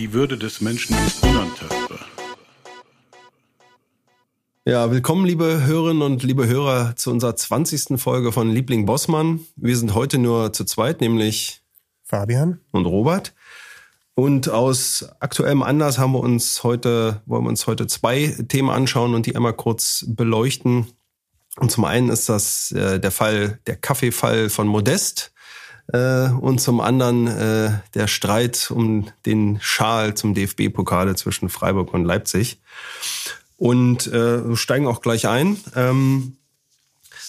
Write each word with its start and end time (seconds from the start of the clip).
Die 0.00 0.14
Würde 0.14 0.38
des 0.38 0.62
Menschen 0.62 0.96
ist 1.06 1.22
unantastbar. 1.22 1.98
Ja, 4.64 4.90
willkommen, 4.90 5.26
liebe 5.26 5.66
Hörerinnen 5.66 6.00
und 6.00 6.22
liebe 6.22 6.46
Hörer, 6.46 6.96
zu 6.96 7.10
unserer 7.10 7.36
20. 7.36 8.00
Folge 8.00 8.32
von 8.32 8.50
Liebling 8.50 8.86
Bossmann. 8.86 9.40
Wir 9.56 9.76
sind 9.76 9.92
heute 9.92 10.16
nur 10.16 10.54
zu 10.54 10.64
zweit, 10.64 11.02
nämlich 11.02 11.60
Fabian 12.02 12.60
und 12.70 12.86
Robert. 12.86 13.34
Und 14.14 14.48
aus 14.48 15.06
aktuellem 15.20 15.62
Anlass 15.62 15.98
haben 15.98 16.12
wir 16.12 16.20
uns 16.20 16.64
heute, 16.64 17.20
wollen 17.26 17.44
wir 17.44 17.50
uns 17.50 17.66
heute 17.66 17.86
zwei 17.86 18.34
Themen 18.48 18.70
anschauen 18.70 19.12
und 19.12 19.26
die 19.26 19.36
einmal 19.36 19.52
kurz 19.52 20.06
beleuchten. 20.08 20.86
Und 21.56 21.70
zum 21.70 21.84
einen 21.84 22.08
ist 22.08 22.30
das 22.30 22.72
äh, 22.72 22.98
der 22.98 23.10
Fall, 23.10 23.60
der 23.66 23.76
Kaffeefall 23.76 24.48
von 24.48 24.66
Modest. 24.66 25.34
Äh, 25.92 26.30
und 26.30 26.60
zum 26.60 26.80
anderen 26.80 27.26
äh, 27.26 27.70
der 27.94 28.06
Streit 28.06 28.70
um 28.70 29.08
den 29.26 29.58
Schal 29.60 30.14
zum 30.14 30.34
DFB-Pokale 30.34 31.16
zwischen 31.16 31.48
Freiburg 31.48 31.92
und 31.94 32.04
Leipzig. 32.04 32.60
Und 33.56 34.06
äh, 34.06 34.56
steigen 34.56 34.86
auch 34.86 35.02
gleich 35.02 35.28
ein. 35.28 35.58
Ähm, 35.74 36.36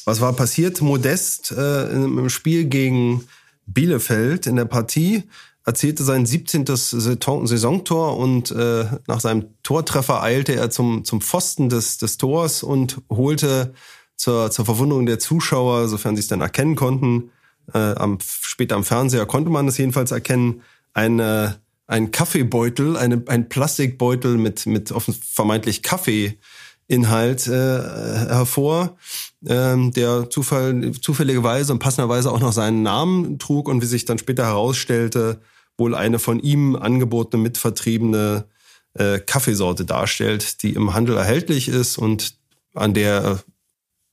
was 0.06 0.22
war 0.22 0.34
passiert? 0.34 0.82
Modest 0.82 1.52
äh, 1.52 1.92
im 1.92 2.30
Spiel 2.30 2.66
gegen 2.66 3.28
Bielefeld 3.66 4.48
in 4.48 4.56
der 4.56 4.66
Partie 4.66 5.23
erzielte 5.66 6.04
sein 6.04 6.26
17. 6.26 6.66
Saisontor 6.66 8.17
und 8.17 8.52
äh, 8.52 8.86
nach 9.08 9.20
seinem 9.20 9.45
Tortreffer 9.64 10.22
eilte 10.22 10.56
er 10.56 10.70
zum, 10.72 11.06
zum 11.06 11.22
Pfosten 11.22 11.70
des, 11.70 11.98
des 11.98 12.17
Tors 12.17 12.64
und 12.64 13.02
holte 13.09 13.73
zur, 14.16 14.50
zur 14.52 14.66
Verwunderung 14.66 15.06
der 15.06 15.20
Zuschauer, 15.20 15.88
sofern 15.88 16.16
sie 16.16 16.22
es 16.22 16.28
dann 16.28 16.42
erkennen 16.42 16.76
konnten, 16.76 17.32
äh, 17.73 17.95
am, 17.95 18.17
später 18.22 18.75
am 18.75 18.83
Fernseher 18.83 19.25
konnte 19.25 19.50
man 19.50 19.67
es 19.67 19.77
jedenfalls 19.77 20.11
erkennen, 20.11 20.61
eine, 20.94 21.59
ein 21.88 22.11
Kaffeebeutel, 22.11 22.97
eine, 22.97 23.23
ein 23.27 23.50
Plastikbeutel 23.50 24.38
mit, 24.38 24.66
mit 24.66 24.94
vermeintlich 25.23 25.83
Kaffeeinhalt 25.83 27.47
äh, 27.47 27.52
hervor, 27.52 28.97
ähm, 29.45 29.92
der 29.92 30.30
zufall, 30.30 30.92
zufälligerweise 30.92 31.73
und 31.73 31.80
passenderweise 31.80 32.31
auch 32.31 32.39
noch 32.39 32.53
seinen 32.53 32.83
Namen 32.83 33.39
trug 33.39 33.67
und 33.67 33.81
wie 33.81 33.88
sich 33.88 34.05
dann 34.05 34.17
später 34.17 34.45
herausstellte, 34.45 35.42
wohl 35.77 35.95
eine 35.95 36.19
von 36.19 36.39
ihm 36.39 36.75
angebotene, 36.75 37.42
mitvertriebene 37.42 38.45
äh, 38.94 39.19
Kaffeesorte 39.19 39.86
darstellt, 39.86 40.64
die 40.64 40.73
im 40.73 40.94
Handel 40.94 41.17
erhältlich 41.17 41.69
ist 41.69 41.97
und 41.97 42.36
an 42.73 42.94
der 42.94 43.39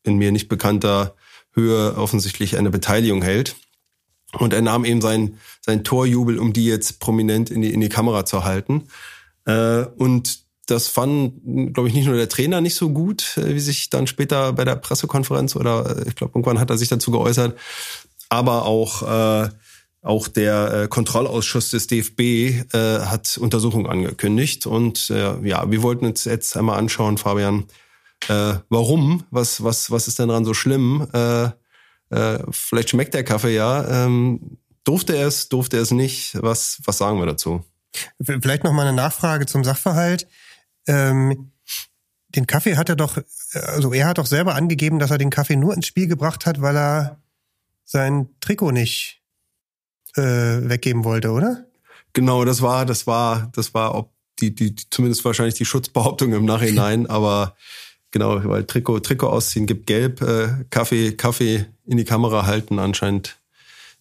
in 0.05 0.17
mir 0.17 0.33
nicht 0.33 0.49
bekannter 0.49 1.15
Höhe 1.59 1.97
offensichtlich 1.97 2.57
eine 2.57 2.71
Beteiligung 2.71 3.23
hält. 3.23 3.57
Und 4.33 4.53
er 4.53 4.63
nahm 4.63 4.85
eben 4.85 5.01
sein, 5.01 5.39
sein 5.65 5.85
Torjubel, 5.85 6.39
um 6.39 6.53
die 6.53 6.67
jetzt 6.67 7.01
prominent 7.01 7.51
in 7.51 7.63
die, 7.63 7.73
in 7.73 7.81
die 7.81 7.89
Kamera 7.89 8.25
zu 8.25 8.45
halten. 8.45 8.85
Äh, 9.47 9.87
und 9.97 10.41
das 10.67 10.89
fand, 10.89 11.73
glaube 11.73 11.89
ich, 11.89 11.95
nicht 11.95 12.07
nur 12.07 12.17
der 12.17 12.29
Trainer 12.29 12.61
nicht 12.61 12.75
so 12.75 12.91
gut, 12.91 13.39
äh, 13.39 13.55
wie 13.55 13.61
sich 13.61 13.89
dann 13.89 14.07
später 14.07 14.53
bei 14.53 14.65
der 14.65 14.77
Pressekonferenz 14.77 15.57
oder 15.57 15.97
äh, 15.97 16.09
ich 16.09 16.15
glaube, 16.15 16.33
irgendwann 16.35 16.61
hat 16.61 16.69
er 16.69 16.77
sich 16.77 16.89
dazu 16.89 17.11
geäußert, 17.11 17.59
aber 18.29 18.67
auch 18.67 19.51
auch 20.01 20.29
der 20.29 20.87
Kontrollausschuss 20.89 21.71
des 21.71 21.89
DFB 21.89 22.73
hat 22.73 23.37
Untersuchungen 23.37 23.87
angekündigt. 23.87 24.65
Und 24.65 25.09
ja, 25.09 25.71
wir 25.71 25.83
wollten 25.83 26.07
uns 26.07 26.25
jetzt 26.25 26.57
einmal 26.57 26.79
anschauen, 26.79 27.19
Fabian, 27.19 27.65
äh, 28.29 28.55
warum? 28.69 29.25
Was, 29.31 29.63
was, 29.63 29.91
was 29.91 30.09
ist 30.09 30.19
denn 30.19 30.29
daran 30.29 30.45
so 30.45 30.55
schlimm? 30.55 31.07
Äh, 31.13 31.51
äh, 32.11 32.43
vielleicht 32.51 32.91
schmeckt 32.91 33.15
der 33.15 33.25
Kaffee 33.25 33.55
ja. 33.55 34.07
Ähm, 34.07 34.59
durfte 34.85 35.17
er 35.17 35.29
es, 35.29 35.49
durfte 35.49 35.77
er 35.77 35.83
es 35.83 35.91
nicht? 35.91 36.41
Was, 36.43 36.81
was 36.85 36.99
sagen 36.99 37.19
wir 37.19 37.27
dazu? 37.27 37.65
Vielleicht 38.21 38.65
noch 38.65 38.73
mal 38.73 38.87
eine 38.87 38.97
Nachfrage 38.97 39.47
zum 39.47 39.65
Sachverhalt. 39.65 40.27
Ähm, 40.87 41.53
den 42.29 42.47
Kaffee 42.47 42.77
hat 42.77 42.89
er 42.89 42.97
doch, 42.97 43.19
also 43.55 43.93
er 43.93 44.07
hat 44.07 44.19
doch 44.19 44.27
selber 44.27 44.55
angegeben, 44.55 44.99
dass 44.99 45.11
er 45.11 45.19
den 45.19 45.31
Kaffee 45.31 45.57
nur 45.57 45.75
ins 45.75 45.87
Spiel 45.87 46.07
gebracht 46.07 46.45
hat, 46.47 46.61
weil 46.61 46.77
er 46.77 47.23
sein 47.85 48.29
Trikot 48.41 48.73
nicht 48.73 49.23
äh, 50.15 50.23
weggeben 50.23 51.05
wollte, 51.05 51.31
oder? 51.31 51.65
Genau, 52.13 52.45
das 52.45 52.61
war, 52.61 52.85
das 52.85 53.07
war, 53.07 53.51
das 53.55 53.73
war 53.75 53.95
ob 53.95 54.13
die, 54.41 54.55
die, 54.55 54.75
zumindest 54.91 55.25
wahrscheinlich 55.25 55.55
die 55.55 55.65
Schutzbehauptung 55.65 56.33
im 56.33 56.45
Nachhinein, 56.45 57.07
aber 57.11 57.57
genau, 58.11 58.43
weil 58.45 58.65
Trikot, 58.65 59.01
Trikot 59.01 59.29
ausziehen 59.29 59.67
gibt 59.67 59.87
gelb, 59.87 60.23
äh, 60.23 60.65
Kaffee, 60.71 61.13
Kaffee 61.13 61.67
in 61.87 61.97
die 61.97 62.05
Kamera 62.05 62.47
halten 62.47 62.79
anscheinend 62.79 63.39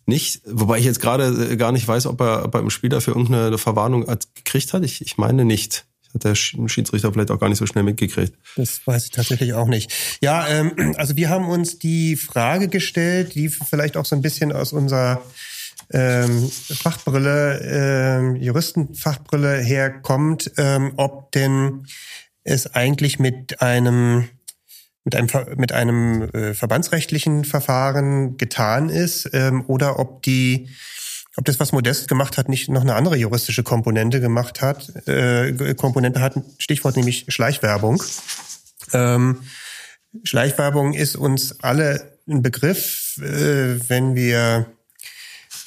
nicht. 0.05 0.41
Wobei 0.45 0.79
ich 0.79 0.85
jetzt 0.85 1.01
gerade 1.01 1.51
äh, 1.51 1.57
gar 1.57 1.71
nicht 1.71 1.87
weiß, 1.87 2.05
ob 2.07 2.21
er, 2.21 2.45
ob 2.45 2.55
er 2.55 2.61
im 2.61 2.69
Spiel 2.69 2.89
dafür 2.89 3.15
irgendeine 3.15 3.57
Verwarnung 3.57 4.05
gekriegt 4.35 4.73
hat. 4.73 4.83
Ich, 4.83 5.01
ich 5.01 5.17
meine 5.17 5.45
nicht. 5.45 5.85
Hat 6.13 6.23
der 6.23 6.35
Schiedsrichter 6.35 7.11
vielleicht 7.11 7.31
auch 7.31 7.39
gar 7.39 7.49
nicht 7.49 7.57
so 7.57 7.65
schnell 7.65 7.83
mitgekriegt. 7.83 8.33
Das 8.55 8.79
weiß 8.87 9.05
ich 9.05 9.11
tatsächlich 9.11 9.53
auch 9.53 9.67
nicht. 9.67 9.91
Ja, 10.21 10.47
ähm, 10.47 10.95
also 10.97 11.17
wir 11.17 11.29
haben 11.29 11.49
uns 11.49 11.79
die 11.79 12.15
Frage 12.15 12.69
gestellt, 12.69 13.35
die 13.35 13.49
vielleicht 13.49 13.97
auch 13.97 14.05
so 14.05 14.15
ein 14.15 14.21
bisschen 14.21 14.53
aus 14.53 14.71
unserer 14.71 15.21
ähm, 15.91 16.49
Fachbrille, 16.49 17.59
ähm, 17.61 18.35
Juristenfachbrille 18.37 19.57
herkommt, 19.57 20.51
ähm, 20.57 20.93
ob 20.95 21.31
denn 21.33 21.85
es 22.47 22.73
eigentlich 22.73 23.19
mit 23.19 23.61
einem 23.61 24.29
mit 25.03 25.15
einem 25.15 25.27
mit 25.55 25.71
einem 25.71 26.23
äh, 26.33 26.53
verbandsrechtlichen 26.53 27.45
Verfahren 27.45 28.37
getan 28.37 28.89
ist 28.89 29.29
ähm, 29.33 29.63
oder 29.67 29.99
ob 29.99 30.23
die 30.23 30.69
ob 31.37 31.45
das, 31.45 31.59
was 31.59 31.71
Modest 31.71 32.07
gemacht 32.07 32.35
hat, 32.37 32.49
nicht 32.49 32.67
noch 32.67 32.81
eine 32.81 32.95
andere 32.95 33.15
juristische 33.15 33.61
Komponente 33.61 34.19
gemacht 34.19 34.61
hat, 34.61 35.07
äh, 35.07 35.75
Komponente 35.75 36.19
hat, 36.19 36.33
Stichwort 36.57 36.95
nämlich 36.95 37.25
Schleichwerbung. 37.27 38.01
Ähm, 38.91 39.43
Schleichwerbung 40.23 40.93
ist 40.93 41.15
uns 41.15 41.59
alle 41.61 42.17
ein 42.27 42.41
Begriff, 42.41 43.17
äh, 43.19 43.79
wenn 43.87 44.15
wir 44.15 44.65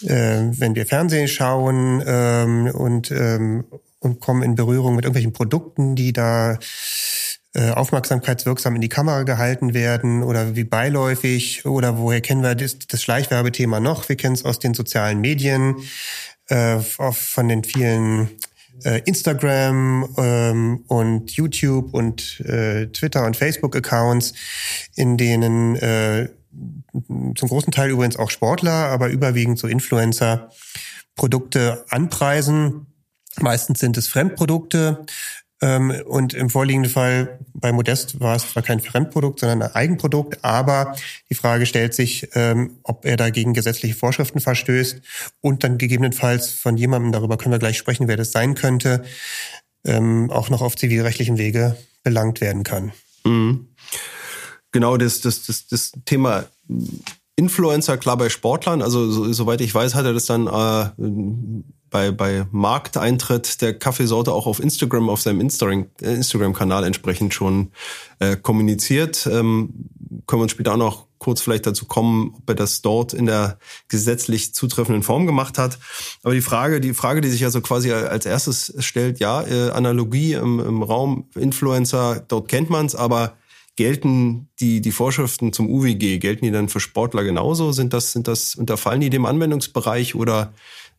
äh, 0.02 0.50
wenn 0.58 0.74
wir 0.74 0.86
Fernsehen 0.86 1.28
schauen 1.28 2.02
ähm, 2.04 2.66
und, 2.66 3.10
ähm, 3.10 3.64
und 4.00 4.20
kommen 4.20 4.42
in 4.42 4.54
Berührung 4.56 4.96
mit 4.96 5.04
irgendwelchen 5.04 5.32
Produkten, 5.32 5.94
die 5.94 6.12
da 6.12 6.58
äh, 7.54 7.70
aufmerksamkeitswirksam 7.70 8.74
in 8.74 8.80
die 8.80 8.88
Kamera 8.88 9.22
gehalten 9.24 9.74
werden 9.74 10.22
oder 10.22 10.56
wie 10.56 10.64
beiläufig 10.64 11.66
oder 11.66 11.98
woher 11.98 12.20
kennen 12.20 12.42
wir 12.42 12.54
das, 12.54 12.78
das 12.78 13.02
Schleichwerbethema 13.02 13.80
noch? 13.80 14.08
Wir 14.08 14.16
kennen 14.16 14.34
es 14.34 14.44
aus 14.44 14.58
den 14.58 14.74
sozialen 14.74 15.20
Medien, 15.20 15.76
äh, 16.48 16.78
von 16.80 17.48
den 17.48 17.64
vielen 17.64 18.30
äh, 18.84 19.02
Instagram 19.04 20.14
ähm, 20.16 20.84
und 20.86 21.32
YouTube 21.32 21.92
und 21.92 22.40
äh, 22.40 22.86
Twitter 22.86 23.26
und 23.26 23.36
Facebook 23.36 23.76
Accounts, 23.76 24.32
in 24.94 25.16
denen 25.16 25.76
äh, 25.76 26.28
zum 26.92 27.48
großen 27.48 27.72
Teil 27.72 27.90
übrigens 27.90 28.16
auch 28.16 28.30
Sportler, 28.30 28.72
aber 28.72 29.08
überwiegend 29.08 29.58
so 29.58 29.66
Influencer 29.66 30.50
Produkte 31.14 31.84
anpreisen. 31.90 32.86
Meistens 33.38 33.78
sind 33.78 33.96
es 33.96 34.08
Fremdprodukte. 34.08 35.04
Ähm, 35.62 35.94
und 36.06 36.32
im 36.32 36.48
vorliegenden 36.48 36.90
Fall 36.90 37.38
bei 37.52 37.70
Modest 37.70 38.18
war 38.18 38.34
es 38.34 38.50
zwar 38.50 38.62
kein 38.62 38.80
Fremdprodukt, 38.80 39.40
sondern 39.40 39.60
ein 39.62 39.74
Eigenprodukt, 39.74 40.42
aber 40.42 40.96
die 41.28 41.34
Frage 41.34 41.66
stellt 41.66 41.92
sich, 41.92 42.30
ähm, 42.34 42.78
ob 42.82 43.04
er 43.04 43.18
dagegen 43.18 43.52
gesetzliche 43.52 43.94
Vorschriften 43.94 44.40
verstößt 44.40 45.02
und 45.42 45.62
dann 45.62 45.76
gegebenenfalls 45.76 46.50
von 46.50 46.78
jemandem, 46.78 47.12
darüber 47.12 47.36
können 47.36 47.52
wir 47.52 47.58
gleich 47.58 47.76
sprechen, 47.76 48.08
wer 48.08 48.16
das 48.16 48.32
sein 48.32 48.54
könnte, 48.54 49.02
ähm, 49.84 50.30
auch 50.30 50.48
noch 50.48 50.62
auf 50.62 50.76
zivilrechtlichem 50.76 51.36
Wege 51.36 51.76
belangt 52.02 52.40
werden 52.40 52.62
kann. 52.62 52.92
Mhm 53.26 53.66
genau 54.72 54.96
das, 54.96 55.20
das, 55.20 55.46
das, 55.46 55.66
das 55.66 55.92
Thema 56.04 56.44
Influencer, 57.36 57.96
klar 57.96 58.16
bei 58.16 58.28
Sportlern, 58.28 58.82
also 58.82 59.10
so, 59.10 59.32
soweit 59.32 59.60
ich 59.60 59.74
weiß, 59.74 59.94
hat 59.94 60.04
er 60.04 60.12
das 60.12 60.26
dann 60.26 60.46
äh, 60.46 60.90
bei, 61.90 62.10
bei 62.12 62.46
Markteintritt 62.50 63.60
der 63.60 63.78
Kaffeesorte 63.78 64.32
auch 64.32 64.46
auf 64.46 64.60
Instagram, 64.60 65.08
auf 65.10 65.20
seinem 65.20 65.40
Instagram-Kanal 65.40 66.84
entsprechend 66.84 67.34
schon 67.34 67.72
äh, 68.20 68.36
kommuniziert. 68.36 69.26
Ähm, 69.26 69.88
können 70.26 70.40
wir 70.40 70.44
uns 70.44 70.52
später 70.52 70.72
auch 70.72 70.78
noch 70.78 71.06
kurz 71.18 71.42
vielleicht 71.42 71.66
dazu 71.66 71.84
kommen, 71.84 72.34
ob 72.36 72.48
er 72.48 72.54
das 72.54 72.80
dort 72.80 73.12
in 73.12 73.26
der 73.26 73.58
gesetzlich 73.88 74.54
zutreffenden 74.54 75.02
Form 75.02 75.26
gemacht 75.26 75.58
hat. 75.58 75.78
Aber 76.22 76.34
die 76.34 76.40
Frage, 76.40 76.80
die 76.80 76.94
Frage, 76.94 77.20
die 77.20 77.28
sich 77.28 77.44
also 77.44 77.60
quasi 77.60 77.92
als 77.92 78.26
erstes 78.26 78.74
stellt, 78.78 79.20
ja, 79.20 79.42
äh, 79.42 79.70
Analogie 79.70 80.32
im, 80.32 80.58
im 80.60 80.82
Raum 80.82 81.28
Influencer, 81.34 82.24
dort 82.26 82.48
kennt 82.48 82.70
man 82.70 82.86
es, 82.86 82.94
aber 82.94 83.36
gelten 83.76 84.48
die, 84.60 84.80
die 84.80 84.92
Vorschriften 84.92 85.52
zum 85.52 85.70
UWG, 85.70 86.18
gelten 86.18 86.44
die 86.44 86.50
dann 86.50 86.68
für 86.68 86.80
Sportler 86.80 87.22
genauso? 87.22 87.72
Sind 87.72 87.92
das, 87.92 88.12
sind 88.12 88.26
das, 88.26 88.54
unterfallen 88.54 89.00
die 89.00 89.10
dem 89.10 89.26
Anwendungsbereich 89.26 90.14
oder 90.14 90.52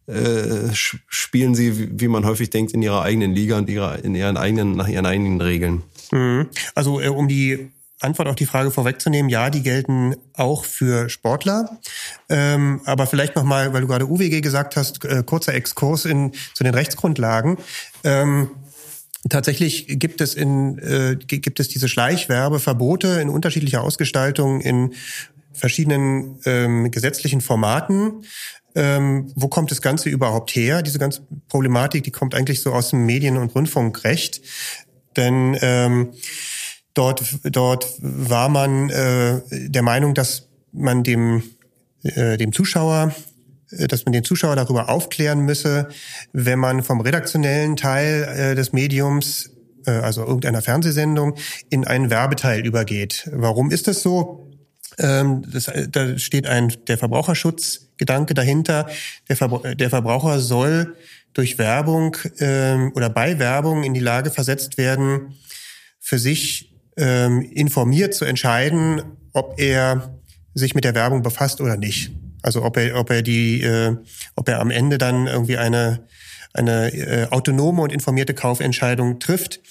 äh, 0.08 0.74
spielen 0.74 1.56
sie, 1.56 2.00
wie, 2.00 2.08
man 2.08 2.26
häufig 2.26 2.50
denkt, 2.50 2.74
in 2.74 2.82
ihrer 2.82 3.02
eigenen 3.02 3.34
Liga 3.34 3.58
und 3.58 3.70
ihrer, 3.70 4.04
in 4.04 4.16
ihren 4.16 4.38
eigenen, 4.38 4.76
nach 4.76 4.88
ihren 4.88 5.06
eigenen 5.06 5.40
Regeln? 5.42 5.84
Mhm. 6.12 6.48
Also 6.76 7.00
äh, 7.00 7.08
um 7.08 7.28
die 7.28 7.72
Antwort 8.00 8.28
auf 8.28 8.36
die 8.36 8.48
Frage 8.48 8.72
vorwegzunehmen, 8.72 9.30
ja, 9.30 9.50
die 9.50 9.62
gelten 9.62 10.16
auch 10.34 10.66
für 10.66 11.08
Sportler. 11.10 11.80
Ähm, 12.30 12.82
aber 12.86 13.06
vielleicht 13.06 13.36
nochmal, 13.36 13.74
weil 13.74 13.82
du 13.82 13.88
gerade 13.88 14.10
UWG 14.10 14.42
gesagt 14.42 14.76
hast, 14.76 15.06
äh, 15.06 15.24
kurzer 15.24 15.54
Exkurs 15.54 16.06
in, 16.06 16.32
zu 16.54 16.64
den 16.64 16.74
Rechtsgrundlagen. 16.74 17.58
Ähm, 18.04 18.50
Tatsächlich 19.30 19.86
gibt 19.88 20.20
es 20.20 20.34
in 20.34 20.80
äh, 20.80 21.16
gibt 21.16 21.60
es 21.60 21.68
diese 21.68 21.88
Schleichwerbeverbote 21.88 23.22
in 23.22 23.30
unterschiedlicher 23.30 23.84
Ausgestaltung 23.84 24.62
in 24.62 24.96
verschiedenen 25.54 26.40
ähm, 26.46 26.90
gesetzlichen 26.90 27.42
Formaten. 27.42 28.24
Ähm, 28.76 29.32
wo 29.36 29.48
kommt 29.48 29.72
das 29.72 29.82
Ganze 29.82 30.10
überhaupt 30.10 30.52
her? 30.52 30.82
Diese 30.82 31.00
ganze 31.00 31.22
Problematik, 31.50 32.04
die 32.04 32.12
kommt 32.12 32.36
eigentlich 32.36 32.62
so 32.62 32.72
aus 32.72 32.90
dem 32.90 33.06
Medien- 33.06 33.38
und 33.38 33.54
Rundfunkrecht. 33.54 34.42
Denn 35.18 35.58
ähm, 35.62 36.14
Dort, 36.94 37.24
dort 37.44 37.88
war 38.00 38.50
man 38.50 38.90
äh, 38.90 39.40
der 39.50 39.82
Meinung, 39.82 40.14
dass 40.14 40.50
man 40.74 41.04
dem, 41.04 41.44
äh, 42.04 42.38
dem 42.38 42.52
Zuschauer 42.52 43.16
äh, 43.72 43.88
dass 43.88 44.06
man 44.06 44.12
den 44.12 44.26
Zuschauer 44.26 44.58
darüber 44.58 44.90
aufklären 44.90 45.40
müsse, 45.42 45.88
wenn 46.34 46.60
man 46.60 46.84
vom 46.84 47.00
redaktionellen 47.00 47.78
Teil 47.78 48.24
äh, 48.24 48.56
des 48.56 48.74
Mediums, 48.74 49.52
äh, 49.86 49.92
also 49.92 50.26
irgendeiner 50.26 50.62
Fernsehsendung, 50.62 51.36
in 51.70 51.88
einen 51.88 52.10
Werbeteil 52.10 52.66
übergeht. 52.66 53.30
Warum 53.32 53.72
ist 53.72 53.88
das 53.88 54.02
so? 54.02 54.51
Ähm, 54.98 55.44
das, 55.52 55.68
äh, 55.68 55.88
da 55.90 56.18
steht 56.18 56.48
ein 56.48 56.74
der 56.88 56.98
Verbraucherschutzgedanke 56.98 58.34
dahinter. 58.34 58.88
Der, 59.30 59.36
Verbra 59.36 59.74
der 59.74 59.90
Verbraucher 59.90 60.40
soll 60.40 60.96
durch 61.34 61.58
Werbung 61.58 62.18
ähm, 62.40 62.92
oder 62.96 63.10
bei 63.10 63.40
Werbung 63.40 63.84
in 63.84 63.94
die 63.94 64.02
Lage 64.02 64.32
versetzt 64.32 64.78
werden, 64.78 65.36
für 66.00 66.20
sich 66.20 66.74
ähm, 66.98 67.42
informiert 67.42 68.14
zu 68.14 68.26
entscheiden, 68.26 69.02
ob 69.34 69.60
er 69.60 70.20
sich 70.54 70.76
mit 70.76 70.84
der 70.84 70.96
Werbung 70.96 71.22
befasst 71.22 71.62
oder 71.62 71.78
nicht. 71.78 72.12
Also 72.42 72.64
ob 72.64 72.76
er, 72.76 72.98
ob 72.98 73.10
er 73.10 73.22
die, 73.22 73.62
äh, 73.62 73.96
ob 74.36 74.50
er 74.50 74.60
am 74.60 74.72
Ende 74.72 74.98
dann 74.98 75.28
irgendwie 75.28 75.58
eine 75.58 76.06
eine 76.54 76.94
äh, 76.94 77.28
autonome 77.30 77.82
und 77.82 77.92
informierte 77.92 78.34
Kaufentscheidung 78.34 79.20
trifft. 79.20 79.62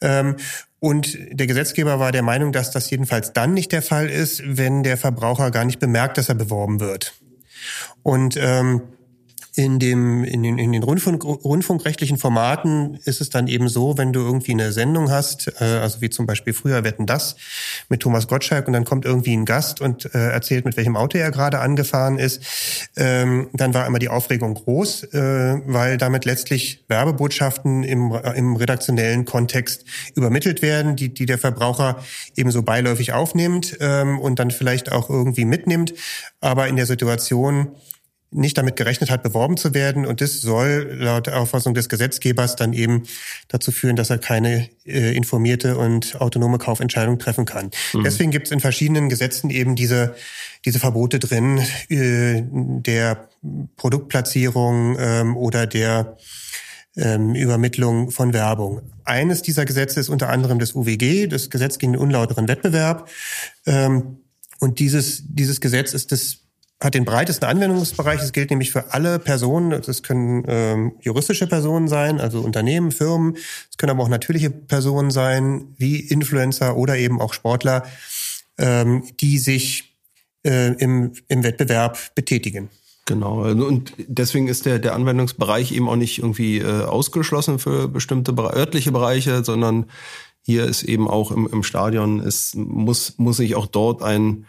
Ähm, 0.00 0.36
und 0.80 1.18
der 1.30 1.46
Gesetzgeber 1.46 1.98
war 1.98 2.10
der 2.10 2.22
Meinung, 2.22 2.52
dass 2.52 2.70
das 2.70 2.88
jedenfalls 2.90 3.32
dann 3.34 3.52
nicht 3.52 3.70
der 3.70 3.82
Fall 3.82 4.08
ist, 4.08 4.42
wenn 4.44 4.82
der 4.82 4.96
Verbraucher 4.96 5.50
gar 5.50 5.64
nicht 5.66 5.78
bemerkt, 5.78 6.16
dass 6.16 6.30
er 6.30 6.34
beworben 6.34 6.80
wird. 6.80 7.14
Und 8.02 8.36
ähm, 8.40 8.82
in, 9.56 9.78
dem, 9.78 10.24
in, 10.24 10.42
den, 10.42 10.58
in 10.58 10.72
den 10.72 10.82
Rundfunk, 10.82 11.24
rundfunkrechtlichen 11.24 12.18
Formaten 12.18 12.98
ist 13.04 13.20
es 13.20 13.30
dann 13.30 13.48
eben 13.48 13.68
so, 13.68 13.98
wenn 13.98 14.12
du 14.12 14.20
irgendwie 14.20 14.52
eine 14.52 14.72
Sendung 14.72 15.10
hast, 15.10 15.52
äh, 15.60 15.64
also 15.64 16.00
wie 16.00 16.10
zum 16.10 16.26
Beispiel 16.26 16.52
früher 16.52 16.84
Wetten 16.84 17.06
das 17.06 17.36
mit 17.88 18.00
Thomas 18.00 18.28
Gottschalk 18.28 18.66
und 18.66 18.72
dann 18.72 18.84
kommt 18.84 19.04
irgendwie 19.04 19.36
ein 19.36 19.44
Gast 19.44 19.80
und 19.80 20.14
äh, 20.14 20.30
erzählt, 20.30 20.64
mit 20.64 20.76
welchem 20.76 20.96
Auto 20.96 21.18
er 21.18 21.30
gerade 21.30 21.58
angefahren 21.58 22.18
ist, 22.18 22.42
ähm, 22.96 23.48
dann 23.52 23.74
war 23.74 23.86
immer 23.86 23.98
die 23.98 24.08
Aufregung 24.08 24.54
groß, 24.54 25.04
äh, 25.14 25.60
weil 25.66 25.98
damit 25.98 26.24
letztlich 26.24 26.84
Werbebotschaften 26.88 27.82
im, 27.82 28.12
im 28.34 28.56
redaktionellen 28.56 29.24
Kontext 29.24 29.84
übermittelt 30.14 30.62
werden, 30.62 30.96
die, 30.96 31.12
die 31.12 31.26
der 31.26 31.38
Verbraucher 31.38 32.02
ebenso 32.36 32.62
beiläufig 32.62 33.12
aufnimmt 33.12 33.76
ähm, 33.80 34.18
und 34.18 34.38
dann 34.38 34.50
vielleicht 34.50 34.92
auch 34.92 35.10
irgendwie 35.10 35.44
mitnimmt. 35.44 35.94
Aber 36.40 36.68
in 36.68 36.76
der 36.76 36.86
Situation, 36.86 37.68
nicht 38.32 38.56
damit 38.56 38.76
gerechnet 38.76 39.10
hat, 39.10 39.22
beworben 39.22 39.56
zu 39.56 39.74
werden. 39.74 40.06
Und 40.06 40.20
das 40.20 40.40
soll 40.40 40.96
laut 40.98 41.28
Auffassung 41.28 41.74
des 41.74 41.88
Gesetzgebers 41.88 42.56
dann 42.56 42.72
eben 42.72 43.04
dazu 43.48 43.72
führen, 43.72 43.96
dass 43.96 44.10
er 44.10 44.18
keine 44.18 44.68
äh, 44.86 45.14
informierte 45.16 45.76
und 45.76 46.20
autonome 46.20 46.58
Kaufentscheidung 46.58 47.18
treffen 47.18 47.44
kann. 47.44 47.70
Mhm. 47.92 48.04
Deswegen 48.04 48.30
gibt 48.30 48.46
es 48.46 48.52
in 48.52 48.60
verschiedenen 48.60 49.08
Gesetzen 49.08 49.50
eben 49.50 49.74
diese, 49.74 50.14
diese 50.64 50.78
Verbote 50.78 51.18
drin, 51.18 51.60
äh, 51.88 52.42
der 52.52 53.28
Produktplatzierung 53.76 54.96
ähm, 54.98 55.36
oder 55.36 55.66
der 55.66 56.16
ähm, 56.96 57.34
Übermittlung 57.34 58.10
von 58.10 58.32
Werbung. 58.32 58.82
Eines 59.04 59.42
dieser 59.42 59.64
Gesetze 59.64 59.98
ist 59.98 60.08
unter 60.08 60.28
anderem 60.28 60.58
das 60.58 60.74
UWG, 60.74 61.26
das 61.26 61.50
Gesetz 61.50 61.78
gegen 61.78 61.94
den 61.94 62.02
unlauteren 62.02 62.48
Wettbewerb. 62.48 63.08
Ähm, 63.66 64.18
und 64.60 64.78
dieses, 64.78 65.22
dieses 65.26 65.60
Gesetz 65.60 65.94
ist 65.94 66.12
das 66.12 66.40
hat 66.82 66.94
den 66.94 67.04
breitesten 67.04 67.46
Anwendungsbereich. 67.46 68.22
Es 68.22 68.32
gilt 68.32 68.50
nämlich 68.50 68.72
für 68.72 68.92
alle 68.92 69.18
Personen. 69.18 69.82
Das 69.82 70.02
können 70.02 70.44
ähm, 70.48 70.92
juristische 71.00 71.46
Personen 71.46 71.88
sein, 71.88 72.20
also 72.20 72.40
Unternehmen, 72.40 72.90
Firmen. 72.90 73.36
Es 73.70 73.76
können 73.76 73.90
aber 73.90 74.02
auch 74.02 74.08
natürliche 74.08 74.50
Personen 74.50 75.10
sein, 75.10 75.74
wie 75.76 76.00
Influencer 76.00 76.76
oder 76.76 76.96
eben 76.96 77.20
auch 77.20 77.34
Sportler, 77.34 77.84
ähm, 78.58 79.04
die 79.20 79.38
sich 79.38 79.96
äh, 80.44 80.72
im, 80.74 81.12
im 81.28 81.42
Wettbewerb 81.42 82.14
betätigen. 82.14 82.70
Genau. 83.04 83.42
Und 83.42 83.92
deswegen 83.98 84.48
ist 84.48 84.66
der, 84.66 84.78
der 84.78 84.94
Anwendungsbereich 84.94 85.72
eben 85.72 85.88
auch 85.88 85.96
nicht 85.96 86.18
irgendwie 86.18 86.58
äh, 86.58 86.84
ausgeschlossen 86.84 87.58
für 87.58 87.88
bestimmte 87.88 88.32
örtliche 88.32 88.92
Bereiche, 88.92 89.44
sondern 89.44 89.86
hier 90.42 90.64
ist 90.64 90.84
eben 90.84 91.08
auch 91.08 91.30
im, 91.32 91.46
im 91.46 91.62
Stadion, 91.62 92.20
es 92.20 92.54
muss, 92.54 93.18
muss 93.18 93.36
sich 93.36 93.56
auch 93.56 93.66
dort 93.66 94.02
ein 94.02 94.46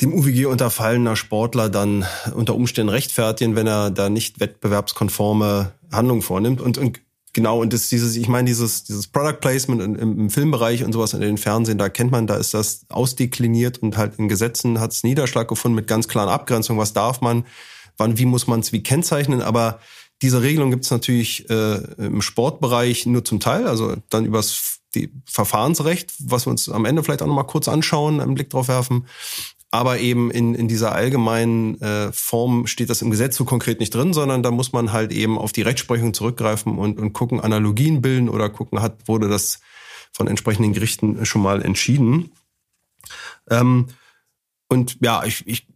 dem 0.00 0.12
UWG 0.14 0.46
unterfallener 0.46 1.16
Sportler 1.16 1.68
dann 1.68 2.06
unter 2.34 2.54
Umständen 2.54 2.90
rechtfertigen, 2.90 3.56
wenn 3.56 3.66
er 3.66 3.90
da 3.90 4.08
nicht 4.08 4.40
wettbewerbskonforme 4.40 5.72
Handlungen 5.92 6.22
vornimmt. 6.22 6.60
Und, 6.60 6.78
und 6.78 7.00
genau, 7.32 7.60
und 7.60 7.72
das 7.72 7.88
dieses, 7.88 8.16
ich 8.16 8.28
meine, 8.28 8.46
dieses, 8.46 8.84
dieses 8.84 9.08
Product 9.08 9.38
Placement 9.40 9.82
im, 9.82 9.96
im 9.96 10.30
Filmbereich 10.30 10.84
und 10.84 10.92
sowas 10.92 11.12
in 11.12 11.20
den 11.20 11.38
Fernsehen, 11.38 11.78
da 11.78 11.88
kennt 11.88 12.10
man, 12.10 12.26
da 12.26 12.36
ist 12.36 12.54
das 12.54 12.86
ausdekliniert 12.88 13.78
und 13.78 13.96
halt 13.96 14.18
in 14.18 14.28
Gesetzen 14.28 14.80
hat 14.80 14.92
es 14.92 15.02
Niederschlag 15.02 15.48
gefunden 15.48 15.76
mit 15.76 15.86
ganz 15.86 16.08
klaren 16.08 16.28
Abgrenzungen, 16.28 16.80
was 16.80 16.92
darf 16.92 17.20
man, 17.20 17.44
wann, 17.96 18.18
wie 18.18 18.26
muss 18.26 18.46
man 18.46 18.60
es 18.60 18.72
wie 18.72 18.82
kennzeichnen, 18.82 19.42
aber 19.42 19.80
diese 20.22 20.42
Regelung 20.42 20.70
gibt 20.70 20.84
es 20.84 20.90
natürlich 20.90 21.48
äh, 21.48 21.76
im 21.96 22.20
Sportbereich 22.20 23.06
nur 23.06 23.24
zum 23.24 23.40
Teil, 23.40 23.66
also 23.66 23.96
dann 24.10 24.26
übers 24.26 24.80
die 24.94 25.12
Verfahrensrecht, 25.24 26.12
was 26.18 26.46
wir 26.46 26.50
uns 26.50 26.68
am 26.68 26.84
Ende 26.84 27.02
vielleicht 27.02 27.22
auch 27.22 27.26
nochmal 27.26 27.46
kurz 27.46 27.68
anschauen, 27.68 28.20
einen 28.20 28.34
Blick 28.34 28.50
drauf 28.50 28.68
werfen. 28.68 29.06
Aber 29.72 30.00
eben 30.00 30.30
in, 30.32 30.54
in 30.54 30.66
dieser 30.66 30.92
allgemeinen 30.92 31.80
äh, 31.80 32.12
Form 32.12 32.66
steht 32.66 32.90
das 32.90 33.02
im 33.02 33.10
Gesetz 33.10 33.36
so 33.36 33.44
konkret 33.44 33.78
nicht 33.78 33.94
drin, 33.94 34.12
sondern 34.12 34.42
da 34.42 34.50
muss 34.50 34.72
man 34.72 34.92
halt 34.92 35.12
eben 35.12 35.38
auf 35.38 35.52
die 35.52 35.62
Rechtsprechung 35.62 36.12
zurückgreifen 36.12 36.76
und, 36.76 36.98
und 36.98 37.12
gucken, 37.12 37.40
Analogien 37.40 38.02
bilden 38.02 38.28
oder 38.28 38.50
gucken, 38.50 38.82
hat, 38.82 39.06
wurde 39.06 39.28
das 39.28 39.60
von 40.12 40.26
entsprechenden 40.26 40.72
Gerichten 40.72 41.24
schon 41.24 41.42
mal 41.42 41.62
entschieden. 41.62 42.32
Ähm, 43.48 43.86
und 44.68 44.98
ja, 45.00 45.24
ich, 45.24 45.46
ich 45.46 45.66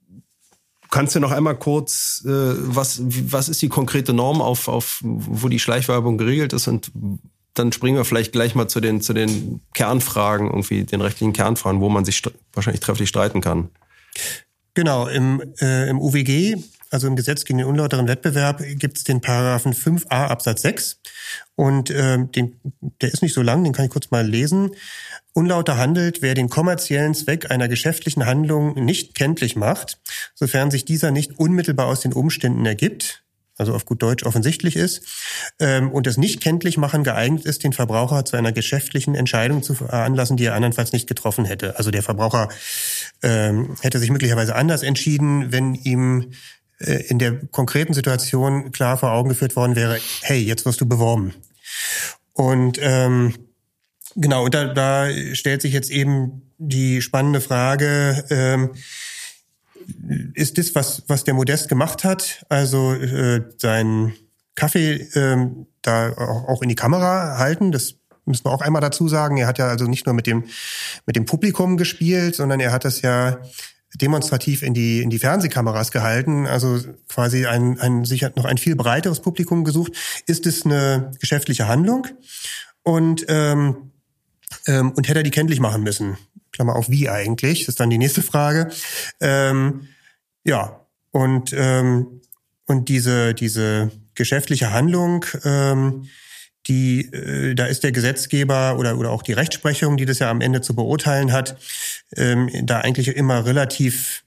kannst 0.91 1.15
du 1.15 1.21
noch 1.21 1.33
einmal 1.33 1.57
kurz, 1.57 2.25
äh, 2.25 2.31
was, 2.31 3.01
was 3.05 3.49
ist 3.49 3.63
die 3.63 3.69
konkrete 3.69 4.13
Norm, 4.13 4.41
auf, 4.41 4.69
auf 4.69 5.01
wo 5.03 5.49
die 5.49 5.59
Schleichwerbung 5.59 6.19
geregelt 6.19 6.53
ist 6.53 6.69
und 6.69 6.91
dann 7.55 7.73
springen 7.73 7.97
wir 7.97 8.05
vielleicht 8.05 8.33
gleich 8.33 8.55
mal 8.55 8.69
zu 8.69 8.81
den, 8.81 9.01
zu 9.01 9.13
den 9.13 9.61
Kernfragen, 9.75 10.49
irgendwie 10.49 10.85
den 10.85 11.01
rechtlichen 11.01 11.33
Kernfragen, 11.33 11.81
wo 11.81 11.89
man 11.89 12.05
sich 12.05 12.23
wahrscheinlich 12.53 12.81
trefflich 12.81 13.09
streiten 13.09 13.41
kann. 13.41 13.71
Genau, 14.75 15.07
im, 15.07 15.41
äh, 15.61 15.89
im 15.89 16.01
UWG, 16.01 16.57
also 16.91 17.07
im 17.07 17.17
Gesetz 17.17 17.45
gegen 17.45 17.59
den 17.59 17.67
unlauteren 17.69 18.09
Wettbewerb, 18.09 18.63
gibt 18.77 18.99
es 18.99 19.05
den 19.05 19.21
Paragraphen 19.21 19.73
5a 19.73 20.27
Absatz 20.27 20.63
6. 20.63 21.01
Und 21.55 21.91
äh, 21.91 22.19
den, 22.27 22.61
der 23.01 23.13
ist 23.13 23.23
nicht 23.23 23.35
so 23.35 23.43
lang, 23.43 23.63
den 23.63 23.73
kann 23.73 23.85
ich 23.85 23.91
kurz 23.91 24.11
mal 24.11 24.27
lesen. 24.27 24.73
Unlauter 25.33 25.77
handelt, 25.79 26.23
wer 26.23 26.35
den 26.35 26.49
kommerziellen 26.49 27.15
Zweck 27.15 27.51
einer 27.51 27.69
geschäftlichen 27.69 28.27
Handlung 28.27 28.75
nicht 28.85 29.15
kenntlich 29.15 29.57
macht, 29.57 29.99
sofern 30.35 30.71
sich 30.71 30.85
dieser 30.85 31.11
nicht 31.11 31.39
unmittelbar 31.39 31.87
aus 31.87 32.01
den 32.01 32.13
Umständen 32.13 32.67
ergibt, 32.67 33.24
also 33.57 33.75
auf 33.75 33.85
gut 33.85 34.03
Deutsch 34.03 34.25
offensichtlich 34.25 34.77
ist, 34.77 35.03
ähm, 35.59 35.91
und 35.91 36.07
das 36.07 36.17
nicht 36.17 36.41
kenntlich 36.43 36.77
machen 36.77 37.05
geeignet 37.05 37.45
ist, 37.45 37.65
den 37.65 37.73
Verbraucher 37.73 38.25
zu 38.25 38.37
einer 38.37 38.53
geschäftlichen 38.53 39.15
Entscheidung 39.15 39.63
zu 39.63 39.75
veranlassen, 39.75 40.37
die 40.37 40.47
er 40.47 40.55
andernfalls 40.55 40.93
nicht 40.93 41.07
getroffen 41.07 41.45
hätte. 41.45 41.79
Also 41.79 41.91
der 41.91 42.03
Verbraucher 42.03 42.49
ähm, 43.23 43.77
hätte 43.81 43.99
sich 43.99 44.11
möglicherweise 44.11 44.55
anders 44.55 44.83
entschieden, 44.83 45.53
wenn 45.53 45.75
ihm 45.75 46.33
äh, 46.79 47.05
in 47.09 47.19
der 47.19 47.37
konkreten 47.47 47.95
Situation 47.95 48.73
klar 48.73 48.99
vor 48.99 49.13
Augen 49.13 49.29
geführt 49.29 49.57
worden 49.57 49.77
wäre, 49.77 49.99
hey, 50.23 50.41
jetzt 50.41 50.67
wirst 50.67 50.81
du 50.81 50.87
beworben. 50.87 51.35
Und 52.33 52.79
ähm, 52.83 53.35
genau, 54.17 54.45
und 54.45 54.55
da, 54.55 54.75
da 54.75 55.09
stellt 55.35 55.63
sich 55.63 55.73
jetzt 55.73 55.91
eben 55.91 56.43
die 56.59 57.03
spannende 57.03 57.41
Frage, 57.41 58.25
ähm, 58.31 58.71
ist 60.35 60.59
das, 60.59 60.75
was, 60.75 61.03
was 61.09 61.25
der 61.25 61.35
Modest 61.35 61.69
gemacht 61.69 62.05
hat, 62.05 62.45
also 62.49 62.93
äh, 62.93 63.43
seinen 63.57 64.15
Kaffee 64.55 65.09
ähm, 65.15 65.67
da 65.83 66.13
auch 66.13 66.63
in 66.63 66.69
die 66.69 66.75
Kamera 66.75 67.39
halten, 67.39 67.73
das 67.73 67.97
müssen 68.25 68.45
wir 68.45 68.53
auch 68.53 68.63
einmal 68.63 68.81
dazu 68.81 69.09
sagen. 69.09 69.37
Er 69.37 69.47
hat 69.47 69.59
ja 69.59 69.69
also 69.69 69.87
nicht 69.87 70.07
nur 70.07 70.15
mit 70.15 70.27
dem, 70.27 70.45
mit 71.07 71.17
dem 71.17 71.25
Publikum 71.25 71.77
gespielt, 71.77 72.35
sondern 72.35 72.61
er 72.61 72.73
hat 72.73 72.85
das 72.85 73.03
ja 73.03 73.39
demonstrativ 74.01 74.63
in 74.63 74.75
die, 74.75 75.03
in 75.03 75.11
die 75.11 75.19
Fernsehkameras 75.19 75.93
gehalten, 75.93 76.47
also 76.47 76.81
quasi 77.09 77.47
ein, 77.47 77.79
ein, 77.79 78.05
sich 78.05 78.25
hat 78.25 78.37
noch 78.37 78.45
ein 78.45 78.59
viel 78.59 78.75
breiteres 78.75 79.21
Publikum 79.21 79.65
gesucht. 79.65 79.93
Ist 80.27 80.47
es 80.47 80.65
eine 80.65 81.13
geschäftliche 81.21 81.69
Handlung? 81.69 82.07
Und, 82.83 83.25
ähm, 83.29 83.93
ähm, 84.67 84.93
und 84.93 85.09
hätte 85.09 85.21
er 85.21 85.23
die 85.23 85.31
kenntlich 85.31 85.61
machen 85.61 85.83
müssen? 85.83 86.19
Klammer 86.55 86.77
auf, 86.77 86.89
wie 86.89 87.09
eigentlich? 87.09 87.61
Das 87.61 87.71
ist 87.71 87.81
dann 87.81 87.91
die 87.91 87.99
nächste 87.99 88.23
Frage. 88.23 88.71
Ähm, 89.21 89.89
ja, 90.45 90.81
und, 91.11 91.53
ähm, 91.57 92.21
und 92.67 92.89
diese, 92.89 93.35
diese 93.35 93.91
geschäftliche 94.15 94.73
Handlung, 94.73 95.27
ähm, 95.45 96.09
die, 96.67 97.13
äh, 97.13 97.55
da 97.55 97.67
ist 97.67 97.83
der 97.83 97.93
Gesetzgeber 97.93 98.79
oder, 98.79 98.97
oder 98.97 99.11
auch 99.11 99.23
die 99.23 99.33
Rechtsprechung, 99.33 99.97
die 99.97 100.07
das 100.07 100.21
ja 100.21 100.31
am 100.31 100.41
Ende 100.41 100.61
zu 100.61 100.75
beurteilen 100.75 101.33
hat, 101.33 101.59
ähm, 102.17 102.49
da 102.63 102.81
eigentlich 102.81 103.09
immer 103.09 103.45
relativ 103.45 104.23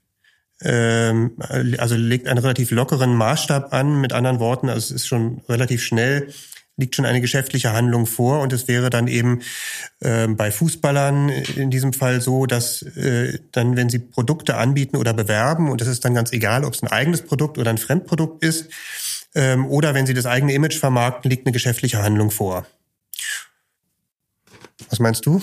ähm, 0.61 1.35
also 1.77 1.95
legt 1.95 2.27
einen 2.27 2.39
relativ 2.39 2.71
lockeren 2.71 3.15
Maßstab 3.15 3.73
an. 3.73 4.01
Mit 4.01 4.13
anderen 4.13 4.39
Worten, 4.39 4.69
also 4.69 4.79
es 4.79 4.91
ist 4.91 5.07
schon 5.07 5.41
relativ 5.47 5.83
schnell 5.83 6.33
liegt 6.77 6.95
schon 6.95 7.05
eine 7.05 7.21
geschäftliche 7.21 7.73
Handlung 7.73 8.05
vor 8.05 8.41
und 8.41 8.53
es 8.53 8.67
wäre 8.67 8.89
dann 8.89 9.07
eben 9.07 9.41
äh, 9.99 10.27
bei 10.27 10.51
Fußballern 10.51 11.29
in 11.29 11.71
diesem 11.71 11.91
Fall 11.91 12.21
so, 12.21 12.45
dass 12.45 12.83
äh, 12.83 13.39
dann, 13.51 13.75
wenn 13.75 13.89
sie 13.89 13.99
Produkte 13.99 14.55
anbieten 14.55 14.95
oder 14.95 15.13
bewerben, 15.13 15.69
und 15.69 15.81
es 15.81 15.87
ist 15.87 16.05
dann 16.05 16.13
ganz 16.13 16.31
egal, 16.31 16.63
ob 16.63 16.75
es 16.75 16.83
ein 16.83 16.87
eigenes 16.87 17.23
Produkt 17.23 17.57
oder 17.57 17.71
ein 17.71 17.79
Fremdprodukt 17.79 18.43
ist, 18.43 18.69
ähm, 19.33 19.65
oder 19.67 19.93
wenn 19.95 20.05
sie 20.05 20.13
das 20.13 20.27
eigene 20.27 20.53
Image 20.53 20.77
vermarkten, 20.77 21.29
liegt 21.29 21.47
eine 21.47 21.53
geschäftliche 21.53 22.01
Handlung 22.01 22.31
vor. 22.31 22.65
Was 24.89 24.99
meinst 24.99 25.25
du? 25.25 25.41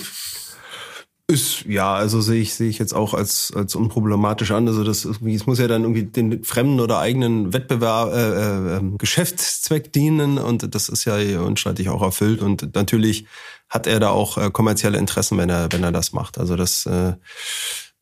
Ist, 1.27 1.65
ja, 1.65 1.95
also 1.95 2.21
sehe 2.21 2.39
ich, 2.39 2.53
sehe 2.53 2.69
ich 2.69 2.77
jetzt 2.77 2.93
auch 2.93 3.15
als, 3.15 3.51
als 3.55 3.73
unproblematisch 3.73 4.51
an. 4.51 4.67
Also 4.67 4.83
das 4.83 5.05
es 5.05 5.21
muss 5.21 5.57
ja 5.57 5.67
dann 5.67 5.81
irgendwie 5.81 6.03
den 6.03 6.43
fremden 6.43 6.79
oder 6.79 6.99
eigenen 6.99 7.51
Wettbewerb, 7.51 8.13
äh, 8.13 8.17
äh, 8.17 8.77
ähm, 8.77 8.99
Geschäftszweck 8.99 9.91
dienen 9.91 10.37
und 10.37 10.75
das 10.75 10.87
ist 10.87 11.05
ja 11.05 11.15
unstreitig 11.41 11.89
auch 11.89 12.03
erfüllt 12.03 12.43
und 12.43 12.75
natürlich 12.75 13.25
hat 13.69 13.87
er 13.87 13.99
da 13.99 14.09
auch 14.09 14.37
äh, 14.37 14.51
kommerzielle 14.51 14.99
Interessen, 14.99 15.39
wenn 15.39 15.49
er, 15.49 15.71
wenn 15.71 15.83
er 15.83 15.91
das 15.91 16.13
macht. 16.13 16.37
Also 16.37 16.55
das 16.55 16.85
äh, 16.85 17.13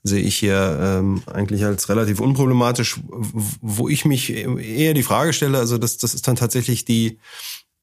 sehe 0.03 0.21
ich 0.21 0.35
hier 0.35 0.77
ähm, 0.81 1.23
eigentlich 1.31 1.63
als 1.63 1.87
relativ 1.87 2.19
unproblematisch. 2.19 2.99
Wo 3.07 3.87
ich 3.87 4.03
mich 4.03 4.31
eher 4.33 4.93
die 4.93 5.03
Frage 5.03 5.31
stelle, 5.31 5.59
also 5.59 5.77
das, 5.77 5.97
das 5.97 6.13
ist 6.13 6.27
dann 6.27 6.35
tatsächlich 6.35 6.83
die, 6.83 7.19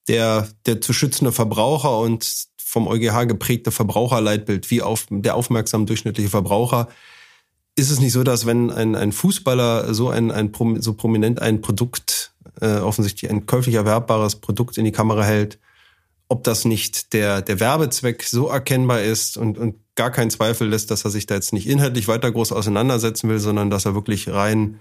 der, 0.07 0.49
der 0.67 0.83
zu 0.83 0.93
schützende 0.93 1.33
Verbraucher 1.33 1.99
und 1.99 2.50
vom 2.71 2.87
EuGH 2.87 3.27
geprägte 3.27 3.73
Verbraucherleitbild, 3.73 4.71
wie 4.71 4.81
auf 4.81 5.07
der 5.11 5.35
aufmerksam 5.35 5.87
durchschnittliche 5.87 6.31
Verbraucher. 6.31 6.89
Ist 7.75 7.91
es 7.91 7.99
nicht 7.99 8.13
so, 8.13 8.23
dass 8.23 8.47
wenn 8.47 8.71
ein, 8.71 8.95
ein 8.95 9.11
Fußballer 9.11 9.93
so 9.93 10.09
ein, 10.09 10.31
ein 10.31 10.53
so 10.79 10.95
prominent 10.95 11.43
ein 11.43 11.63
Produkt, 11.63 12.33
äh, 12.61 12.77
offensichtlich 12.77 13.29
ein 13.29 13.47
käuflich 13.47 13.75
erwerbbares 13.75 14.37
Produkt 14.37 14.79
in 14.79 14.85
die 14.85 14.93
Kamera 14.93 15.25
hält, 15.25 15.59
ob 16.29 16.45
das 16.45 16.65
nicht 16.65 17.13
der, 17.13 17.43
der 17.43 17.59
Werbezweck 17.59 18.23
so 18.23 18.47
erkennbar 18.47 19.03
ist 19.03 19.37
und, 19.37 19.59
und 19.59 19.75
gar 19.97 20.13
keinen 20.13 20.31
Zweifel 20.31 20.69
lässt, 20.69 20.93
dass 20.93 21.05
er 21.05 21.11
sich 21.11 21.27
da 21.27 21.35
jetzt 21.35 21.53
nicht 21.53 21.67
inhaltlich 21.67 22.07
weiter 22.07 22.31
groß 22.31 22.53
auseinandersetzen 22.53 23.29
will, 23.29 23.41
sondern 23.41 23.69
dass 23.69 23.85
er 23.85 23.97
wirklich 23.97 24.29
rein 24.29 24.79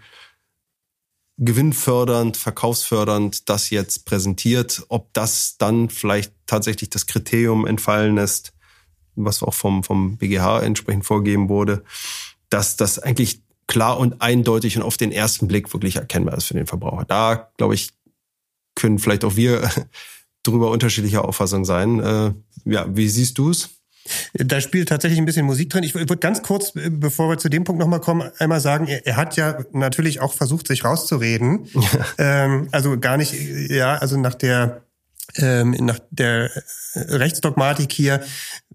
gewinnfördernd, 1.40 2.38
verkaufsfördernd 2.38 3.50
das 3.50 3.72
jetzt 3.72 4.06
präsentiert, 4.06 4.84
ob 4.90 5.12
das 5.14 5.58
dann 5.58 5.90
vielleicht 5.90 6.34
tatsächlich 6.50 6.90
das 6.90 7.06
Kriterium 7.06 7.66
entfallen 7.66 8.16
lässt, 8.16 8.54
was 9.16 9.44
auch 9.44 9.54
vom, 9.54 9.84
vom 9.84 10.18
BGH 10.18 10.62
entsprechend 10.62 11.06
vorgegeben 11.06 11.50
wurde, 11.50 11.84
dass 12.50 12.78
das 12.78 13.00
eigentlich 13.00 13.42
klar 13.68 14.00
und 14.00 14.22
eindeutig 14.22 14.78
und 14.78 14.84
auf 14.84 14.98
den 14.98 15.12
ersten 15.12 15.48
Blick 15.48 15.72
wirklich 15.74 15.98
erkennbar 15.98 16.38
ist 16.38 16.46
für 16.46 16.56
den 16.56 16.68
Verbraucher. 16.68 17.06
Da, 17.06 17.52
glaube 17.58 17.76
ich, 17.76 17.92
können 18.76 19.00
vielleicht 19.00 19.24
auch 19.24 19.36
wir 19.36 19.70
darüber 20.44 20.72
unterschiedlicher 20.72 21.26
Auffassung 21.26 21.66
sein. 21.66 22.00
Äh, 22.00 22.34
ja, 22.66 22.86
wie 22.90 23.08
siehst 23.08 23.38
du 23.38 23.52
es? 23.52 23.70
Da 24.34 24.60
spielt 24.60 24.90
tatsächlich 24.90 25.20
ein 25.20 25.26
bisschen 25.26 25.46
Musik 25.46 25.70
drin. 25.70 25.84
Ich 25.84 25.94
würde 25.94 26.18
ganz 26.18 26.42
kurz, 26.42 26.76
äh, 26.76 26.90
bevor 26.90 27.30
wir 27.30 27.38
zu 27.38 27.50
dem 27.50 27.64
Punkt 27.64 27.80
nochmal 27.80 28.02
kommen, 28.02 28.32
einmal 28.40 28.60
sagen, 28.60 28.88
er, 28.88 29.06
er, 29.06 29.18
hat 29.18 29.36
ja 29.36 29.60
natürlich 29.72 30.20
auch 30.20 30.34
versucht, 30.34 30.68
sich 30.68 30.84
rauszureden. 30.84 31.68
ähm, 32.18 32.70
also 32.72 33.00
gar 33.00 33.18
nicht, 33.18 33.34
ja, 33.70 33.96
also 33.96 34.18
nach 34.18 34.36
der 34.36 34.82
ähm, 35.40 35.72
nach 35.80 36.00
der 36.12 36.52
Rechtsdogmatik 36.96 37.92
hier 37.92 38.22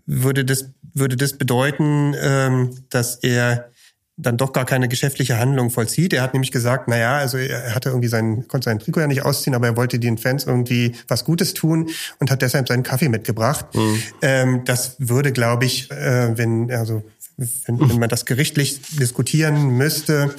würde 0.06 0.44
das 0.44 0.71
würde 0.94 1.16
das 1.16 1.33
bedeuten, 1.33 2.14
ähm, 2.21 2.71
dass 2.88 3.16
er 3.16 3.71
dann 4.16 4.37
doch 4.37 4.52
gar 4.52 4.64
keine 4.64 4.88
geschäftliche 4.88 5.38
Handlung 5.38 5.71
vollzieht. 5.71 6.12
Er 6.12 6.23
hat 6.23 6.35
nämlich 6.35 6.52
gesagt, 6.52 6.87
na 6.87 6.97
ja, 6.97 7.16
also 7.16 7.37
er 7.37 7.75
hatte 7.75 7.88
irgendwie 7.88 8.09
sein, 8.09 8.47
konnte 8.47 8.66
sein 8.66 8.78
Trikot 8.78 9.00
ja 9.00 9.06
nicht 9.09 9.25
ausziehen, 9.25 9.56
aber 9.56 9.66
er 9.66 9.76
wollte 9.76 9.99
den 9.99 10.18
Fans 10.18 10.44
irgendwie 10.44 10.94
was 11.09 11.25
Gutes 11.25 11.52
tun 11.52 11.90
und 12.21 12.30
hat 12.30 12.40
deshalb 12.40 12.68
seinen 12.68 12.85
Kaffee 12.85 13.09
mitgebracht. 13.09 13.66
Mhm. 13.75 14.02
Ähm, 14.23 14.64
das 14.64 14.94
würde, 14.99 15.33
glaube 15.33 15.64
ich, 15.64 15.90
äh, 15.90 16.38
wenn, 16.38 16.71
also, 16.71 17.02
wenn, 17.37 17.80
wenn 17.80 17.99
man 17.99 18.09
das 18.09 18.25
gerichtlich 18.25 18.80
diskutieren 19.00 19.71
müsste, 19.71 20.33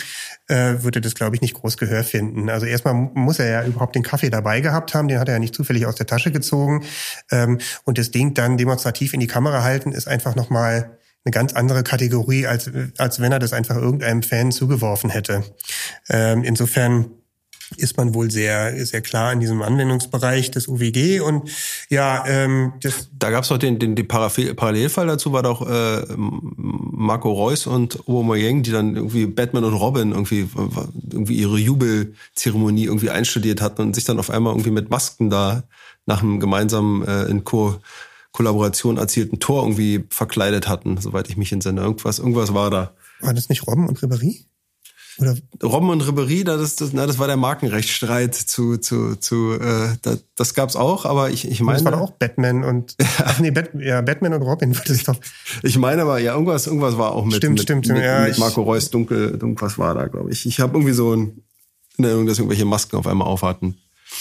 äh, 0.48 0.84
würde 0.84 1.02
das, 1.02 1.16
glaube 1.16 1.36
ich, 1.36 1.42
nicht 1.42 1.56
groß 1.56 1.78
Gehör 1.78 2.04
finden. 2.04 2.50
Also 2.50 2.66
erstmal 2.66 2.94
muss 2.94 3.40
er 3.40 3.50
ja 3.50 3.66
überhaupt 3.66 3.96
den 3.96 4.04
Kaffee 4.04 4.30
dabei 4.30 4.62
gehabt 4.62 4.94
haben, 4.94 5.08
den 5.08 5.20
hat 5.20 5.28
er 5.28 5.36
ja 5.36 5.40
nicht 5.40 5.56
zufällig 5.56 5.86
aus 5.86 5.96
der 5.96 6.06
Tasche 6.06 6.32
gezogen. 6.32 6.84
Ähm, 7.32 7.60
und 7.84 7.98
das 7.98 8.12
Ding 8.12 8.34
dann 8.34 8.58
demonstrativ 8.58 9.14
in 9.14 9.20
die 9.20 9.28
Kamera 9.28 9.64
halten, 9.64 9.92
ist 9.92 10.08
einfach 10.08 10.36
nochmal 10.36 10.98
eine 11.24 11.32
ganz 11.32 11.54
andere 11.54 11.84
Kategorie, 11.84 12.46
als, 12.46 12.70
als 12.98 13.20
wenn 13.20 13.32
er 13.32 13.40
das 13.40 13.54
einfach 13.54 13.76
irgendeinem 13.76 14.22
Fan 14.22 14.52
zugeworfen 14.52 15.10
hätte. 15.10 15.44
Ähm, 16.10 16.44
insofern 16.44 17.10
ist 17.78 17.98
man 17.98 18.14
wohl 18.14 18.32
sehr 18.32 18.86
sehr 18.86 19.02
klar 19.02 19.34
in 19.34 19.40
diesem 19.40 19.62
Anwendungsbereich 19.62 20.52
des 20.52 20.68
UWG 20.68 21.22
und 21.22 21.50
ja 21.90 22.24
ähm, 22.28 22.74
das 22.82 23.10
da 23.18 23.30
gab 23.30 23.44
es 23.44 23.50
doch 23.50 23.58
den 23.58 23.80
den, 23.80 23.96
den 23.96 24.08
Parallelfall 24.08 25.08
dazu 25.08 25.34
war 25.34 25.44
doch 25.44 25.68
äh, 25.68 26.06
Marco 26.18 27.32
Reus 27.32 27.68
und 27.68 28.08
Aubameyang 28.08 28.64
die 28.64 28.72
dann 28.72 28.96
irgendwie 28.96 29.26
Batman 29.26 29.64
und 29.64 29.74
Robin 29.74 30.12
irgendwie 30.12 30.48
irgendwie 31.12 31.36
ihre 31.36 31.58
Jubelzeremonie 31.58 32.86
irgendwie 32.86 33.10
einstudiert 33.10 33.62
hatten 33.62 33.82
und 33.82 33.96
sich 33.96 34.06
dann 34.06 34.20
auf 34.20 34.30
einmal 34.30 34.54
irgendwie 34.54 34.72
mit 34.72 34.90
Masken 34.90 35.30
da 35.30 35.64
nach 36.06 36.22
einem 36.22 36.40
gemeinsamen 36.40 37.06
äh, 37.08 37.24
in 37.26 37.44
Co 37.44 37.76
Kollaboration 38.36 38.98
erzielten 38.98 39.40
Tor 39.40 39.64
irgendwie 39.64 40.04
verkleidet 40.10 40.68
hatten, 40.68 40.98
soweit 40.98 41.30
ich 41.30 41.38
mich 41.38 41.54
entsinne. 41.54 41.80
Irgendwas, 41.80 42.20
irgendwas 42.20 42.54
war 42.54 42.70
da. 42.70 42.94
War 43.22 43.34
das 43.34 43.48
nicht 43.48 43.66
Robben 43.66 43.88
und 43.88 44.00
Ribéry? 44.00 44.44
Oder? 45.18 45.36
Robben 45.64 45.90
und 45.90 46.04
Ribéry, 46.04 46.44
das, 46.44 46.76
das, 46.76 46.92
na, 46.94 47.06
das 47.08 47.20
war 47.20 47.28
der 47.28 47.38
Markenrechtsstreit 47.38 48.36
zu, 48.36 48.78
zu, 48.78 49.16
zu 49.16 49.54
äh, 49.54 49.96
das, 50.02 50.24
das 50.36 50.54
gab's 50.54 50.76
auch, 50.76 51.06
aber 51.06 51.30
ich, 51.30 51.50
ich 51.50 51.62
meine. 51.62 51.78
Das 51.78 51.86
war 51.86 51.94
doch 51.94 52.02
auch 52.02 52.12
Batman 52.12 52.64
und 52.64 52.96
ach 53.20 53.40
nee, 53.40 53.52
Bat, 53.52 53.70
ja, 53.80 54.02
Batman 54.02 54.34
und 54.34 54.42
Robin 54.42 54.76
war 54.76 54.84
das 54.88 55.04
doch. 55.04 55.16
Ich 55.64 55.78
meine 55.78 56.02
aber, 56.02 56.20
ja, 56.20 56.34
irgendwas, 56.34 56.68
irgendwas 56.68 56.98
war 56.98 57.14
auch 57.14 57.26
mit, 57.26 57.36
stimmt, 57.36 57.56
mit, 57.56 57.64
stimmt, 57.64 57.88
mit, 57.88 57.98
ja, 57.98 58.26
mit 58.26 58.38
Marco 58.38 58.62
Reus 58.62 58.90
dunkel, 58.90 59.32
irgendwas 59.32 59.78
war 59.78 59.94
da, 59.96 60.08
glaube 60.08 60.32
ich. 60.32 60.46
Ich 60.46 60.60
habe 60.60 60.74
irgendwie 60.78 60.94
so 60.94 61.16
ein, 61.16 61.44
in 61.98 62.04
Erinnerung, 62.04 62.28
dass 62.28 62.40
irgendwelche 62.40 62.66
Masken 62.66 62.98
auf 62.98 63.08
einmal 63.08 63.28
aufhatten. 63.28 63.78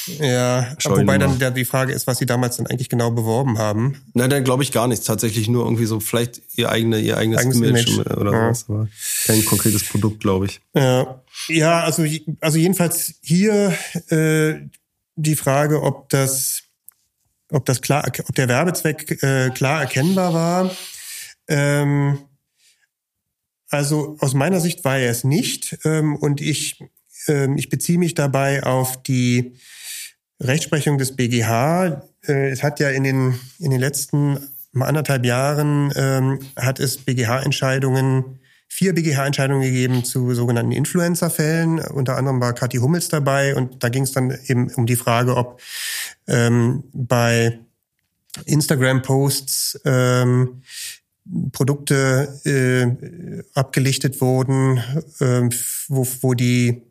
Ja, 0.06 0.76
wobei 0.84 1.18
dann 1.18 1.38
ja 1.38 1.50
die 1.50 1.64
Frage 1.64 1.92
ist, 1.92 2.06
was 2.06 2.18
sie 2.18 2.26
damals 2.26 2.56
dann 2.56 2.66
eigentlich 2.66 2.88
genau 2.88 3.10
beworben 3.10 3.58
haben. 3.58 4.02
Nein, 4.14 4.30
dann 4.30 4.44
glaube 4.44 4.62
ich 4.62 4.72
gar 4.72 4.88
nichts. 4.88 5.04
Tatsächlich 5.04 5.48
nur 5.48 5.64
irgendwie 5.64 5.86
so 5.86 6.00
vielleicht 6.00 6.42
ihr, 6.56 6.70
eigene, 6.70 6.98
ihr 6.98 7.16
eigenes, 7.16 7.40
eigenes 7.40 7.56
Image, 7.58 7.88
Image, 7.88 8.16
oder 8.16 8.32
ja. 8.32 8.50
was. 8.50 8.68
Aber 8.68 8.88
kein 9.26 9.44
konkretes 9.44 9.84
Produkt, 9.84 10.20
glaube 10.20 10.46
ich. 10.46 10.60
Ja, 10.74 11.22
ja 11.48 11.80
also, 11.84 12.04
also 12.40 12.58
jedenfalls 12.58 13.14
hier 13.22 13.76
äh, 14.08 14.54
die 15.16 15.36
Frage, 15.36 15.82
ob 15.82 16.08
das, 16.10 16.62
ob 17.50 17.64
das 17.64 17.80
klar, 17.80 18.04
ob 18.06 18.34
der 18.34 18.48
Werbezweck 18.48 19.22
äh, 19.22 19.50
klar 19.50 19.82
erkennbar 19.82 20.34
war. 20.34 20.76
Ähm, 21.48 22.18
also 23.68 24.16
aus 24.20 24.34
meiner 24.34 24.60
Sicht 24.60 24.84
war 24.84 24.98
er 24.98 25.10
es 25.10 25.24
nicht. 25.24 25.78
Ähm, 25.84 26.16
und 26.16 26.40
ich, 26.40 26.82
ähm, 27.26 27.56
ich 27.56 27.68
beziehe 27.68 27.98
mich 27.98 28.14
dabei 28.14 28.62
auf 28.64 29.02
die 29.02 29.56
Rechtsprechung 30.44 30.98
des 30.98 31.16
BGH. 31.16 32.02
Äh, 32.26 32.50
es 32.50 32.62
hat 32.62 32.80
ja 32.80 32.90
in 32.90 33.04
den, 33.04 33.40
in 33.58 33.70
den 33.70 33.80
letzten 33.80 34.38
anderthalb 34.78 35.24
Jahren 35.24 35.92
ähm, 35.96 36.40
hat 36.56 36.80
es 36.80 36.98
BGH-Entscheidungen, 36.98 38.40
vier 38.68 38.94
BGH-Entscheidungen 38.94 39.62
gegeben 39.62 40.04
zu 40.04 40.34
sogenannten 40.34 40.72
Influencer-Fällen. 40.72 41.78
Unter 41.78 42.16
anderem 42.16 42.40
war 42.40 42.54
Kathi 42.54 42.78
Hummels 42.78 43.08
dabei 43.08 43.54
und 43.54 43.82
da 43.84 43.88
ging 43.88 44.02
es 44.02 44.12
dann 44.12 44.36
eben 44.46 44.72
um 44.74 44.86
die 44.86 44.96
Frage, 44.96 45.36
ob 45.36 45.60
ähm, 46.26 46.84
bei 46.92 47.60
Instagram-Posts 48.46 49.82
ähm, 49.84 50.62
Produkte 51.52 52.40
äh, 52.44 53.42
abgelichtet 53.54 54.20
wurden, 54.20 54.78
äh, 55.20 55.48
wo, 55.88 56.06
wo 56.20 56.34
die 56.34 56.82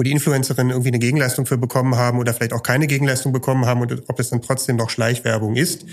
wo 0.00 0.02
die 0.02 0.12
Influencerinnen 0.12 0.70
irgendwie 0.70 0.88
eine 0.88 0.98
Gegenleistung 0.98 1.44
für 1.44 1.58
bekommen 1.58 1.94
haben 1.94 2.18
oder 2.18 2.32
vielleicht 2.32 2.54
auch 2.54 2.62
keine 2.62 2.86
Gegenleistung 2.86 3.34
bekommen 3.34 3.66
haben 3.66 3.82
und 3.82 4.08
ob 4.08 4.18
es 4.18 4.30
dann 4.30 4.40
trotzdem 4.40 4.76
noch 4.76 4.88
Schleichwerbung 4.88 5.56
ist. 5.56 5.84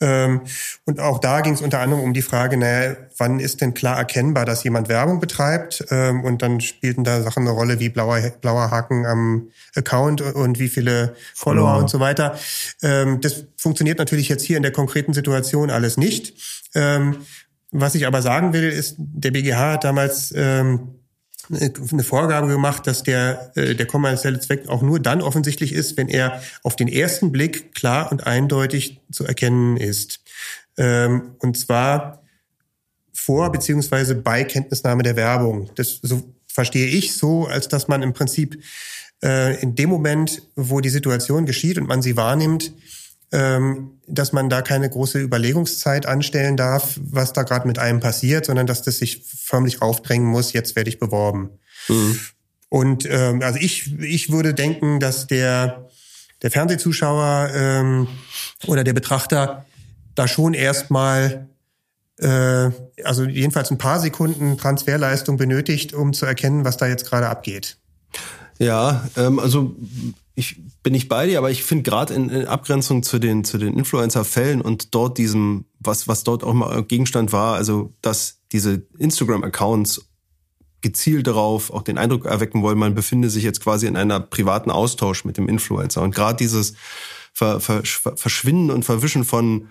Ähm, 0.00 0.42
und 0.84 1.00
auch 1.00 1.18
da 1.18 1.40
ging 1.40 1.54
es 1.54 1.60
unter 1.60 1.80
anderem 1.80 2.04
um 2.04 2.14
die 2.14 2.22
Frage, 2.22 2.56
naja, 2.56 2.94
wann 3.16 3.40
ist 3.40 3.60
denn 3.60 3.74
klar 3.74 3.96
erkennbar, 3.96 4.44
dass 4.44 4.62
jemand 4.62 4.88
Werbung 4.88 5.18
betreibt? 5.18 5.84
Ähm, 5.90 6.22
und 6.22 6.40
dann 6.40 6.60
spielten 6.60 7.02
da 7.02 7.20
Sachen 7.20 7.48
eine 7.48 7.50
Rolle 7.50 7.80
wie 7.80 7.88
blauer, 7.88 8.20
blauer 8.40 8.70
Haken 8.70 9.04
am 9.06 9.48
Account 9.74 10.20
und 10.20 10.60
wie 10.60 10.68
viele 10.68 11.16
Follower 11.34 11.70
Follower. 11.70 11.78
und 11.78 11.90
so 11.90 11.98
weiter. 11.98 12.38
Ähm, 12.84 13.20
das 13.22 13.46
funktioniert 13.56 13.98
natürlich 13.98 14.28
jetzt 14.28 14.44
hier 14.44 14.56
in 14.56 14.62
der 14.62 14.70
konkreten 14.70 15.14
Situation 15.14 15.70
alles 15.70 15.96
nicht. 15.96 16.34
Was 17.70 17.94
ich 17.94 18.06
aber 18.06 18.22
sagen 18.22 18.52
will, 18.52 18.68
ist, 18.68 18.94
der 18.98 19.32
BGH 19.32 19.72
hat 19.72 19.84
damals 19.84 20.32
eine 21.50 22.02
Vorgabe 22.02 22.48
gemacht, 22.48 22.86
dass 22.86 23.02
der, 23.02 23.52
äh, 23.56 23.74
der 23.74 23.86
kommerzielle 23.86 24.40
Zweck 24.40 24.68
auch 24.68 24.82
nur 24.82 25.00
dann 25.00 25.22
offensichtlich 25.22 25.72
ist, 25.72 25.96
wenn 25.96 26.08
er 26.08 26.42
auf 26.62 26.76
den 26.76 26.88
ersten 26.88 27.32
Blick 27.32 27.74
klar 27.74 28.12
und 28.12 28.26
eindeutig 28.26 29.00
zu 29.10 29.24
erkennen 29.24 29.76
ist. 29.76 30.20
Ähm, 30.76 31.34
und 31.38 31.56
zwar 31.58 32.22
vor 33.12 33.50
beziehungsweise 33.50 34.14
bei 34.14 34.44
Kenntnisnahme 34.44 35.02
der 35.02 35.16
Werbung. 35.16 35.70
Das 35.74 35.98
so 36.02 36.22
verstehe 36.46 36.88
ich 36.88 37.16
so, 37.16 37.46
als 37.46 37.68
dass 37.68 37.88
man 37.88 38.02
im 38.02 38.12
Prinzip 38.12 38.62
äh, 39.22 39.60
in 39.60 39.74
dem 39.74 39.90
Moment, 39.90 40.42
wo 40.56 40.80
die 40.80 40.88
Situation 40.88 41.46
geschieht 41.46 41.78
und 41.78 41.88
man 41.88 42.02
sie 42.02 42.16
wahrnimmt, 42.16 42.72
dass 43.30 44.32
man 44.32 44.48
da 44.48 44.62
keine 44.62 44.88
große 44.88 45.18
Überlegungszeit 45.18 46.06
anstellen 46.06 46.56
darf, 46.56 46.98
was 47.02 47.34
da 47.34 47.42
gerade 47.42 47.66
mit 47.66 47.78
einem 47.78 48.00
passiert, 48.00 48.46
sondern 48.46 48.66
dass 48.66 48.82
das 48.82 48.98
sich 48.98 49.22
förmlich 49.24 49.82
aufdrängen 49.82 50.26
muss, 50.26 50.52
jetzt 50.52 50.76
werde 50.76 50.88
ich 50.88 50.98
beworben. 50.98 51.50
Mhm. 51.88 52.18
Und 52.70 53.06
ähm, 53.10 53.42
also 53.42 53.58
ich, 53.58 53.98
ich 54.00 54.30
würde 54.30 54.54
denken, 54.54 55.00
dass 55.00 55.26
der, 55.26 55.88
der 56.42 56.50
Fernsehzuschauer 56.50 57.50
ähm, 57.54 58.08
oder 58.66 58.84
der 58.84 58.92
Betrachter 58.92 59.66
da 60.14 60.28
schon 60.28 60.54
erstmal 60.54 61.48
äh, 62.18 62.70
also 63.04 63.24
jedenfalls 63.24 63.70
ein 63.70 63.78
paar 63.78 64.00
Sekunden 64.00 64.58
Transferleistung 64.58 65.36
benötigt, 65.36 65.94
um 65.94 66.12
zu 66.12 66.26
erkennen, 66.26 66.64
was 66.64 66.76
da 66.76 66.86
jetzt 66.86 67.06
gerade 67.06 67.28
abgeht. 67.28 67.78
Ja, 68.58 69.08
ähm, 69.16 69.38
also 69.38 69.76
ich 70.34 70.60
bin 70.82 70.92
nicht 70.92 71.08
bei 71.08 71.26
dir, 71.26 71.38
aber 71.38 71.50
ich 71.50 71.64
finde 71.64 71.82
gerade 71.82 72.14
in, 72.14 72.28
in, 72.28 72.46
Abgrenzung 72.46 73.02
zu 73.02 73.18
den 73.18 73.44
zu 73.44 73.58
den 73.58 73.76
Influencer-Fällen 73.76 74.60
und 74.60 74.94
dort 74.94 75.18
diesem, 75.18 75.64
was 75.80 76.08
was 76.08 76.24
dort 76.24 76.44
auch 76.44 76.54
mal 76.54 76.82
Gegenstand 76.84 77.32
war, 77.32 77.56
also 77.56 77.94
dass 78.02 78.40
diese 78.52 78.86
Instagram-Accounts 78.98 80.08
gezielt 80.80 81.26
darauf 81.26 81.72
auch 81.72 81.82
den 81.82 81.98
Eindruck 81.98 82.26
erwecken 82.26 82.62
wollen, 82.62 82.78
man 82.78 82.94
befinde 82.94 83.30
sich 83.30 83.42
jetzt 83.42 83.62
quasi 83.62 83.86
in 83.86 83.96
einer 83.96 84.20
privaten 84.20 84.70
Austausch 84.70 85.24
mit 85.24 85.36
dem 85.36 85.48
Influencer. 85.48 86.02
Und 86.02 86.14
gerade 86.14 86.36
dieses 86.36 86.74
Ver, 87.32 87.60
Ver, 87.60 87.82
Verschwinden 87.84 88.70
und 88.70 88.84
Verwischen 88.84 89.24
von 89.24 89.68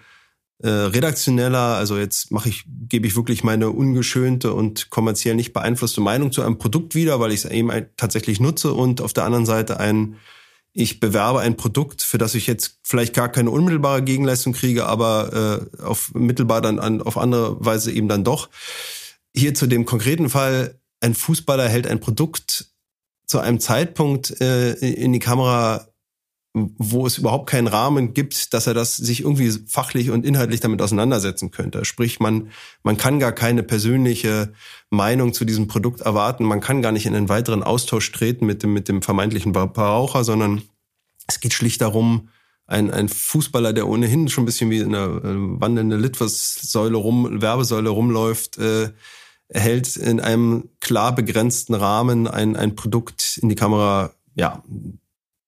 äh, 0.59 0.69
redaktioneller, 0.69 1.75
also 1.75 1.97
jetzt 1.97 2.31
mache 2.31 2.49
ich, 2.49 2.63
gebe 2.67 3.05
ich 3.05 3.15
wirklich 3.15 3.43
meine 3.43 3.69
ungeschönte 3.69 4.53
und 4.53 4.89
kommerziell 4.89 5.35
nicht 5.35 5.53
beeinflusste 5.53 6.01
Meinung 6.01 6.31
zu 6.31 6.41
einem 6.41 6.57
Produkt 6.57 6.95
wieder, 6.95 7.19
weil 7.19 7.31
ich 7.31 7.45
es 7.45 7.51
eben 7.51 7.71
tatsächlich 7.95 8.39
nutze 8.39 8.73
und 8.73 9.01
auf 9.01 9.13
der 9.13 9.25
anderen 9.25 9.45
Seite 9.45 9.79
ein, 9.79 10.15
ich 10.73 10.99
bewerbe 10.99 11.39
ein 11.39 11.57
Produkt, 11.57 12.01
für 12.01 12.17
das 12.17 12.35
ich 12.35 12.47
jetzt 12.47 12.79
vielleicht 12.83 13.13
gar 13.13 13.29
keine 13.29 13.51
unmittelbare 13.51 14.03
Gegenleistung 14.03 14.53
kriege, 14.53 14.85
aber 14.85 15.69
äh, 15.79 15.83
auf 15.83 16.13
mittelbar 16.13 16.61
dann 16.61 16.79
an, 16.79 17.01
auf 17.01 17.17
andere 17.17 17.63
Weise 17.63 17.91
eben 17.91 18.07
dann 18.07 18.23
doch. 18.23 18.49
Hier 19.35 19.53
zu 19.53 19.67
dem 19.67 19.85
konkreten 19.85 20.29
Fall, 20.29 20.79
ein 21.01 21.13
Fußballer 21.13 21.67
hält 21.69 21.85
ein 21.85 21.99
Produkt 21.99 22.65
zu 23.27 23.39
einem 23.39 23.59
Zeitpunkt 23.59 24.41
äh, 24.41 24.73
in 24.73 25.13
die 25.13 25.19
Kamera, 25.19 25.87
wo 26.77 27.05
es 27.05 27.17
überhaupt 27.17 27.49
keinen 27.49 27.67
Rahmen 27.67 28.13
gibt, 28.13 28.53
dass 28.53 28.67
er 28.67 28.73
das 28.73 28.97
sich 28.97 29.21
irgendwie 29.21 29.51
fachlich 29.67 30.11
und 30.11 30.25
inhaltlich 30.25 30.59
damit 30.59 30.81
auseinandersetzen 30.81 31.51
könnte. 31.51 31.85
Sprich, 31.85 32.19
man, 32.19 32.51
man 32.83 32.97
kann 32.97 33.19
gar 33.19 33.31
keine 33.31 33.63
persönliche 33.63 34.53
Meinung 34.89 35.33
zu 35.33 35.45
diesem 35.45 35.67
Produkt 35.67 36.01
erwarten. 36.01 36.43
Man 36.45 36.61
kann 36.61 36.81
gar 36.81 36.91
nicht 36.91 37.05
in 37.05 37.15
einen 37.15 37.29
weiteren 37.29 37.63
Austausch 37.63 38.11
treten 38.11 38.45
mit 38.45 38.63
dem, 38.63 38.73
mit 38.73 38.87
dem 38.87 39.01
vermeintlichen 39.01 39.53
Verbraucher, 39.53 40.23
sondern 40.23 40.61
es 41.27 41.39
geht 41.39 41.53
schlicht 41.53 41.81
darum, 41.81 42.29
ein, 42.67 42.91
ein 42.91 43.07
Fußballer, 43.07 43.73
der 43.73 43.87
ohnehin 43.87 44.27
schon 44.27 44.43
ein 44.43 44.45
bisschen 44.45 44.69
wie 44.69 44.83
eine 44.83 44.97
äh, 44.97 45.61
wandelnde 45.61 45.95
Litfaßsäule 45.95 46.97
rum, 46.97 47.41
Werbesäule 47.41 47.89
rumläuft, 47.89 48.57
äh, 48.57 48.91
hält 49.49 49.95
in 49.95 50.19
einem 50.19 50.69
klar 50.81 51.15
begrenzten 51.15 51.73
Rahmen 51.73 52.27
ein, 52.27 52.55
ein 52.55 52.75
Produkt 52.75 53.39
in 53.41 53.49
die 53.49 53.55
Kamera, 53.55 54.13
ja, 54.35 54.63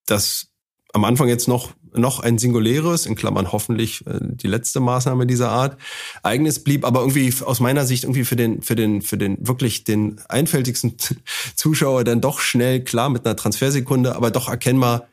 das 0.05 0.47
am 0.93 1.05
Anfang 1.05 1.27
jetzt 1.27 1.47
noch 1.47 1.71
noch 1.93 2.19
ein 2.19 2.37
singuläres, 2.37 3.05
in 3.05 3.15
Klammern 3.15 3.51
hoffentlich 3.51 4.05
äh, 4.05 4.19
die 4.21 4.47
letzte 4.47 4.79
Maßnahme 4.79 5.25
dieser 5.25 5.49
Art, 5.49 5.77
eigenes 6.23 6.63
blieb, 6.63 6.85
aber 6.85 6.99
irgendwie 6.99 7.33
aus 7.43 7.59
meiner 7.59 7.85
Sicht 7.85 8.03
irgendwie 8.03 8.25
für 8.25 8.35
den, 8.35 8.61
für 8.61 8.75
den, 8.75 9.01
für 9.01 9.17
den 9.17 9.47
wirklich 9.47 9.83
den 9.83 10.21
einfältigsten 10.29 10.95
Zuschauer 11.55 12.03
dann 12.03 12.21
doch 12.21 12.39
schnell 12.39 12.83
klar 12.83 13.09
mit 13.09 13.25
einer 13.25 13.35
Transfersekunde, 13.35 14.15
aber 14.15 14.31
doch 14.31 14.49
erkennbar, 14.49 15.07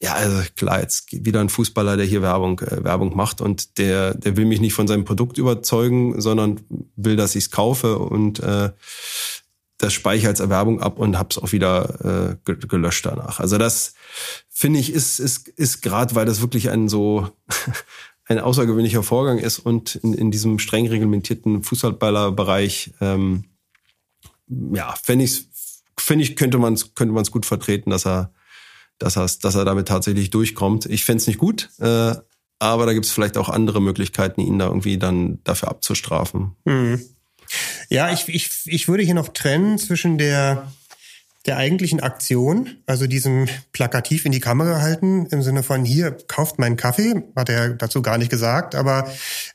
ja, 0.00 0.14
also 0.14 0.42
klar, 0.54 0.80
jetzt 0.80 1.06
wieder 1.24 1.40
ein 1.40 1.48
Fußballer, 1.48 1.96
der 1.96 2.06
hier 2.06 2.22
Werbung, 2.22 2.60
äh, 2.60 2.84
Werbung 2.84 3.16
macht 3.16 3.40
und 3.40 3.78
der, 3.78 4.14
der 4.14 4.36
will 4.36 4.44
mich 4.44 4.60
nicht 4.60 4.74
von 4.74 4.86
seinem 4.86 5.04
Produkt 5.04 5.38
überzeugen, 5.38 6.20
sondern 6.20 6.60
will, 6.96 7.16
dass 7.16 7.34
ich 7.34 7.44
es 7.44 7.50
kaufe 7.50 7.98
und 7.98 8.40
äh, 8.40 8.70
das 9.78 9.92
speichere 9.92 10.28
als 10.28 10.40
Erwerbung 10.40 10.80
ab 10.80 10.98
und 10.98 11.18
hab's 11.18 11.38
auch 11.38 11.52
wieder 11.52 12.36
äh, 12.44 12.52
gelöscht 12.66 13.06
danach. 13.06 13.40
Also 13.40 13.58
das 13.58 13.94
finde 14.48 14.80
ich 14.80 14.92
ist 14.92 15.20
ist 15.20 15.48
ist 15.48 15.82
gerade, 15.82 16.14
weil 16.14 16.26
das 16.26 16.40
wirklich 16.40 16.70
ein 16.70 16.88
so 16.88 17.28
ein 18.26 18.40
außergewöhnlicher 18.40 19.02
Vorgang 19.02 19.38
ist 19.38 19.60
und 19.60 19.94
in, 19.96 20.12
in 20.14 20.30
diesem 20.30 20.58
streng 20.58 20.88
reglementierten 20.88 21.62
Fußballballerbereich 21.62 22.92
ähm, 23.00 23.44
ja, 24.48 24.94
finde 25.02 25.24
ich 25.24 25.46
finde 25.98 26.24
ich 26.24 26.36
könnte 26.36 26.58
man 26.58 26.76
könnte 26.94 27.14
man 27.14 27.22
es 27.22 27.30
gut 27.30 27.46
vertreten, 27.46 27.90
dass 27.90 28.04
er 28.04 28.32
dass 28.98 29.16
er 29.16 29.28
dass 29.40 29.54
er 29.54 29.64
damit 29.64 29.86
tatsächlich 29.86 30.30
durchkommt. 30.30 30.86
Ich 30.86 31.04
fände 31.04 31.24
nicht 31.26 31.38
gut, 31.38 31.70
äh, 31.78 32.16
aber 32.58 32.86
da 32.86 32.92
gibt 32.92 33.06
es 33.06 33.12
vielleicht 33.12 33.36
auch 33.36 33.48
andere 33.48 33.80
Möglichkeiten, 33.80 34.40
ihn 34.40 34.58
da 34.58 34.66
irgendwie 34.66 34.98
dann 34.98 35.38
dafür 35.44 35.68
abzustrafen. 35.68 36.56
Mhm. 36.64 37.00
Ja, 37.88 38.12
ich, 38.12 38.28
ich, 38.28 38.50
ich 38.66 38.88
würde 38.88 39.02
hier 39.02 39.14
noch 39.14 39.28
trennen 39.28 39.78
zwischen 39.78 40.18
der, 40.18 40.70
der 41.46 41.56
eigentlichen 41.56 42.00
Aktion, 42.00 42.76
also 42.86 43.06
diesem 43.06 43.48
plakativ 43.72 44.26
in 44.26 44.32
die 44.32 44.40
Kamera 44.40 44.82
halten, 44.82 45.26
im 45.26 45.42
Sinne 45.42 45.62
von 45.62 45.84
hier, 45.84 46.16
kauft 46.28 46.58
meinen 46.58 46.76
Kaffee, 46.76 47.22
hat 47.34 47.48
er 47.48 47.70
dazu 47.70 48.02
gar 48.02 48.18
nicht 48.18 48.30
gesagt, 48.30 48.74
aber, 48.74 49.10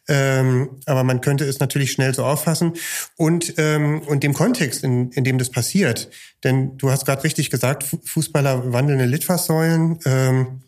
ähm, 0.08 0.70
aber 0.88 1.04
man 1.04 1.22
könnte 1.22 1.46
es 1.46 1.60
natürlich 1.60 1.92
schnell 1.92 2.14
so 2.16 2.26
auffassen 2.26 2.74
und, 3.16 3.54
ähm, 3.58 4.02
und 4.02 4.24
dem 4.24 4.34
Kontext, 4.34 4.84
in, 4.84 5.12
in 5.12 5.24
dem 5.24 5.38
das 5.38 5.52
passiert. 5.52 6.10
Denn 6.44 6.78
du 6.78 6.90
hast 6.90 7.06
gerade 7.06 7.24
richtig 7.24 7.52
gesagt, 7.52 7.86
Fußballer 8.06 8.74
wandelnde 8.74 9.06
Litfaßsäulen, 9.06 10.00
ähm, 10.06 10.64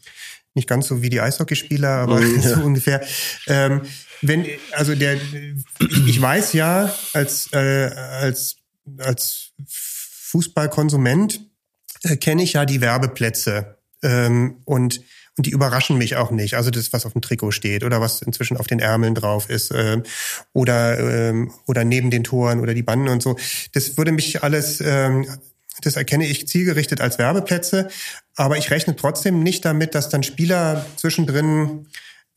nicht 0.54 0.70
ganz 0.70 0.88
so 0.88 1.02
wie 1.02 1.10
die 1.10 1.22
Eishockeyspieler, 1.22 1.90
aber 1.90 2.20
mhm, 2.20 2.36
ja. 2.42 2.56
so 2.56 2.62
ungefähr. 2.62 3.02
Ähm, 3.48 3.82
wenn, 4.21 4.45
also 4.71 4.95
der, 4.95 5.17
ich 6.08 6.21
weiß 6.21 6.54
ja, 6.54 6.93
als, 7.13 7.49
äh, 7.54 7.58
als, 7.58 8.58
als 8.97 9.51
Fußballkonsument 9.67 11.41
äh, 12.04 12.17
kenne 12.17 12.43
ich 12.43 12.54
ja 12.54 12.65
die 12.65 12.82
Werbeplätze 12.82 13.78
ähm, 14.04 14.62
und 14.65 15.01
und 15.38 15.45
die 15.45 15.51
überraschen 15.51 15.97
mich 15.97 16.15
auch 16.15 16.32
nicht. 16.32 16.56
Also 16.56 16.71
das, 16.71 16.93
was 16.93 17.06
auf 17.06 17.12
dem 17.12 17.21
Trikot 17.21 17.51
steht 17.51 17.84
oder 17.84 17.99
was 17.99 18.21
inzwischen 18.21 18.58
auf 18.58 18.67
den 18.67 18.80
Ärmeln 18.80 19.15
drauf 19.15 19.49
ist 19.49 19.71
ähm, 19.75 20.04
oder 20.54 20.99
ähm, 20.99 21.51
oder 21.67 21.84
neben 21.84 22.10
den 22.10 22.23
Toren 22.23 22.62
oder 22.62 22.73
die 22.73 22.84
Banden 22.84 23.10
und 23.10 23.21
so. 23.21 23.38
Das 23.73 23.97
würde 23.97 24.13
mich 24.13 24.43
alles, 24.43 24.80
ähm, 24.80 25.28
das 25.82 25.97
erkenne 25.97 26.25
ich 26.25 26.47
zielgerichtet 26.47 27.01
als 27.01 27.17
Werbeplätze. 27.17 27.89
Aber 28.36 28.58
ich 28.58 28.71
rechne 28.71 28.95
trotzdem 28.95 29.43
nicht 29.43 29.65
damit, 29.65 29.93
dass 29.93 30.10
dann 30.10 30.23
Spieler 30.23 30.86
zwischendrin 30.95 31.88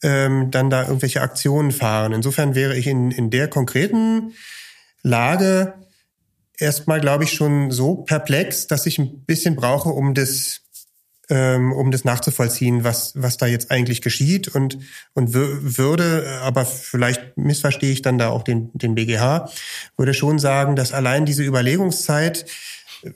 ähm, 0.03 0.51
dann 0.51 0.71
da 0.71 0.83
irgendwelche 0.83 1.23
Aktionen 1.23 1.73
fahren. 1.73 2.13
Insofern 2.13 2.55
wäre 2.55 2.77
ich 2.77 2.87
in, 2.87 3.11
in 3.11 3.31
der 3.31 3.49
konkreten 3.49 4.33
Lage 5.03 5.75
erstmal, 6.59 7.01
glaube 7.01 7.25
ich, 7.25 7.33
schon 7.33 7.71
so 7.71 7.97
perplex, 7.97 8.67
dass 8.67 8.87
ich 8.87 8.99
ein 8.99 9.25
bisschen 9.25 9.57
brauche, 9.57 9.89
um 9.91 10.15
das 10.15 10.63
ähm, 11.31 11.73
um 11.73 11.91
das 11.91 12.05
nachzuvollziehen, 12.05 12.85
was 12.85 13.13
was 13.15 13.37
da 13.37 13.47
jetzt 13.47 13.71
eigentlich 13.71 14.01
geschieht 14.01 14.49
und 14.49 14.79
und 15.15 15.35
würde, 15.35 16.39
aber 16.43 16.65
vielleicht 16.65 17.37
missverstehe 17.37 17.93
ich 17.93 18.03
dann 18.03 18.19
da 18.19 18.31
auch 18.31 18.43
den 18.43 18.71
den 18.73 18.95
BGH, 18.95 19.51
würde 19.97 20.15
schon 20.15 20.39
sagen, 20.39 20.75
dass 20.75 20.93
allein 20.93 21.27
diese 21.27 21.45
Überlegungszeit, 21.45 22.47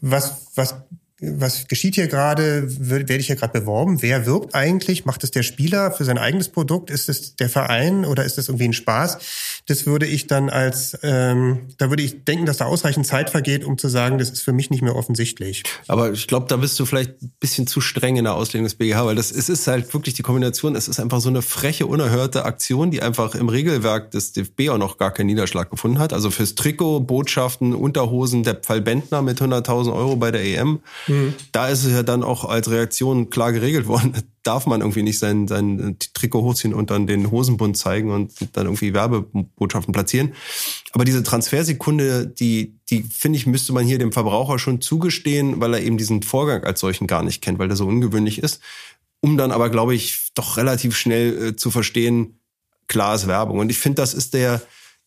was 0.01 0.47
was 0.55 0.75
was 1.23 1.69
geschieht 1.69 1.95
hier 1.95 2.09
gerade? 2.09 2.65
Werde 2.67 3.15
ich 3.15 3.29
hier 3.29 3.37
gerade 3.37 3.61
beworben? 3.61 4.03
Wer 4.03 4.27
wirbt 4.27 4.57
eigentlich? 4.57 5.05
Macht 5.05 5.23
es 5.23 5.31
der 5.31 5.45
Spieler 5.45 5.93
für 5.93 6.05
sein 6.05 6.19
eigenes 6.19 6.49
Produkt? 6.49 6.91
Ist 6.91 7.09
es 7.09 7.37
der 7.37 7.49
Verein 7.49 8.05
oder 8.05 8.25
ist 8.25 8.39
es 8.39 8.49
irgendwie 8.49 8.65
ein 8.65 8.73
Spaß? 8.73 9.19
Das 9.67 9.87
würde 9.87 10.07
ich 10.07 10.27
dann 10.27 10.51
als, 10.51 10.99
ähm, 11.05 11.69
da 11.79 11.91
würde 11.91 12.03
ich 12.03 12.25
denken, 12.25 12.45
dass 12.45 12.57
da 12.57 12.65
ausreichend 12.65 13.07
Zeit 13.07 13.31
vergeht, 13.31 13.65
um 13.65 13.79
zu 13.79 13.89
sagen, 13.89 14.19
das 14.19 14.31
ist 14.31 14.43
für 14.43 14.53
mich 14.53 14.71
nicht 14.71 14.83
mehr 14.83 14.97
offensichtlich. 14.97 15.63
Aber 15.87 16.11
ich 16.11 16.27
glaube, 16.27 16.47
da 16.49 16.57
bist 16.57 16.79
du 16.81 16.85
vielleicht 16.85 17.23
ein 17.23 17.33
bisschen 17.39 17.69
zu 17.69 17.81
streng 17.81 18.17
in 18.17 18.25
der 18.25 18.35
Auslegung 18.35 18.65
des 18.65 18.75
BGH, 18.75 19.07
weil 19.07 19.15
das 19.15 19.31
es 19.31 19.49
ist 19.49 19.69
halt 19.69 19.95
wirklich 19.95 20.15
die 20.15 20.23
Kombination, 20.23 20.75
es 20.75 20.89
ist 20.89 20.99
einfach 20.99 21.21
so 21.21 21.29
eine 21.29 21.43
freche, 21.43 21.87
unerhörte 21.87 22.45
Aktion, 22.45 22.91
die 22.91 23.01
einfach 23.01 23.37
im 23.37 23.49
Regelwerk 23.49 24.11
des 24.11 24.33
DFB 24.33 24.71
auch 24.71 24.79
noch 24.79 24.99
gar 24.99 25.13
keinen 25.13 25.27
Niederschlag 25.27 25.71
gefunden 25.71 26.01
hat. 26.01 26.13
Also 26.13 26.33
fürs 26.33 26.57
Trikot, 26.57 27.01
Botschaften, 27.01 27.75
Unterhosen, 27.75 28.43
der 28.43 28.59
Fall 28.63 28.81
Bentner 28.81 29.23
mit 29.23 29.41
100.000 29.41 29.95
Euro 29.95 30.17
bei 30.17 30.33
der 30.33 30.43
EM, 30.45 30.81
da 31.53 31.69
ist 31.69 31.85
es 31.85 31.93
ja 31.93 32.03
dann 32.03 32.23
auch 32.23 32.45
als 32.45 32.71
Reaktion 32.71 33.31
klar 33.31 33.53
geregelt 33.53 33.87
worden. 33.87 34.13
Darf 34.43 34.67
man 34.67 34.81
irgendwie 34.81 35.03
nicht 35.03 35.19
sein, 35.19 35.47
sein 35.47 35.97
Trikot 36.15 36.43
hochziehen 36.43 36.75
und 36.75 36.91
dann 36.91 37.07
den 37.07 37.31
Hosenbund 37.31 37.77
zeigen 37.77 38.11
und 38.11 38.33
dann 38.53 38.67
irgendwie 38.67 38.93
Werbebotschaften 38.93 39.93
platzieren. 39.93 40.35
Aber 40.93 41.05
diese 41.05 41.23
Transfersekunde, 41.23 42.27
die, 42.27 42.79
die 42.91 43.03
finde 43.03 43.39
ich, 43.39 43.47
müsste 43.47 43.73
man 43.73 43.87
hier 43.87 43.99
dem 43.99 44.13
Verbraucher 44.13 44.59
schon 44.59 44.81
zugestehen, 44.81 45.61
weil 45.61 45.75
er 45.75 45.83
eben 45.83 45.97
diesen 45.97 46.23
Vorgang 46.23 46.65
als 46.65 46.81
solchen 46.81 47.07
gar 47.07 47.23
nicht 47.23 47.41
kennt, 47.41 47.59
weil 47.59 47.69
der 47.69 47.77
so 47.77 47.87
ungewöhnlich 47.87 48.39
ist. 48.39 48.61
Um 49.21 49.37
dann 49.37 49.53
aber, 49.53 49.71
glaube 49.71 49.95
ich, 49.95 50.31
doch 50.35 50.57
relativ 50.57 50.97
schnell 50.97 51.51
äh, 51.51 51.57
zu 51.57 51.71
verstehen, 51.71 52.41
klar 52.89 53.15
ist 53.15 53.29
Werbung. 53.29 53.59
Und 53.59 53.71
ich 53.71 53.79
finde, 53.79 54.03
das 54.03 54.13
ist 54.13 54.35
der, 54.35 54.61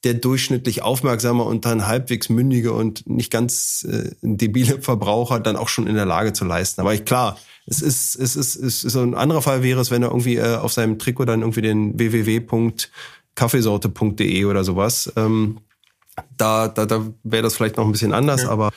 der 0.05 0.13
durchschnittlich 0.13 0.83
aufmerksame 0.83 1.43
und 1.43 1.65
dann 1.65 1.85
halbwegs 1.87 2.29
mündige 2.29 2.71
und 2.71 3.09
nicht 3.09 3.29
ganz 3.31 3.85
äh, 3.89 4.11
debile 4.21 4.81
Verbraucher 4.81 5.41
dann 5.41 5.57
auch 5.57 5.67
schon 5.67 5.87
in 5.87 5.95
der 5.95 6.05
Lage 6.05 6.31
zu 6.31 6.45
leisten. 6.45 6.79
Aber 6.81 6.93
ich, 6.93 7.05
klar, 7.05 7.39
es 7.65 7.81
ist, 7.81 8.13
es 8.15 8.35
ist, 8.35 8.55
es 8.55 8.83
ist 8.83 8.93
so 8.93 9.01
ein 9.01 9.15
anderer 9.15 9.41
Fall 9.41 9.63
wäre 9.63 9.81
es, 9.81 9.89
wenn 9.89 10.03
er 10.03 10.09
irgendwie 10.09 10.35
äh, 10.35 10.57
auf 10.57 10.71
seinem 10.71 10.99
Trikot 10.99 11.25
dann 11.25 11.41
irgendwie 11.41 11.63
den 11.63 11.97
www.kaffeesorte.de 11.97 14.45
oder 14.45 14.63
sowas, 14.63 15.11
ähm, 15.15 15.61
da, 16.37 16.67
da, 16.67 16.85
da 16.85 17.07
wäre 17.23 17.43
das 17.43 17.55
vielleicht 17.55 17.77
noch 17.77 17.85
ein 17.85 17.91
bisschen 17.91 18.13
anders, 18.13 18.45
aber 18.45 18.71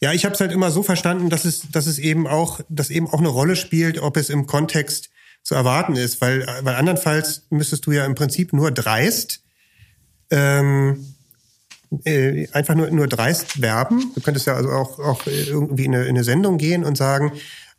Ja, 0.00 0.12
ich 0.12 0.24
habe 0.24 0.34
es 0.34 0.40
halt 0.40 0.52
immer 0.52 0.70
so 0.70 0.82
verstanden, 0.82 1.30
dass 1.30 1.44
es, 1.44 1.70
dass 1.70 1.86
es 1.86 1.98
eben 1.98 2.26
auch, 2.26 2.60
dass 2.68 2.90
eben 2.90 3.08
auch 3.08 3.18
eine 3.18 3.28
Rolle 3.28 3.56
spielt, 3.56 3.98
ob 3.98 4.16
es 4.16 4.30
im 4.30 4.46
Kontext 4.46 5.10
zu 5.42 5.54
erwarten 5.54 5.96
ist, 5.96 6.20
weil, 6.20 6.46
weil 6.62 6.74
andernfalls 6.74 7.46
müsstest 7.50 7.86
du 7.86 7.92
ja 7.92 8.04
im 8.04 8.14
Prinzip 8.14 8.52
nur 8.52 8.70
dreist, 8.70 9.42
ähm, 10.30 11.14
äh, 12.04 12.48
einfach 12.52 12.74
nur, 12.74 12.90
nur 12.90 13.06
dreist 13.06 13.60
werben. 13.62 14.12
Du 14.14 14.20
könntest 14.20 14.46
ja 14.46 14.54
also 14.54 14.70
auch, 14.70 14.98
auch 14.98 15.26
irgendwie 15.26 15.84
in 15.84 15.94
eine, 15.94 16.04
in 16.04 16.10
eine 16.10 16.24
Sendung 16.24 16.58
gehen 16.58 16.84
und 16.84 16.96
sagen, 16.96 17.32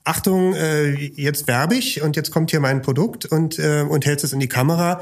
Achtung, 0.03 0.53
äh, 0.53 0.93
jetzt 0.93 1.47
werbe 1.47 1.75
ich 1.75 2.01
und 2.01 2.15
jetzt 2.15 2.31
kommt 2.31 2.51
hier 2.51 2.61
mein 2.61 2.81
Produkt 2.81 3.25
und, 3.25 3.59
äh, 3.59 3.81
und 3.81 4.05
hältst 4.05 4.23
es 4.23 4.31
in 4.31 4.39
die 4.39 4.47
Kamera 4.47 5.01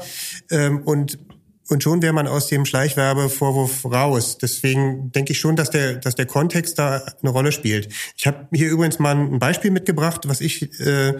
ähm, 0.50 0.82
und 0.82 1.18
und 1.68 1.82
schon 1.82 2.00
wäre 2.00 2.12
man 2.12 2.28
aus 2.28 2.46
dem 2.46 2.64
Schleichwerbevorwurf 2.64 3.84
raus. 3.86 4.38
Deswegen 4.38 5.10
denke 5.10 5.32
ich 5.32 5.40
schon, 5.40 5.56
dass 5.56 5.70
der, 5.70 5.96
dass 5.96 6.14
der 6.14 6.26
Kontext 6.26 6.78
da 6.78 7.02
eine 7.20 7.30
Rolle 7.30 7.50
spielt. 7.50 7.92
Ich 8.16 8.26
habe 8.26 8.46
hier 8.52 8.70
übrigens 8.70 9.00
mal 9.00 9.16
ein 9.16 9.40
Beispiel 9.40 9.72
mitgebracht, 9.72 10.28
was 10.28 10.40
ich 10.40 10.78
äh, 10.78 11.14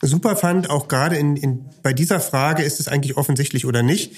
super 0.00 0.36
fand. 0.36 0.70
Auch 0.70 0.86
gerade 0.86 1.16
in, 1.16 1.36
in, 1.36 1.64
bei 1.82 1.92
dieser 1.92 2.20
Frage 2.20 2.62
ist 2.62 2.78
es 2.78 2.86
eigentlich 2.86 3.16
offensichtlich 3.16 3.66
oder 3.66 3.82
nicht. 3.82 4.12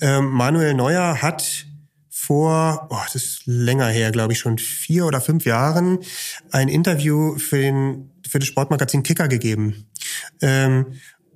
Ähm, 0.00 0.30
Manuel 0.30 0.74
Neuer 0.74 1.22
hat 1.22 1.66
vor, 2.08 2.88
oh, 2.90 2.98
das 3.04 3.14
ist 3.14 3.42
länger 3.46 3.88
her, 3.88 4.10
glaube 4.12 4.32
ich 4.32 4.38
schon 4.38 4.58
vier 4.58 5.06
oder 5.06 5.20
fünf 5.20 5.44
Jahren, 5.44 5.98
ein 6.52 6.68
Interview 6.68 7.38
für, 7.38 7.58
den, 7.58 8.10
für 8.28 8.38
das 8.38 8.48
Sportmagazin 8.48 9.02
Kicker 9.02 9.26
gegeben. 9.26 9.86
Ähm, 10.42 10.86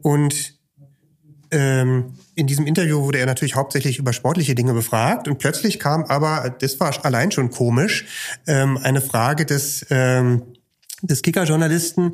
und 0.03 0.55
ähm, 1.51 2.15
in 2.35 2.47
diesem 2.47 2.67
Interview 2.67 3.03
wurde 3.03 3.19
er 3.19 3.27
natürlich 3.27 3.55
hauptsächlich 3.55 3.99
über 3.99 4.13
sportliche 4.13 4.55
Dinge 4.55 4.75
befragt 4.75 5.29
und 5.29 5.39
plötzlich 5.39 5.79
kam 5.79 6.05
aber, 6.05 6.55
das 6.61 6.79
war 6.81 6.93
allein 7.05 7.31
schon 7.31 7.51
komisch, 7.51 8.07
ähm, 8.47 8.77
eine 8.77 9.01
Frage 9.01 9.47
des 9.47 9.87
ähm, 9.91 10.43
des 11.07 11.23
Kicker-Journalisten 11.23 12.13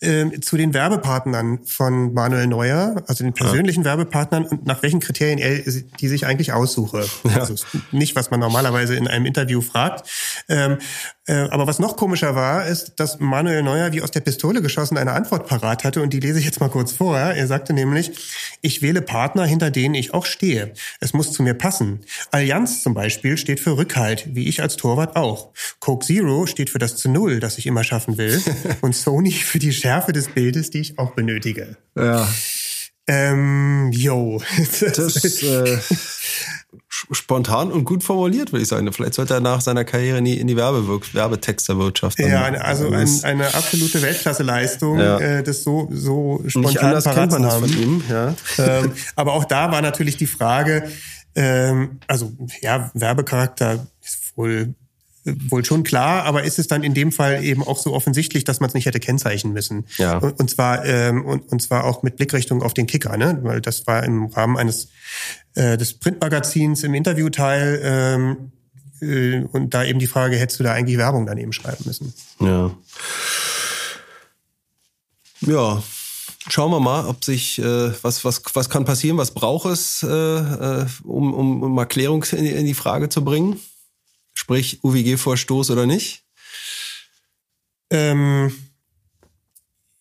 ähm, 0.00 0.42
zu 0.42 0.56
den 0.56 0.74
Werbepartnern 0.74 1.60
von 1.64 2.12
Manuel 2.12 2.46
Neuer, 2.46 3.02
also 3.06 3.24
den 3.24 3.32
persönlichen 3.32 3.84
Werbepartnern 3.84 4.44
und 4.44 4.66
nach 4.66 4.82
welchen 4.82 5.00
Kriterien 5.00 5.38
er 5.38 5.60
die 6.00 6.08
sich 6.08 6.26
eigentlich 6.26 6.52
aussuche. 6.52 7.06
Also 7.34 7.54
nicht, 7.92 8.16
was 8.16 8.30
man 8.30 8.40
normalerweise 8.40 8.94
in 8.94 9.08
einem 9.08 9.26
Interview 9.26 9.60
fragt. 9.60 10.08
Ähm, 10.48 10.78
äh, 11.26 11.48
aber 11.50 11.66
was 11.66 11.78
noch 11.78 11.96
komischer 11.96 12.34
war, 12.34 12.66
ist, 12.66 12.94
dass 12.96 13.18
Manuel 13.18 13.62
Neuer 13.62 13.92
wie 13.92 14.02
aus 14.02 14.10
der 14.10 14.20
Pistole 14.20 14.60
geschossen 14.60 14.98
eine 14.98 15.12
Antwort 15.12 15.46
parat 15.46 15.82
hatte 15.82 16.02
und 16.02 16.12
die 16.12 16.20
lese 16.20 16.38
ich 16.38 16.44
jetzt 16.44 16.60
mal 16.60 16.68
kurz 16.68 16.92
vor. 16.92 17.16
Er 17.16 17.46
sagte 17.46 17.72
nämlich, 17.72 18.12
ich 18.60 18.82
wähle 18.82 19.00
Partner, 19.00 19.46
hinter 19.46 19.70
denen 19.70 19.94
ich 19.94 20.12
auch 20.12 20.26
stehe. 20.26 20.74
Es 21.00 21.14
muss 21.14 21.32
zu 21.32 21.42
mir 21.42 21.54
passen. 21.54 22.00
Allianz 22.30 22.82
zum 22.82 22.92
Beispiel 22.92 23.38
steht 23.38 23.60
für 23.60 23.78
Rückhalt, 23.78 24.34
wie 24.34 24.48
ich 24.48 24.60
als 24.60 24.76
Torwart 24.76 25.16
auch. 25.16 25.48
Coke 25.80 26.04
Zero 26.04 26.46
steht 26.46 26.68
für 26.68 26.78
das 26.78 26.96
zu 26.96 27.08
Null, 27.08 27.40
das 27.40 27.56
ich 27.56 27.66
immer 27.66 27.84
schaffen 27.84 28.18
will. 28.18 28.42
und 28.82 28.94
Sony 28.94 29.32
für 29.32 29.58
die 29.58 29.72
Schärfe 29.84 30.12
des 30.14 30.28
Bildes, 30.28 30.70
die 30.70 30.78
ich 30.80 30.98
auch 30.98 31.10
benötige. 31.12 31.76
ja. 31.94 32.26
Ähm, 33.06 33.90
yo. 33.92 34.40
Das 34.80 35.42
äh, 35.42 35.78
spontan 36.88 37.70
und 37.70 37.84
gut 37.84 38.02
formuliert, 38.02 38.50
würde 38.50 38.62
ich 38.62 38.68
sagen. 38.68 38.90
Vielleicht 38.94 39.12
sollte 39.12 39.34
er 39.34 39.40
nach 39.40 39.60
seiner 39.60 39.84
Karriere 39.84 40.16
in 40.16 40.24
die, 40.24 40.40
in 40.40 40.46
die 40.46 40.56
Werbewirk 40.56 41.12
Werbetexterwirtschaft. 41.12 42.18
Ja, 42.18 42.44
also 42.44 42.88
ein, 42.88 43.06
eine 43.24 43.54
absolute 43.54 44.00
Weltklasseleistung, 44.00 44.98
Ja. 45.00 45.18
äh, 45.18 45.42
das 45.42 45.62
so, 45.64 45.86
so 45.92 46.42
spontan 46.46 47.02
parat 47.02 47.30
zu 47.30 47.44
haben. 47.44 47.68
von 47.68 47.78
ihm. 47.78 48.02
Ja. 48.08 48.34
ähm, 48.56 48.92
aber 49.16 49.34
auch 49.34 49.44
da 49.44 49.70
war 49.70 49.82
natürlich 49.82 50.16
die 50.16 50.26
Frage, 50.26 50.88
ähm, 51.34 52.00
also 52.06 52.32
ja, 52.62 52.90
Werbecharakter 52.94 53.86
ist 54.00 54.32
wohl 54.34 54.74
wohl 55.24 55.64
schon 55.64 55.84
klar, 55.84 56.24
aber 56.24 56.44
ist 56.44 56.58
es 56.58 56.66
dann 56.66 56.82
in 56.82 56.92
dem 56.92 57.10
Fall 57.10 57.42
eben 57.44 57.62
auch 57.62 57.78
so 57.78 57.94
offensichtlich, 57.94 58.44
dass 58.44 58.60
man 58.60 58.68
es 58.68 58.74
nicht 58.74 58.86
hätte 58.86 59.00
kennzeichnen 59.00 59.52
müssen? 59.52 59.86
Ja. 59.96 60.18
Und, 60.18 60.38
und 60.38 60.50
zwar 60.50 60.84
ähm, 60.84 61.24
und, 61.24 61.50
und 61.50 61.62
zwar 61.62 61.84
auch 61.84 62.02
mit 62.02 62.16
Blickrichtung 62.16 62.62
auf 62.62 62.74
den 62.74 62.86
Kicker, 62.86 63.16
ne? 63.16 63.38
Weil 63.42 63.60
das 63.60 63.86
war 63.86 64.04
im 64.04 64.26
Rahmen 64.26 64.56
eines 64.56 64.88
äh, 65.54 65.78
des 65.78 65.94
Printmagazins 65.94 66.82
im 66.82 66.94
Interviewteil 66.94 67.80
ähm, 67.82 68.52
äh, 69.00 69.44
und 69.52 69.72
da 69.72 69.84
eben 69.84 69.98
die 69.98 70.06
Frage, 70.06 70.36
hättest 70.36 70.60
du 70.60 70.64
da 70.64 70.72
eigentlich 70.72 70.98
Werbung 70.98 71.26
daneben 71.26 71.52
schreiben 71.52 71.84
müssen? 71.86 72.12
Ja. 72.40 72.70
Ja. 75.40 75.82
Schauen 76.46 76.70
wir 76.70 76.80
mal, 76.80 77.06
ob 77.06 77.24
sich 77.24 77.58
äh, 77.58 77.92
was 78.02 78.26
was 78.26 78.42
was 78.52 78.68
kann 78.68 78.84
passieren, 78.84 79.16
was 79.16 79.30
braucht 79.30 79.64
es, 79.70 80.02
äh, 80.02 80.06
äh, 80.06 80.86
um, 81.04 81.32
um, 81.32 81.62
um 81.62 81.74
mal 81.74 81.86
Klärung 81.86 82.22
in 82.32 82.44
die, 82.44 82.50
in 82.50 82.66
die 82.66 82.74
Frage 82.74 83.08
zu 83.08 83.24
bringen. 83.24 83.58
Sprich 84.34 84.82
UWG-Vorstoß 84.82 85.70
oder 85.70 85.86
nicht? 85.86 86.24
Ähm, 87.90 88.52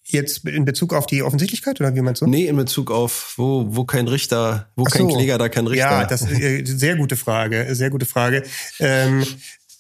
jetzt 0.04 0.46
in 0.46 0.66
Bezug 0.66 0.94
auf 0.94 1.06
die 1.06 1.24
Offensichtlichkeit 1.24 1.80
oder 1.80 1.96
wie 1.96 2.02
meinst 2.02 2.22
du? 2.22 2.28
Nee, 2.28 2.48
in 2.48 2.56
Bezug 2.56 2.92
auf 2.92 3.34
wo 3.38 3.66
wo 3.70 3.86
kein 3.86 4.08
Richter, 4.08 4.72
wo 4.76 4.86
Ach 4.88 4.92
kein 4.92 5.10
so. 5.10 5.16
Kläger, 5.16 5.38
da 5.38 5.50
kein 5.50 5.68
Richter. 5.68 5.90
Ja, 5.90 6.06
das 6.06 6.24
ist 6.24 6.40
äh, 6.40 6.64
sehr 6.66 6.96
gute 6.96 7.16
Frage, 7.16 7.74
sehr 7.76 7.90
gute 7.90 8.06
Frage. 8.06 8.44
Ähm, 8.80 9.26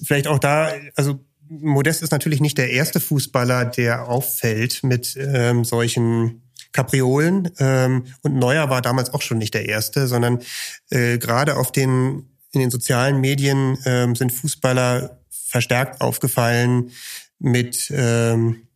vielleicht 0.03 0.27
auch 0.27 0.39
da, 0.39 0.73
also 0.95 1.19
Modest 1.49 2.01
ist 2.01 2.11
natürlich 2.11 2.41
nicht 2.41 2.57
der 2.57 2.71
erste 2.71 2.99
Fußballer, 2.99 3.65
der 3.65 4.07
auffällt 4.07 4.83
mit 4.83 5.15
ähm, 5.17 5.63
solchen 5.63 6.43
Kapriolen. 6.71 7.51
Ähm, 7.59 8.05
und 8.21 8.35
Neuer 8.35 8.69
war 8.69 8.81
damals 8.81 9.13
auch 9.13 9.21
schon 9.21 9.37
nicht 9.37 9.53
der 9.53 9.67
erste, 9.67 10.07
sondern 10.07 10.39
äh, 10.89 11.17
gerade 11.19 11.57
auf 11.57 11.71
den 11.71 12.32
in 12.53 12.61
den 12.61 12.71
sozialen 12.71 13.19
Medien 13.19 13.77
ähm, 13.85 14.15
sind 14.15 14.31
Fußballer 14.31 15.19
verstärkt 15.29 16.01
aufgefallen 16.01 16.91
mit 17.39 17.91
ähm, 17.93 18.67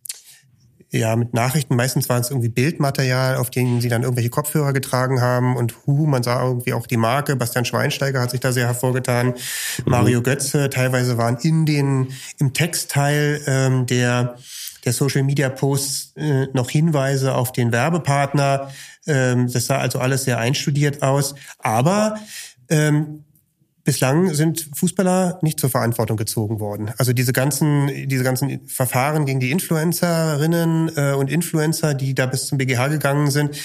ja, 0.91 1.15
mit 1.15 1.33
Nachrichten. 1.33 1.75
Meistens 1.75 2.07
waren 2.07 2.21
es 2.21 2.29
irgendwie 2.29 2.49
Bildmaterial, 2.49 3.35
auf 3.35 3.49
denen 3.49 3.81
sie 3.81 3.89
dann 3.89 4.03
irgendwelche 4.03 4.29
Kopfhörer 4.29 4.71
getragen 4.71 5.21
haben. 5.21 5.55
Und 5.57 5.75
hu, 5.85 6.05
man 6.05 6.23
sah 6.23 6.41
irgendwie 6.41 6.73
auch 6.73 6.87
die 6.87 6.97
Marke. 6.97 7.35
Bastian 7.35 7.65
Schweinsteiger 7.65 8.21
hat 8.21 8.31
sich 8.31 8.39
da 8.39 8.51
sehr 8.51 8.67
hervorgetan. 8.67 9.33
Mario 9.85 10.21
Götze. 10.21 10.69
Teilweise 10.69 11.17
waren 11.17 11.37
in 11.43 11.65
den, 11.65 12.13
im 12.39 12.53
Textteil 12.53 13.41
ähm, 13.47 13.85
der, 13.85 14.37
der 14.85 14.93
Social 14.93 15.23
Media 15.23 15.49
Posts 15.49 16.13
äh, 16.15 16.47
noch 16.53 16.69
Hinweise 16.69 17.35
auf 17.35 17.51
den 17.51 17.73
Werbepartner. 17.73 18.71
Ähm, 19.07 19.51
das 19.51 19.65
sah 19.65 19.79
also 19.79 19.99
alles 19.99 20.23
sehr 20.23 20.39
einstudiert 20.39 21.03
aus. 21.03 21.35
Aber 21.59 22.17
ähm, 22.69 23.25
Bislang 23.87 24.33
sind 24.33 24.69
Fußballer 24.75 25.39
nicht 25.41 25.61
zur 25.61 25.69
Verantwortung 25.69 26.17
gezogen 26.17 26.59
worden. 26.59 26.91
Also 26.97 27.13
diese 27.13 27.31
ganzen, 27.31 28.09
diese 28.09 28.25
ganzen 28.25 28.67
Verfahren 28.67 29.25
gegen 29.25 29.39
die 29.39 29.49
Influencerinnen 29.49 30.91
äh, 30.97 31.13
und 31.13 31.31
Influencer, 31.31 31.93
die 31.93 32.13
da 32.13 32.25
bis 32.25 32.47
zum 32.47 32.57
BGH 32.57 32.89
gegangen 32.89 33.31
sind, 33.31 33.55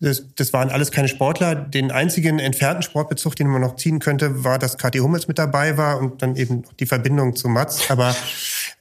das, 0.00 0.24
das 0.34 0.52
waren 0.54 0.70
alles 0.70 0.90
keine 0.90 1.08
Sportler. 1.08 1.54
Den 1.54 1.90
einzigen 1.90 2.38
entfernten 2.38 2.82
Sportbezug, 2.82 3.36
den 3.36 3.48
man 3.48 3.60
noch 3.60 3.76
ziehen 3.76 3.98
könnte, 3.98 4.44
war, 4.44 4.58
dass 4.58 4.78
Kathi 4.78 4.98
Hummels 4.98 5.28
mit 5.28 5.38
dabei 5.38 5.76
war 5.76 5.98
und 5.98 6.22
dann 6.22 6.36
eben 6.36 6.64
die 6.80 6.86
Verbindung 6.86 7.36
zu 7.36 7.48
Mats. 7.48 7.90
Aber 7.90 8.16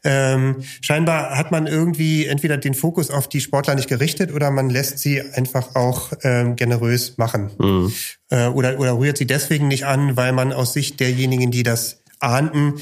ähm, 0.06 0.64
scheinbar 0.82 1.38
hat 1.38 1.52
man 1.52 1.68
irgendwie 1.68 2.26
entweder 2.26 2.56
den 2.58 2.74
Fokus 2.74 3.12
auf 3.12 3.28
die 3.28 3.42
Sportler 3.42 3.76
nicht 3.76 3.90
gerichtet 3.90 4.34
oder 4.34 4.50
man 4.50 4.70
lässt 4.70 5.00
sie 5.00 5.22
einfach 5.22 5.76
auch 5.76 6.14
ähm, 6.24 6.56
generös 6.56 7.18
machen. 7.18 7.52
Mhm. 7.58 7.94
Äh, 8.30 8.48
oder, 8.48 8.80
oder 8.80 8.98
rührt 8.98 9.18
sie 9.18 9.28
deswegen 9.28 9.68
nicht 9.68 9.86
an, 9.86 10.16
weil 10.16 10.32
man 10.32 10.54
aus 10.54 10.72
Sicht 10.72 11.02
derjenigen, 11.02 11.52
die 11.52 11.64
das 11.64 12.02
ahnten, 12.20 12.76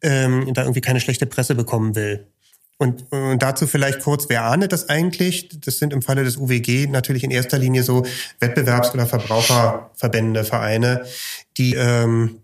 ähm, 0.00 0.52
da 0.54 0.62
irgendwie 0.62 0.80
keine 0.80 1.00
schlechte 1.00 1.26
Presse 1.26 1.56
bekommen 1.56 1.96
will. 1.96 2.26
Und, 2.80 3.12
und 3.12 3.42
dazu 3.42 3.66
vielleicht 3.66 4.00
kurz, 4.00 4.30
wer 4.30 4.44
ahndet 4.44 4.72
das 4.72 4.88
eigentlich? 4.88 5.50
Das 5.60 5.76
sind 5.76 5.92
im 5.92 6.00
Falle 6.00 6.24
des 6.24 6.38
UWG 6.38 6.86
natürlich 6.86 7.22
in 7.24 7.30
erster 7.30 7.58
Linie 7.58 7.82
so 7.82 8.06
Wettbewerbs- 8.40 8.94
oder 8.94 9.06
Verbraucherverbände, 9.06 10.44
Vereine, 10.44 11.04
die, 11.58 11.74
ähm, 11.74 12.40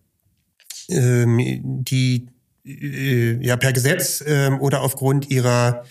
ähm, 0.91 1.85
die 1.85 2.29
äh, 2.67 3.43
ja 3.43 3.57
per 3.57 3.73
Gesetz 3.73 4.23
ähm, 4.27 4.61
oder 4.61 4.83
aufgrund 4.83 5.31
ihrer, 5.31 5.85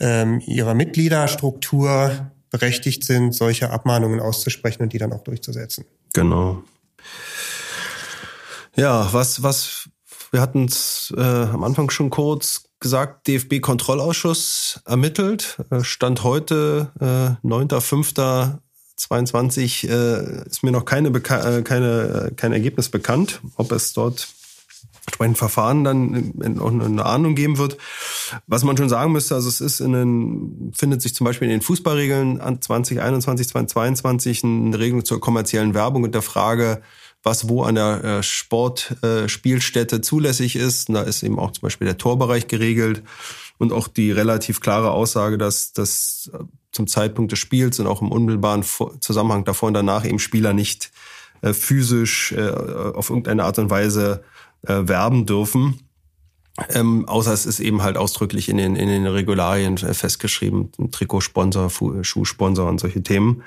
ähm, 0.00 0.40
ihrer 0.40 0.74
Mitgliederstruktur 0.74 2.30
berechtigt 2.50 3.04
sind, 3.04 3.34
solche 3.34 3.70
Abmahnungen 3.70 4.20
auszusprechen 4.20 4.82
und 4.82 4.92
die 4.92 4.98
dann 4.98 5.14
auch 5.14 5.24
durchzusetzen. 5.24 5.86
Genau. 6.12 6.62
Ja, 8.76 9.08
was, 9.14 9.42
was, 9.42 9.88
wir 10.30 10.42
hatten 10.42 10.66
es 10.66 11.10
äh, 11.16 11.22
am 11.22 11.64
Anfang 11.64 11.88
schon 11.88 12.10
kurz 12.10 12.67
gesagt, 12.80 13.28
DFB-Kontrollausschuss 13.28 14.80
ermittelt. 14.84 15.58
Äh, 15.70 15.84
Stand 15.84 16.24
heute, 16.24 16.90
äh, 17.00 17.36
9.5.22, 17.46 19.88
äh, 19.88 20.46
ist 20.46 20.62
mir 20.62 20.72
noch 20.72 20.84
keine, 20.84 21.10
Beka 21.10 21.58
äh, 21.58 21.62
keine, 21.62 22.32
kein 22.36 22.52
Ergebnis 22.52 22.88
bekannt, 22.88 23.40
ob 23.56 23.72
es 23.72 23.92
dort 23.92 24.28
entsprechend 25.08 25.38
Verfahren 25.38 25.84
dann 25.84 26.60
auch 26.60 26.70
eine 26.70 27.06
Ahnung 27.06 27.34
geben 27.34 27.56
wird. 27.56 27.78
Was 28.46 28.62
man 28.62 28.76
schon 28.76 28.90
sagen 28.90 29.12
müsste, 29.12 29.34
also 29.34 29.48
es 29.48 29.62
ist 29.62 29.80
in 29.80 29.92
den, 29.92 30.72
findet 30.76 31.00
sich 31.00 31.14
zum 31.14 31.24
Beispiel 31.24 31.46
in 31.46 31.52
den 31.52 31.62
Fußballregeln 31.62 32.40
an 32.40 32.60
2021, 32.60 33.48
2022 33.48 34.44
eine 34.44 34.78
Regelung 34.78 35.06
zur 35.06 35.20
kommerziellen 35.20 35.72
Werbung 35.72 36.04
und 36.04 36.14
der 36.14 36.22
Frage, 36.22 36.82
was 37.22 37.48
wo 37.48 37.62
an 37.62 37.74
der 37.74 38.04
äh, 38.04 38.22
Sportspielstätte 38.22 39.96
äh, 39.96 40.00
zulässig 40.00 40.56
ist. 40.56 40.88
Und 40.88 40.94
da 40.94 41.02
ist 41.02 41.22
eben 41.22 41.38
auch 41.38 41.50
zum 41.52 41.62
Beispiel 41.62 41.86
der 41.86 41.98
Torbereich 41.98 42.46
geregelt 42.46 43.02
und 43.58 43.72
auch 43.72 43.88
die 43.88 44.12
relativ 44.12 44.60
klare 44.60 44.92
Aussage, 44.92 45.38
dass 45.38 45.72
das 45.72 46.30
äh, 46.32 46.38
zum 46.72 46.86
Zeitpunkt 46.86 47.32
des 47.32 47.38
Spiels 47.38 47.80
und 47.80 47.86
auch 47.86 48.02
im 48.02 48.12
unmittelbaren 48.12 48.64
Zusammenhang 49.00 49.44
davor 49.44 49.68
und 49.68 49.74
danach 49.74 50.04
eben 50.04 50.18
Spieler 50.18 50.52
nicht 50.52 50.90
physisch 51.40 52.34
auf 52.36 53.10
irgendeine 53.10 53.44
Art 53.44 53.60
und 53.60 53.70
Weise 53.70 54.24
werben 54.62 55.24
dürfen. 55.24 55.78
Ähm, 56.70 57.08
außer 57.08 57.32
es 57.32 57.46
ist 57.46 57.60
eben 57.60 57.82
halt 57.82 57.96
ausdrücklich 57.96 58.48
in 58.48 58.56
den, 58.56 58.74
in 58.74 58.88
den 58.88 59.06
Regularien 59.06 59.78
festgeschrieben, 59.78 60.72
Trikotsponsor, 60.90 61.70
Schuhsponsor 62.02 62.68
und 62.68 62.80
solche 62.80 63.02
Themen. 63.02 63.44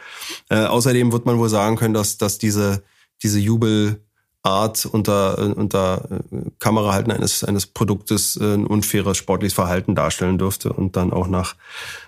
Äh, 0.50 0.66
außerdem 0.66 1.12
wird 1.12 1.26
man 1.26 1.38
wohl 1.38 1.50
sagen 1.50 1.76
können, 1.76 1.94
dass, 1.94 2.18
dass 2.18 2.38
diese 2.38 2.84
diese 3.24 3.40
Jubelart 3.40 4.86
unter, 4.86 5.38
unter 5.56 6.22
Kamerahalten 6.60 7.12
eines, 7.12 7.44
eines 7.44 7.68
Produktes 7.68 8.38
äh, 8.38 8.56
ein 8.56 8.66
unfaires 8.66 9.18
sportliches 9.18 9.54
Verhalten 9.54 9.96
darstellen 9.96 10.38
dürfte 10.38 10.74
und 10.74 10.96
dann 10.96 11.14
auch 11.14 11.28
nach, 11.28 11.56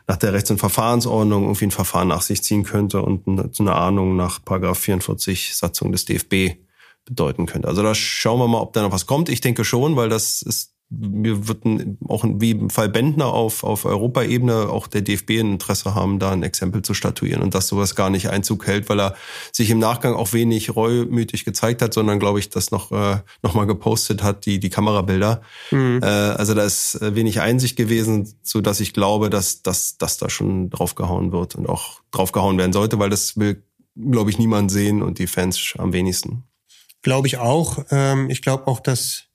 nach 0.08 0.18
der 0.18 0.34
Rechts- 0.34 0.52
und 0.52 0.60
Verfahrensordnung 0.60 1.44
irgendwie 1.44 1.66
ein 1.66 1.72
Verfahren 1.72 2.08
nach 2.08 2.22
sich 2.22 2.44
ziehen 2.44 2.64
könnte 2.64 3.02
und 3.02 3.28
eine, 3.28 3.50
eine 3.58 3.76
Ahnung 3.76 4.16
nach 4.16 4.44
Paragraph 4.44 4.80
44 4.80 5.56
Satzung 5.56 5.92
des 5.92 6.06
DFB 6.06 6.58
bedeuten 7.06 7.46
könnte. 7.46 7.68
Also 7.68 7.84
da 7.84 7.94
schauen 7.94 8.40
wir 8.40 8.48
mal, 8.48 8.62
ob 8.62 8.74
da 8.74 8.82
noch 8.82 8.92
was 8.92 9.06
kommt. 9.06 9.30
Ich 9.30 9.42
denke 9.42 9.66
schon, 9.66 9.96
weil 9.96 10.10
das 10.10 10.42
ist 10.42 10.73
wir 11.00 11.48
würden 11.48 11.98
auch 12.08 12.24
wie 12.28 12.52
im 12.52 12.70
Fall 12.70 12.90
Bendner 12.90 13.28
auf, 13.28 13.64
auf 13.64 13.86
Europaebene 13.86 14.70
auch 14.70 14.88
der 14.88 15.02
DFB 15.02 15.32
ein 15.32 15.54
Interesse 15.54 15.96
haben, 15.96 16.20
da 16.20 16.32
ein 16.32 16.44
Exempel 16.44 16.82
zu 16.82 16.94
statuieren 16.94 17.42
und 17.42 17.56
dass 17.56 17.68
sowas 17.68 17.96
gar 17.96 18.10
nicht 18.10 18.30
Einzug 18.30 18.68
hält, 18.68 18.90
weil 18.90 19.00
er 19.00 19.16
sich 19.52 19.70
im 19.70 19.80
Nachgang 19.80 20.14
auch 20.14 20.34
wenig 20.34 20.76
reumütig 20.76 21.46
gezeigt 21.46 21.82
hat, 21.82 21.94
sondern 21.94 22.20
glaube 22.20 22.40
ich, 22.40 22.50
das 22.50 22.72
noch, 22.72 22.92
äh, 22.92 23.18
noch 23.42 23.54
mal 23.54 23.66
gepostet 23.66 24.24
hat, 24.24 24.46
die, 24.46 24.60
die 24.60 24.70
Kamerabilder. 24.70 25.42
Mhm. 25.72 26.00
Äh, 26.04 26.06
also 26.06 26.54
da 26.54 26.64
ist 26.64 26.96
äh, 27.02 27.16
wenig 27.16 27.42
Einsicht 27.42 27.76
gewesen, 27.76 28.34
so 28.44 28.62
dass 28.62 28.80
ich 28.80 28.94
glaube, 28.94 29.30
dass, 29.30 29.64
dass, 29.64 29.98
dass 29.98 30.18
da 30.18 30.30
schon 30.30 30.70
draufgehauen 30.70 31.32
wird 31.32 31.56
und 31.56 31.68
auch 31.68 32.02
draufgehauen 32.12 32.58
werden 32.58 32.74
sollte, 32.74 33.00
weil 33.00 33.10
das 33.10 33.38
will, 33.38 33.64
glaube 33.96 34.30
ich, 34.30 34.38
niemand 34.38 34.72
sehen 34.72 35.02
und 35.02 35.20
die 35.20 35.28
Fans 35.28 35.74
am 35.78 35.94
wenigsten. 35.94 36.44
Glaube 37.02 37.28
ich 37.28 37.38
auch. 37.38 37.84
Ähm, 37.90 38.30
ich 38.30 38.42
glaube 38.42 38.68
auch, 38.68 38.80
dass 38.80 39.26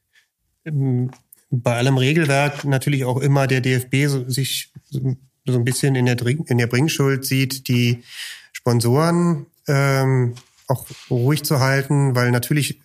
ähm, 0.64 1.10
bei 1.50 1.76
allem 1.76 1.96
Regelwerk 1.96 2.64
natürlich 2.64 3.04
auch 3.04 3.18
immer 3.18 3.46
der 3.46 3.60
DFB 3.60 4.06
so, 4.06 4.28
sich 4.28 4.72
so, 4.90 5.16
so 5.46 5.54
ein 5.54 5.64
bisschen 5.64 5.94
in 5.94 6.06
der, 6.06 6.16
in 6.26 6.58
der 6.58 6.66
Bringschuld 6.66 7.24
sieht, 7.24 7.68
die 7.68 8.02
Sponsoren 8.52 9.46
ähm, 9.66 10.34
auch 10.66 10.86
ruhig 11.10 11.44
zu 11.44 11.60
halten, 11.60 12.14
weil 12.14 12.30
natürlich 12.30 12.80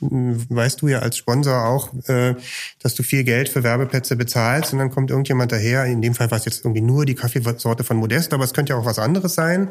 weißt 0.00 0.82
du 0.82 0.88
ja 0.88 0.98
als 0.98 1.16
Sponsor 1.16 1.64
auch, 1.64 1.90
äh, 2.08 2.34
dass 2.80 2.94
du 2.94 3.02
viel 3.02 3.24
Geld 3.24 3.48
für 3.48 3.62
Werbeplätze 3.62 4.16
bezahlst 4.16 4.72
und 4.72 4.78
dann 4.78 4.90
kommt 4.90 5.10
irgendjemand 5.10 5.52
daher, 5.52 5.86
in 5.86 6.02
dem 6.02 6.14
Fall 6.14 6.30
war 6.30 6.38
es 6.38 6.44
jetzt 6.44 6.64
irgendwie 6.64 6.82
nur 6.82 7.06
die 7.06 7.14
Kaffeesorte 7.14 7.84
von 7.84 7.96
Modest, 7.96 8.34
aber 8.34 8.44
es 8.44 8.52
könnte 8.52 8.74
ja 8.74 8.78
auch 8.78 8.84
was 8.84 8.98
anderes 8.98 9.34
sein, 9.34 9.70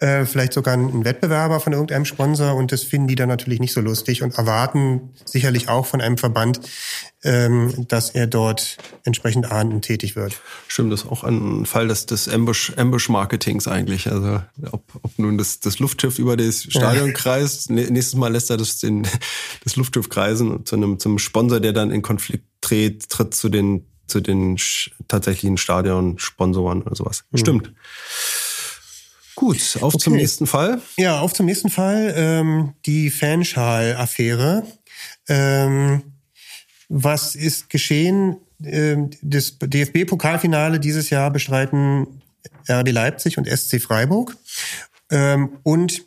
äh, 0.00 0.24
vielleicht 0.24 0.54
sogar 0.54 0.74
ein 0.74 1.04
Wettbewerber 1.04 1.60
von 1.60 1.74
irgendeinem 1.74 2.06
Sponsor 2.06 2.54
und 2.54 2.72
das 2.72 2.82
finden 2.82 3.08
die 3.08 3.14
dann 3.14 3.28
natürlich 3.28 3.60
nicht 3.60 3.74
so 3.74 3.80
lustig 3.80 4.22
und 4.22 4.38
erwarten 4.38 5.10
sicherlich 5.24 5.68
auch 5.68 5.84
von 5.84 6.00
einem 6.00 6.16
Verband, 6.16 6.60
ähm, 7.26 7.86
dass 7.88 8.10
er 8.10 8.28
dort 8.28 8.78
entsprechend 9.04 9.50
ahndend 9.50 9.84
tätig 9.84 10.14
wird. 10.14 10.40
Stimmt, 10.68 10.92
das 10.92 11.02
ist 11.02 11.10
auch 11.10 11.24
ein 11.24 11.66
Fall 11.66 11.88
des, 11.88 12.06
des 12.06 12.28
Ambush, 12.28 12.72
Ambush-Marketings 12.76 13.66
eigentlich. 13.66 14.10
Also 14.10 14.40
ob, 14.70 14.84
ob 15.02 15.18
nun 15.18 15.36
das, 15.36 15.58
das 15.58 15.80
Luftschiff 15.80 16.20
über 16.20 16.36
das 16.36 16.62
Stadion 16.62 17.08
ja. 17.08 17.12
kreist, 17.12 17.68
nächstes 17.70 18.14
Mal 18.14 18.32
lässt 18.32 18.50
er 18.50 18.56
das 18.56 18.78
den 18.78 19.06
das 19.64 19.74
Luftschiff 19.74 20.08
kreisen 20.08 20.64
zu 20.64 20.76
einem 20.76 21.00
zum 21.00 21.18
Sponsor, 21.18 21.58
der 21.58 21.72
dann 21.72 21.90
in 21.90 22.02
Konflikt 22.02 22.46
tritt, 22.60 23.08
tritt 23.08 23.34
zu 23.34 23.48
den 23.48 23.86
zu 24.06 24.20
den 24.20 24.56
tatsächlichen 25.08 25.56
Stadion-Sponsoren 25.56 26.82
oder 26.82 26.94
sowas. 26.94 27.24
Mhm. 27.32 27.38
Stimmt. 27.38 27.72
Gut, 29.34 29.78
auf 29.80 29.94
okay. 29.94 30.04
zum 30.04 30.12
nächsten 30.12 30.46
Fall. 30.46 30.80
Ja, 30.96 31.18
auf 31.18 31.34
zum 31.34 31.46
nächsten 31.46 31.70
Fall. 31.70 32.14
Ähm, 32.16 32.74
die 32.86 33.10
Fanschal-Affäre. 33.10 34.62
Ähm, 35.28 36.15
was 36.88 37.34
ist 37.34 37.70
geschehen? 37.70 38.36
Ähm, 38.62 39.10
das 39.22 39.58
DFB-Pokalfinale 39.58 40.80
dieses 40.80 41.10
Jahr 41.10 41.30
bestreiten 41.30 42.22
RB 42.68 42.90
Leipzig 42.92 43.38
und 43.38 43.48
SC 43.48 43.80
Freiburg. 43.80 44.36
Ähm, 45.10 45.58
und 45.62 46.04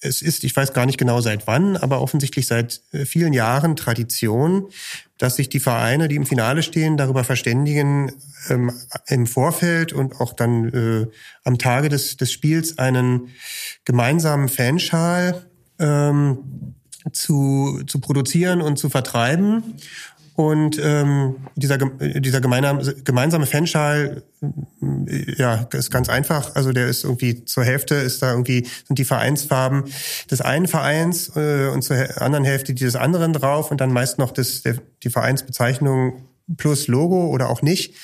es 0.00 0.20
ist, 0.20 0.42
ich 0.42 0.54
weiß 0.54 0.72
gar 0.72 0.84
nicht 0.84 0.98
genau 0.98 1.20
seit 1.20 1.46
wann, 1.46 1.76
aber 1.76 2.00
offensichtlich 2.00 2.46
seit 2.46 2.80
äh, 2.92 3.04
vielen 3.04 3.32
Jahren 3.32 3.76
Tradition, 3.76 4.68
dass 5.16 5.36
sich 5.36 5.48
die 5.48 5.60
Vereine, 5.60 6.08
die 6.08 6.16
im 6.16 6.26
Finale 6.26 6.64
stehen, 6.64 6.96
darüber 6.96 7.22
verständigen, 7.22 8.12
ähm, 8.48 8.72
im 9.06 9.28
Vorfeld 9.28 9.92
und 9.92 10.20
auch 10.20 10.32
dann 10.32 10.68
äh, 10.70 11.06
am 11.44 11.58
Tage 11.58 11.88
des, 11.88 12.16
des 12.16 12.32
Spiels 12.32 12.78
einen 12.78 13.28
gemeinsamen 13.84 14.48
Fanschal 14.48 15.46
ähm, 15.78 16.74
zu, 17.12 17.82
zu 17.86 18.00
produzieren 18.00 18.60
und 18.60 18.78
zu 18.78 18.90
vertreiben 18.90 19.76
und 20.34 20.80
ähm, 20.82 21.36
dieser, 21.56 21.76
dieser 21.78 22.40
gemeinsame, 22.40 22.94
gemeinsame 23.04 23.46
Fanschal, 23.46 24.22
ja, 25.36 25.66
ist 25.72 25.90
ganz 25.90 26.08
einfach. 26.08 26.54
Also 26.54 26.72
der 26.72 26.86
ist 26.86 27.04
irgendwie 27.04 27.44
zur 27.44 27.64
Hälfte 27.64 27.96
ist 27.96 28.22
da 28.22 28.30
irgendwie 28.30 28.66
sind 28.86 28.98
die 28.98 29.04
Vereinsfarben 29.04 29.84
des 30.30 30.40
einen 30.40 30.68
Vereins 30.68 31.36
äh, 31.36 31.68
und 31.68 31.82
zur 31.82 31.96
anderen 32.20 32.44
Hälfte 32.44 32.72
die 32.72 32.84
des 32.84 32.96
anderen 32.96 33.34
drauf 33.34 33.70
und 33.70 33.80
dann 33.80 33.92
meist 33.92 34.18
noch 34.18 34.30
das, 34.30 34.62
der, 34.62 34.76
die 35.02 35.10
Vereinsbezeichnung 35.10 36.28
plus 36.56 36.88
Logo 36.88 37.26
oder 37.28 37.50
auch 37.50 37.60
nicht. 37.60 37.94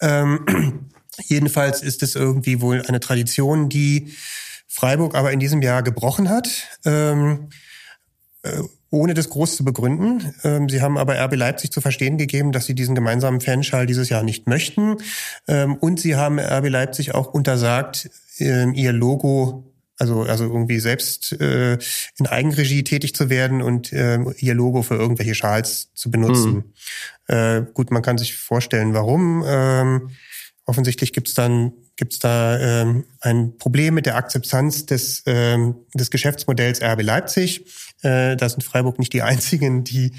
Ähm, 0.00 0.90
jedenfalls 1.26 1.82
ist 1.82 2.02
es 2.02 2.14
irgendwie 2.14 2.60
wohl 2.62 2.82
eine 2.86 3.00
Tradition, 3.00 3.68
die 3.68 4.14
Freiburg 4.66 5.14
aber 5.14 5.32
in 5.32 5.38
diesem 5.38 5.60
Jahr 5.60 5.82
gebrochen 5.82 6.30
hat. 6.30 6.48
Ähm, 6.84 7.50
äh, 8.42 8.62
ohne 8.94 9.14
das 9.14 9.28
groß 9.28 9.56
zu 9.56 9.64
begründen. 9.64 10.34
Ähm, 10.44 10.68
sie 10.68 10.80
haben 10.80 10.96
aber 10.96 11.18
RB 11.22 11.36
Leipzig 11.36 11.72
zu 11.72 11.80
verstehen 11.80 12.18
gegeben, 12.18 12.52
dass 12.52 12.66
sie 12.66 12.74
diesen 12.74 12.94
gemeinsamen 12.94 13.40
Fanschall 13.40 13.86
dieses 13.86 14.08
Jahr 14.08 14.22
nicht 14.22 14.48
möchten. 14.48 14.96
Ähm, 15.48 15.74
und 15.74 16.00
sie 16.00 16.16
haben 16.16 16.38
RB 16.38 16.68
Leipzig 16.68 17.14
auch 17.14 17.32
untersagt, 17.32 18.10
ähm, 18.38 18.74
ihr 18.74 18.92
Logo 18.92 19.70
also 19.96 20.22
also 20.22 20.44
irgendwie 20.44 20.80
selbst 20.80 21.40
äh, 21.40 21.78
in 22.18 22.26
Eigenregie 22.26 22.82
tätig 22.82 23.14
zu 23.14 23.30
werden 23.30 23.62
und 23.62 23.92
äh, 23.92 24.18
ihr 24.38 24.54
Logo 24.54 24.82
für 24.82 24.96
irgendwelche 24.96 25.36
Schals 25.36 25.92
zu 25.94 26.10
benutzen. 26.10 26.64
Mhm. 27.28 27.34
Äh, 27.34 27.62
gut, 27.72 27.90
man 27.90 28.02
kann 28.02 28.18
sich 28.18 28.36
vorstellen, 28.36 28.92
warum. 28.92 29.44
Ähm, 29.46 30.10
offensichtlich 30.66 31.12
gibt's 31.12 31.34
dann 31.34 31.72
gibt's 31.96 32.18
da 32.18 32.58
ähm, 32.58 33.04
ein 33.20 33.56
Problem 33.58 33.94
mit 33.94 34.06
der 34.06 34.16
Akzeptanz 34.16 34.86
des, 34.86 35.22
ähm, 35.26 35.76
des 35.94 36.10
Geschäftsmodells 36.10 36.82
RB 36.82 37.02
Leipzig. 37.02 37.66
Äh, 38.02 38.36
da 38.36 38.48
sind 38.48 38.64
Freiburg 38.64 38.98
nicht 38.98 39.12
die 39.12 39.22
einzigen, 39.22 39.84
die 39.84 40.12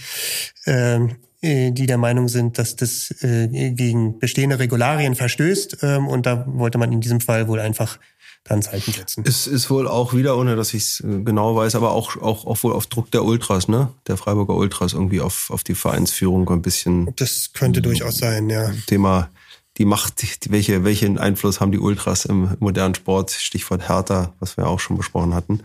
ähm, 0.65 1.17
äh, 1.41 1.71
die 1.71 1.85
der 1.85 1.97
Meinung 1.97 2.27
sind, 2.27 2.57
dass 2.57 2.75
das 2.75 3.13
äh, 3.21 3.47
gegen 3.47 4.19
bestehende 4.19 4.57
Regularien 4.57 5.15
verstößt. 5.15 5.77
Ähm, 5.83 6.07
und 6.07 6.25
da 6.25 6.45
wollte 6.47 6.77
man 6.77 6.91
in 6.91 7.01
diesem 7.01 7.21
Fall 7.21 7.47
wohl 7.47 7.59
einfach 7.59 7.99
dann 8.45 8.61
Zeichen 8.61 8.93
setzen. 8.93 9.23
Es 9.27 9.47
ist 9.47 9.69
wohl 9.69 9.87
auch 9.87 10.13
wieder, 10.13 10.37
ohne 10.37 10.55
dass 10.55 10.73
ich 10.73 10.83
es 10.83 11.03
genau 11.03 11.55
weiß, 11.55 11.75
aber 11.75 11.91
auch, 11.91 12.15
auch, 12.17 12.45
auch 12.45 12.63
wohl 12.63 12.73
auf 12.73 12.87
Druck 12.87 13.11
der 13.11 13.25
Ultras, 13.25 13.67
ne? 13.67 13.89
Der 14.07 14.17
Freiburger 14.17 14.55
Ultras 14.55 14.93
irgendwie 14.93 15.19
auf, 15.19 15.49
auf 15.49 15.63
die 15.63 15.75
Vereinsführung 15.75 16.49
ein 16.49 16.61
bisschen. 16.61 17.13
Das 17.15 17.51
könnte 17.53 17.81
durchaus 17.81 18.17
sein, 18.17 18.49
ja. 18.49 18.71
Thema 18.87 19.29
die 19.77 19.85
Macht, 19.85 20.23
welche, 20.51 20.83
welchen 20.83 21.17
Einfluss 21.17 21.59
haben 21.59 21.71
die 21.71 21.79
Ultras 21.79 22.25
im 22.25 22.55
modernen 22.59 22.95
Sport? 22.95 23.31
Stichwort 23.31 23.89
Hertha, 23.89 24.33
was 24.39 24.57
wir 24.57 24.67
auch 24.67 24.79
schon 24.79 24.97
besprochen 24.97 25.33
hatten. 25.33 25.61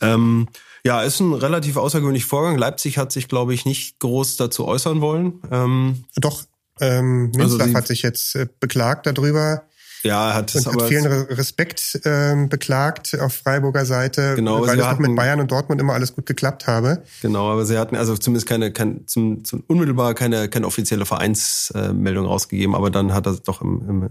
Ähm, 0.00 0.48
ja, 0.84 1.02
ist 1.02 1.20
ein 1.20 1.34
relativ 1.34 1.76
außergewöhnlicher 1.76 2.26
Vorgang. 2.26 2.56
Leipzig 2.56 2.98
hat 2.98 3.12
sich, 3.12 3.28
glaube 3.28 3.54
ich, 3.54 3.64
nicht 3.64 3.98
groß 4.00 4.36
dazu 4.36 4.66
äußern 4.66 5.00
wollen. 5.00 5.40
Ähm, 5.50 6.04
Doch, 6.16 6.44
ähm, 6.80 7.30
Münster 7.34 7.64
Also 7.64 7.74
hat 7.74 7.86
sich 7.86 8.02
jetzt 8.02 8.34
äh, 8.36 8.48
beklagt 8.60 9.06
darüber 9.06 9.62
ja, 10.02 10.28
er 10.30 10.34
hat 10.34 10.54
es 10.54 10.66
und 10.66 10.72
hat 10.74 10.80
aber. 10.80 10.88
vielen 10.88 11.06
Re- 11.06 11.26
Respekt 11.36 12.00
ähm, 12.04 12.48
beklagt 12.48 13.18
auf 13.20 13.34
Freiburger 13.34 13.84
Seite, 13.84 14.34
Genau, 14.36 14.60
weil 14.62 14.70
sie 14.74 14.78
es 14.78 14.84
auch 14.84 14.90
hatten- 14.90 15.02
mit 15.02 15.16
Bayern 15.16 15.40
und 15.40 15.50
Dortmund 15.50 15.80
immer 15.80 15.94
alles 15.94 16.14
gut 16.14 16.26
geklappt 16.26 16.66
habe. 16.66 17.02
Genau, 17.22 17.50
aber 17.52 17.64
sie 17.66 17.78
hatten 17.78 17.96
also 17.96 18.16
zumindest 18.16 18.46
keine, 18.48 18.72
kein, 18.72 19.06
zum, 19.06 19.44
zum 19.44 19.62
unmittelbar 19.66 20.14
keine, 20.14 20.48
keine 20.48 20.66
offizielle 20.66 21.06
Vereinsmeldung 21.06 22.26
rausgegeben, 22.26 22.74
aber 22.74 22.90
dann 22.90 23.12
hat 23.14 23.26
er 23.26 23.34
doch 23.36 23.60
im, 23.62 23.82
im 23.88 24.08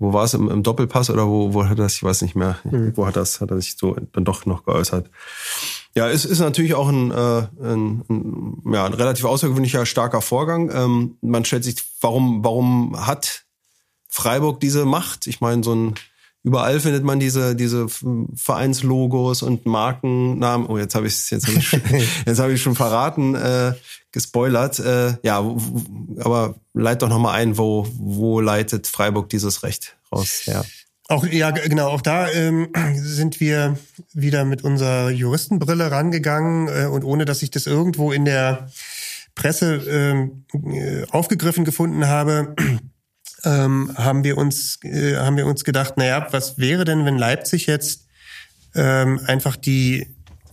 wo 0.00 0.12
war 0.12 0.24
es, 0.24 0.34
im, 0.34 0.50
im 0.50 0.62
Doppelpass 0.64 1.08
oder 1.08 1.28
wo, 1.28 1.54
wo 1.54 1.62
hat 1.64 1.70
er 1.78 1.84
das, 1.84 1.94
ich 1.94 2.02
weiß 2.02 2.22
nicht 2.22 2.34
mehr, 2.34 2.58
wo 2.94 3.06
hat 3.06 3.16
das, 3.16 3.40
hat 3.40 3.50
er 3.52 3.60
sich 3.60 3.76
so 3.78 3.96
dann 4.12 4.24
doch 4.24 4.44
noch 4.44 4.64
geäußert. 4.64 5.08
Ja, 5.94 6.08
es 6.08 6.24
ist 6.24 6.40
natürlich 6.40 6.74
auch 6.74 6.88
ein, 6.88 7.12
äh, 7.12 7.46
ein, 7.62 8.02
ein, 8.10 8.72
ja, 8.72 8.86
ein 8.86 8.94
relativ 8.94 9.24
außergewöhnlicher, 9.24 9.86
starker 9.86 10.20
Vorgang. 10.20 10.68
Ähm, 10.74 11.16
man 11.22 11.44
stellt 11.44 11.62
sich, 11.62 11.76
warum, 12.00 12.44
warum 12.44 13.06
hat 13.06 13.43
Freiburg 14.14 14.60
diese 14.60 14.84
Macht? 14.84 15.26
Ich 15.26 15.40
meine, 15.40 15.64
so 15.64 15.74
ein 15.74 15.94
überall 16.44 16.78
findet 16.78 17.02
man 17.02 17.18
diese 17.18 17.56
diese 17.56 17.88
Vereinslogos 17.88 19.42
und 19.42 19.66
Markennamen. 19.66 20.68
Oh, 20.68 20.78
jetzt 20.78 20.94
habe 20.94 21.08
ich 21.08 21.30
jetzt 21.32 21.48
habe 21.48 21.58
ich 21.58 21.72
jetzt 22.26 22.38
habe 22.38 22.52
ich 22.52 22.62
schon 22.62 22.76
verraten, 22.76 23.34
äh, 23.34 23.72
gespoilert. 24.12 24.78
Äh, 24.78 25.16
ja, 25.24 25.38
aber 26.20 26.54
leit 26.74 27.02
doch 27.02 27.08
noch 27.08 27.18
mal 27.18 27.32
ein, 27.32 27.58
wo 27.58 27.88
wo 27.98 28.40
leitet 28.40 28.86
Freiburg 28.86 29.28
dieses 29.30 29.64
Recht 29.64 29.96
raus? 30.12 30.42
Ja. 30.46 30.64
Auch 31.08 31.26
ja, 31.26 31.50
genau, 31.50 31.88
auch 31.88 32.00
da 32.00 32.30
ähm, 32.30 32.68
sind 32.94 33.40
wir 33.40 33.76
wieder 34.12 34.44
mit 34.44 34.62
unserer 34.62 35.10
Juristenbrille 35.10 35.90
rangegangen 35.90 36.68
äh, 36.68 36.86
und 36.86 37.02
ohne 37.02 37.24
dass 37.24 37.42
ich 37.42 37.50
das 37.50 37.66
irgendwo 37.66 38.12
in 38.12 38.24
der 38.24 38.68
Presse 39.34 39.74
ähm, 39.74 40.44
äh, 40.72 41.04
aufgegriffen 41.10 41.64
gefunden 41.64 42.06
habe, 42.06 42.54
ähm, 43.44 43.92
haben 43.96 44.24
wir 44.24 44.38
uns 44.38 44.78
äh, 44.82 45.16
haben 45.16 45.36
wir 45.36 45.46
uns 45.46 45.64
gedacht, 45.64 45.96
naja, 45.96 46.26
was 46.30 46.58
wäre 46.58 46.84
denn, 46.84 47.04
wenn 47.04 47.18
Leipzig 47.18 47.66
jetzt 47.66 48.06
ähm, 48.74 49.20
einfach 49.26 49.56
die 49.56 50.06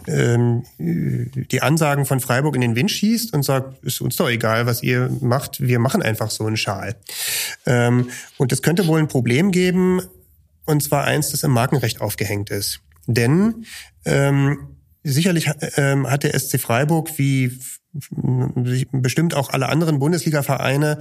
ähm, 0.08 0.64
die 0.78 1.62
Ansagen 1.62 2.06
von 2.06 2.20
Freiburg 2.20 2.56
in 2.56 2.62
den 2.62 2.76
Wind 2.76 2.90
schießt 2.90 3.34
und 3.34 3.44
sagt, 3.44 3.84
ist 3.84 4.02
uns 4.02 4.16
doch 4.16 4.30
egal, 4.30 4.66
was 4.66 4.82
ihr 4.82 5.10
macht, 5.22 5.62
wir 5.62 5.80
machen 5.80 6.02
einfach 6.02 6.32
so 6.32 6.46
einen 6.46 6.58
Schal. 6.58 6.96
Ähm, 7.66 8.10
und 8.38 8.52
es 8.52 8.62
könnte 8.62 8.88
wohl 8.88 9.00
ein 9.00 9.08
Problem 9.08 9.52
geben, 9.52 10.02
und 10.66 10.82
zwar 10.82 11.04
eins, 11.04 11.30
das 11.30 11.44
im 11.44 11.52
Markenrecht 11.52 12.02
aufgehängt 12.02 12.50
ist. 12.50 12.80
Denn 13.08 13.66
ähm, 14.06 14.78
sicherlich 15.04 15.50
ähm, 15.76 16.10
hat 16.10 16.24
der 16.24 16.38
SC 16.38 16.60
Freiburg 16.60 17.18
wie 17.18 17.60
bestimmt 18.92 19.34
auch 19.34 19.50
alle 19.50 19.68
anderen 19.68 20.00
Bundesliga-Vereine 20.00 21.00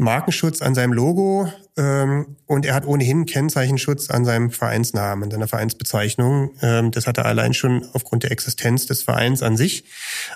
Markenschutz 0.00 0.62
an 0.62 0.74
seinem 0.74 0.92
Logo 0.92 1.52
ähm, 1.76 2.36
und 2.46 2.64
er 2.64 2.74
hat 2.74 2.86
ohnehin 2.86 3.26
Kennzeichenschutz 3.26 4.10
an 4.10 4.24
seinem 4.24 4.50
Vereinsnamen, 4.50 5.24
an 5.24 5.30
seiner 5.30 5.46
Vereinsbezeichnung. 5.46 6.52
Ähm, 6.62 6.90
das 6.90 7.06
hat 7.06 7.18
er 7.18 7.26
allein 7.26 7.52
schon 7.52 7.86
aufgrund 7.92 8.22
der 8.22 8.32
Existenz 8.32 8.86
des 8.86 9.02
Vereins 9.02 9.42
an 9.42 9.56
sich, 9.56 9.84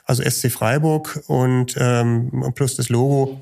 also 0.04 0.22
SC 0.22 0.52
Freiburg 0.52 1.24
und 1.26 1.76
ähm, 1.78 2.52
plus 2.54 2.76
das 2.76 2.90
Logo 2.90 3.40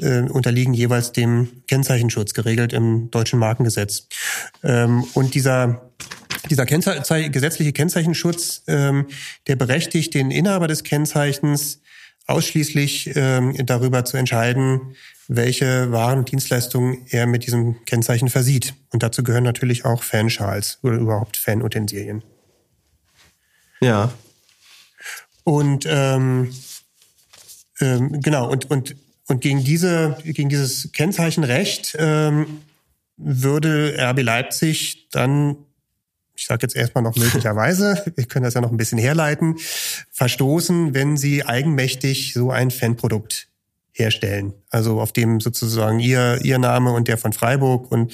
äh, 0.00 0.22
unterliegen 0.22 0.72
jeweils 0.72 1.12
dem 1.12 1.62
Kennzeichenschutz, 1.66 2.32
geregelt 2.32 2.72
im 2.72 3.10
deutschen 3.10 3.38
Markengesetz. 3.38 4.08
Ähm, 4.64 5.04
und 5.14 5.34
dieser 5.34 5.82
dieser 6.48 6.64
Kennzei 6.64 7.28
gesetzliche 7.28 7.72
Kennzeichenschutz, 7.72 8.62
ähm, 8.68 9.06
der 9.48 9.56
berechtigt 9.56 10.14
den 10.14 10.30
Inhaber 10.30 10.66
des 10.66 10.82
Kennzeichens 10.82 11.80
ausschließlich 12.28 13.16
ähm, 13.16 13.54
darüber 13.66 14.04
zu 14.04 14.16
entscheiden, 14.16 14.94
welche 15.28 15.90
Waren 15.90 16.20
und 16.20 16.30
Dienstleistungen 16.30 17.06
er 17.10 17.26
mit 17.26 17.46
diesem 17.46 17.84
Kennzeichen 17.84 18.28
versieht. 18.28 18.74
Und 18.92 19.02
dazu 19.02 19.22
gehören 19.22 19.44
natürlich 19.44 19.84
auch 19.84 20.02
Fanschals 20.02 20.78
oder 20.82 20.96
überhaupt 20.96 21.36
Fanutensilien. 21.36 22.22
Ja. 23.80 24.12
Und 25.44 25.86
ähm, 25.88 26.52
ähm, 27.80 28.20
genau, 28.20 28.50
und, 28.50 28.70
und, 28.70 28.96
und 29.26 29.40
gegen, 29.40 29.64
diese, 29.64 30.18
gegen 30.24 30.48
dieses 30.48 30.92
Kennzeichenrecht 30.92 31.96
ähm, 31.98 32.60
würde 33.16 33.96
RB 33.98 34.22
Leipzig 34.22 35.08
dann, 35.10 35.56
ich 36.38 36.46
sage 36.46 36.60
jetzt 36.62 36.76
erstmal 36.76 37.02
noch 37.02 37.16
möglicherweise, 37.16 38.00
wir 38.16 38.24
können 38.24 38.44
das 38.44 38.54
ja 38.54 38.60
noch 38.60 38.70
ein 38.70 38.76
bisschen 38.76 38.98
herleiten, 38.98 39.56
verstoßen, 40.12 40.94
wenn 40.94 41.16
sie 41.16 41.44
eigenmächtig 41.44 42.32
so 42.32 42.50
ein 42.50 42.70
Fanprodukt 42.70 43.48
herstellen. 43.92 44.54
Also 44.70 45.00
auf 45.00 45.12
dem 45.12 45.40
sozusagen 45.40 45.98
ihr, 45.98 46.38
ihr 46.44 46.58
Name 46.58 46.92
und 46.92 47.08
der 47.08 47.18
von 47.18 47.32
Freiburg 47.32 47.90
und 47.90 48.12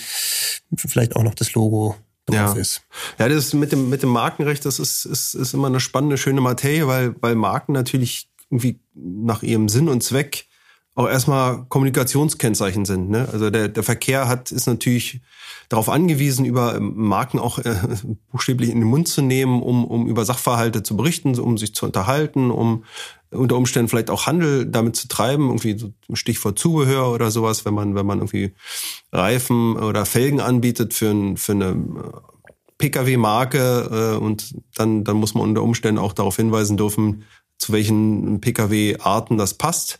vielleicht 0.76 1.14
auch 1.16 1.22
noch 1.22 1.34
das 1.34 1.52
Logo 1.52 1.96
drauf 2.26 2.36
Ja. 2.36 2.52
ist. 2.54 2.82
Ja, 3.18 3.28
das 3.28 3.52
mit 3.52 3.72
dem, 3.72 3.90
mit 3.90 4.02
dem 4.02 4.08
Markenrecht, 4.08 4.64
das 4.64 4.78
ist, 4.78 5.04
ist, 5.04 5.34
ist 5.34 5.52
immer 5.52 5.66
eine 5.66 5.80
spannende, 5.80 6.16
schöne 6.16 6.40
Materie, 6.40 6.86
weil, 6.86 7.14
weil 7.20 7.34
Marken 7.34 7.72
natürlich 7.72 8.28
irgendwie 8.50 8.80
nach 8.94 9.42
ihrem 9.42 9.68
Sinn 9.68 9.88
und 9.90 10.02
Zweck 10.02 10.46
auch 10.94 11.08
erstmal 11.08 11.64
Kommunikationskennzeichen 11.68 12.84
sind. 12.84 13.10
Ne? 13.10 13.28
Also 13.32 13.50
der, 13.50 13.68
der 13.68 13.82
Verkehr 13.82 14.28
hat, 14.28 14.52
ist 14.52 14.66
natürlich 14.66 15.20
darauf 15.68 15.88
angewiesen, 15.88 16.44
über 16.44 16.78
Marken 16.78 17.38
auch 17.38 17.58
äh, 17.58 17.74
buchstäblich 18.30 18.70
in 18.70 18.80
den 18.80 18.88
Mund 18.88 19.08
zu 19.08 19.20
nehmen, 19.20 19.60
um, 19.60 19.84
um 19.84 20.06
über 20.06 20.24
Sachverhalte 20.24 20.82
zu 20.82 20.96
berichten, 20.96 21.38
um 21.38 21.58
sich 21.58 21.74
zu 21.74 21.86
unterhalten, 21.86 22.50
um 22.50 22.84
unter 23.30 23.56
Umständen 23.56 23.88
vielleicht 23.88 24.10
auch 24.10 24.26
Handel 24.26 24.66
damit 24.66 24.94
zu 24.94 25.08
treiben, 25.08 25.48
irgendwie 25.48 25.76
so 25.76 25.92
Stichwort 26.12 26.58
Zubehör 26.58 27.12
oder 27.12 27.32
sowas, 27.32 27.64
wenn 27.64 27.74
man, 27.74 27.96
wenn 27.96 28.06
man 28.06 28.18
irgendwie 28.18 28.54
Reifen 29.12 29.76
oder 29.76 30.06
Felgen 30.06 30.40
anbietet 30.40 30.94
für, 30.94 31.10
ein, 31.10 31.36
für 31.36 31.52
eine 31.52 31.76
Pkw-Marke 32.78 34.14
äh, 34.14 34.22
und 34.22 34.54
dann, 34.76 35.02
dann 35.02 35.16
muss 35.16 35.34
man 35.34 35.42
unter 35.42 35.62
Umständen 35.62 35.98
auch 35.98 36.12
darauf 36.12 36.36
hinweisen 36.36 36.76
dürfen, 36.76 37.24
zu 37.58 37.72
welchen 37.72 38.40
Pkw-Arten 38.40 39.38
das 39.38 39.54
passt. 39.54 39.98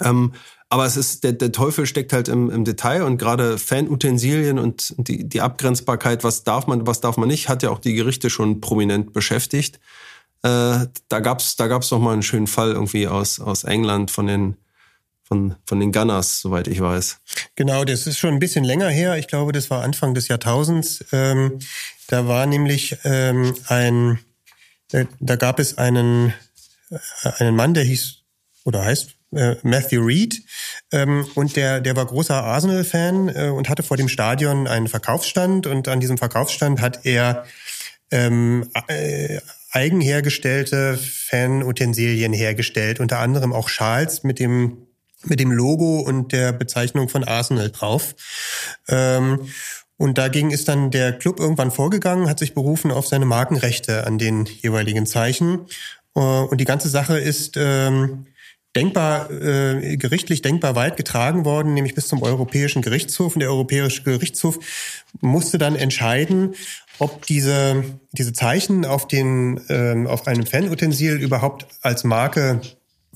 Ähm, 0.00 0.32
aber 0.68 0.86
es 0.86 0.96
ist, 0.96 1.22
der, 1.22 1.32
der 1.32 1.52
Teufel 1.52 1.86
steckt 1.86 2.12
halt 2.12 2.28
im, 2.28 2.50
im 2.50 2.64
Detail 2.64 3.02
und 3.02 3.16
gerade 3.16 3.58
Fanutensilien 3.58 4.58
und 4.58 4.94
die, 4.98 5.28
die 5.28 5.40
Abgrenzbarkeit, 5.40 6.24
was 6.24 6.42
darf 6.42 6.66
man, 6.66 6.86
was 6.86 7.00
darf 7.00 7.16
man 7.16 7.28
nicht, 7.28 7.48
hat 7.48 7.62
ja 7.62 7.70
auch 7.70 7.78
die 7.78 7.94
Gerichte 7.94 8.28
schon 8.28 8.60
prominent 8.60 9.12
beschäftigt. 9.12 9.78
Äh, 10.42 10.86
da 11.08 11.20
gab's, 11.20 11.56
da 11.56 11.68
gab's 11.68 11.90
noch 11.90 12.00
mal 12.00 12.12
einen 12.12 12.22
schönen 12.22 12.48
Fall 12.48 12.72
irgendwie 12.72 13.06
aus, 13.06 13.38
aus 13.38 13.64
England 13.64 14.10
von 14.10 14.26
den, 14.26 14.56
von, 15.22 15.54
von 15.64 15.80
den 15.80 15.92
Gunners, 15.92 16.40
soweit 16.40 16.66
ich 16.66 16.80
weiß. 16.80 17.18
Genau, 17.54 17.84
das 17.84 18.06
ist 18.06 18.18
schon 18.18 18.34
ein 18.34 18.40
bisschen 18.40 18.64
länger 18.64 18.88
her. 18.88 19.16
Ich 19.16 19.28
glaube, 19.28 19.52
das 19.52 19.70
war 19.70 19.82
Anfang 19.82 20.12
des 20.12 20.28
Jahrtausends. 20.28 21.04
Ähm, 21.12 21.60
da 22.08 22.26
war 22.26 22.46
nämlich 22.46 22.96
ähm, 23.04 23.54
ein, 23.68 24.18
da, 24.90 25.04
da 25.20 25.36
gab 25.36 25.58
es 25.58 25.78
einen, 25.78 26.34
äh, 26.90 27.30
einen 27.38 27.56
Mann, 27.56 27.74
der 27.74 27.84
hieß 27.84 28.23
oder 28.64 28.84
heißt 28.84 29.16
äh, 29.34 29.56
Matthew 29.62 30.02
Reed 30.02 30.42
ähm, 30.92 31.26
und 31.34 31.56
der, 31.56 31.80
der 31.80 31.96
war 31.96 32.06
großer 32.06 32.42
Arsenal-Fan 32.42 33.28
äh, 33.28 33.48
und 33.48 33.68
hatte 33.68 33.82
vor 33.82 33.96
dem 33.96 34.08
Stadion 34.08 34.66
einen 34.66 34.88
Verkaufsstand 34.88 35.66
und 35.66 35.88
an 35.88 36.00
diesem 36.00 36.18
Verkaufsstand 36.18 36.80
hat 36.80 37.04
er 37.04 37.44
ähm, 38.10 38.68
äh, 38.88 39.38
eigen 39.70 40.00
hergestellte 40.00 40.96
Fanutensilien 40.96 42.32
hergestellt, 42.32 43.00
unter 43.00 43.18
anderem 43.18 43.52
auch 43.52 43.68
Schals 43.68 44.22
mit 44.22 44.38
dem 44.38 44.86
mit 45.26 45.40
dem 45.40 45.50
Logo 45.50 46.00
und 46.00 46.32
der 46.32 46.52
Bezeichnung 46.52 47.08
von 47.08 47.24
Arsenal 47.24 47.70
drauf. 47.70 48.14
Ähm, 48.88 49.48
und 49.96 50.18
dagegen 50.18 50.50
ist 50.50 50.68
dann 50.68 50.90
der 50.90 51.12
Club 51.12 51.40
irgendwann 51.40 51.70
vorgegangen, 51.70 52.28
hat 52.28 52.38
sich 52.38 52.52
berufen 52.52 52.90
auf 52.90 53.06
seine 53.06 53.24
Markenrechte 53.24 54.06
an 54.06 54.18
den 54.18 54.44
jeweiligen 54.44 55.06
Zeichen. 55.06 55.66
Äh, 56.14 56.20
und 56.20 56.60
die 56.60 56.66
ganze 56.66 56.88
Sache 56.88 57.18
ist 57.18 57.56
ähm, 57.56 58.26
denkbar 58.76 59.30
äh, 59.30 59.96
gerichtlich 59.96 60.42
denkbar 60.42 60.74
weit 60.74 60.96
getragen 60.96 61.44
worden, 61.44 61.74
nämlich 61.74 61.94
bis 61.94 62.08
zum 62.08 62.22
Europäischen 62.22 62.82
Gerichtshof. 62.82 63.34
Und 63.34 63.40
der 63.40 63.50
Europäische 63.50 64.02
Gerichtshof 64.02 64.58
musste 65.20 65.58
dann 65.58 65.76
entscheiden, 65.76 66.54
ob 66.98 67.26
diese 67.26 67.84
diese 68.12 68.32
Zeichen 68.32 68.84
auf 68.84 69.08
den 69.08 69.60
ähm, 69.68 70.06
auf 70.06 70.26
einem 70.26 70.46
Fanutensil 70.46 71.16
überhaupt 71.20 71.66
als 71.82 72.04
Marke 72.04 72.60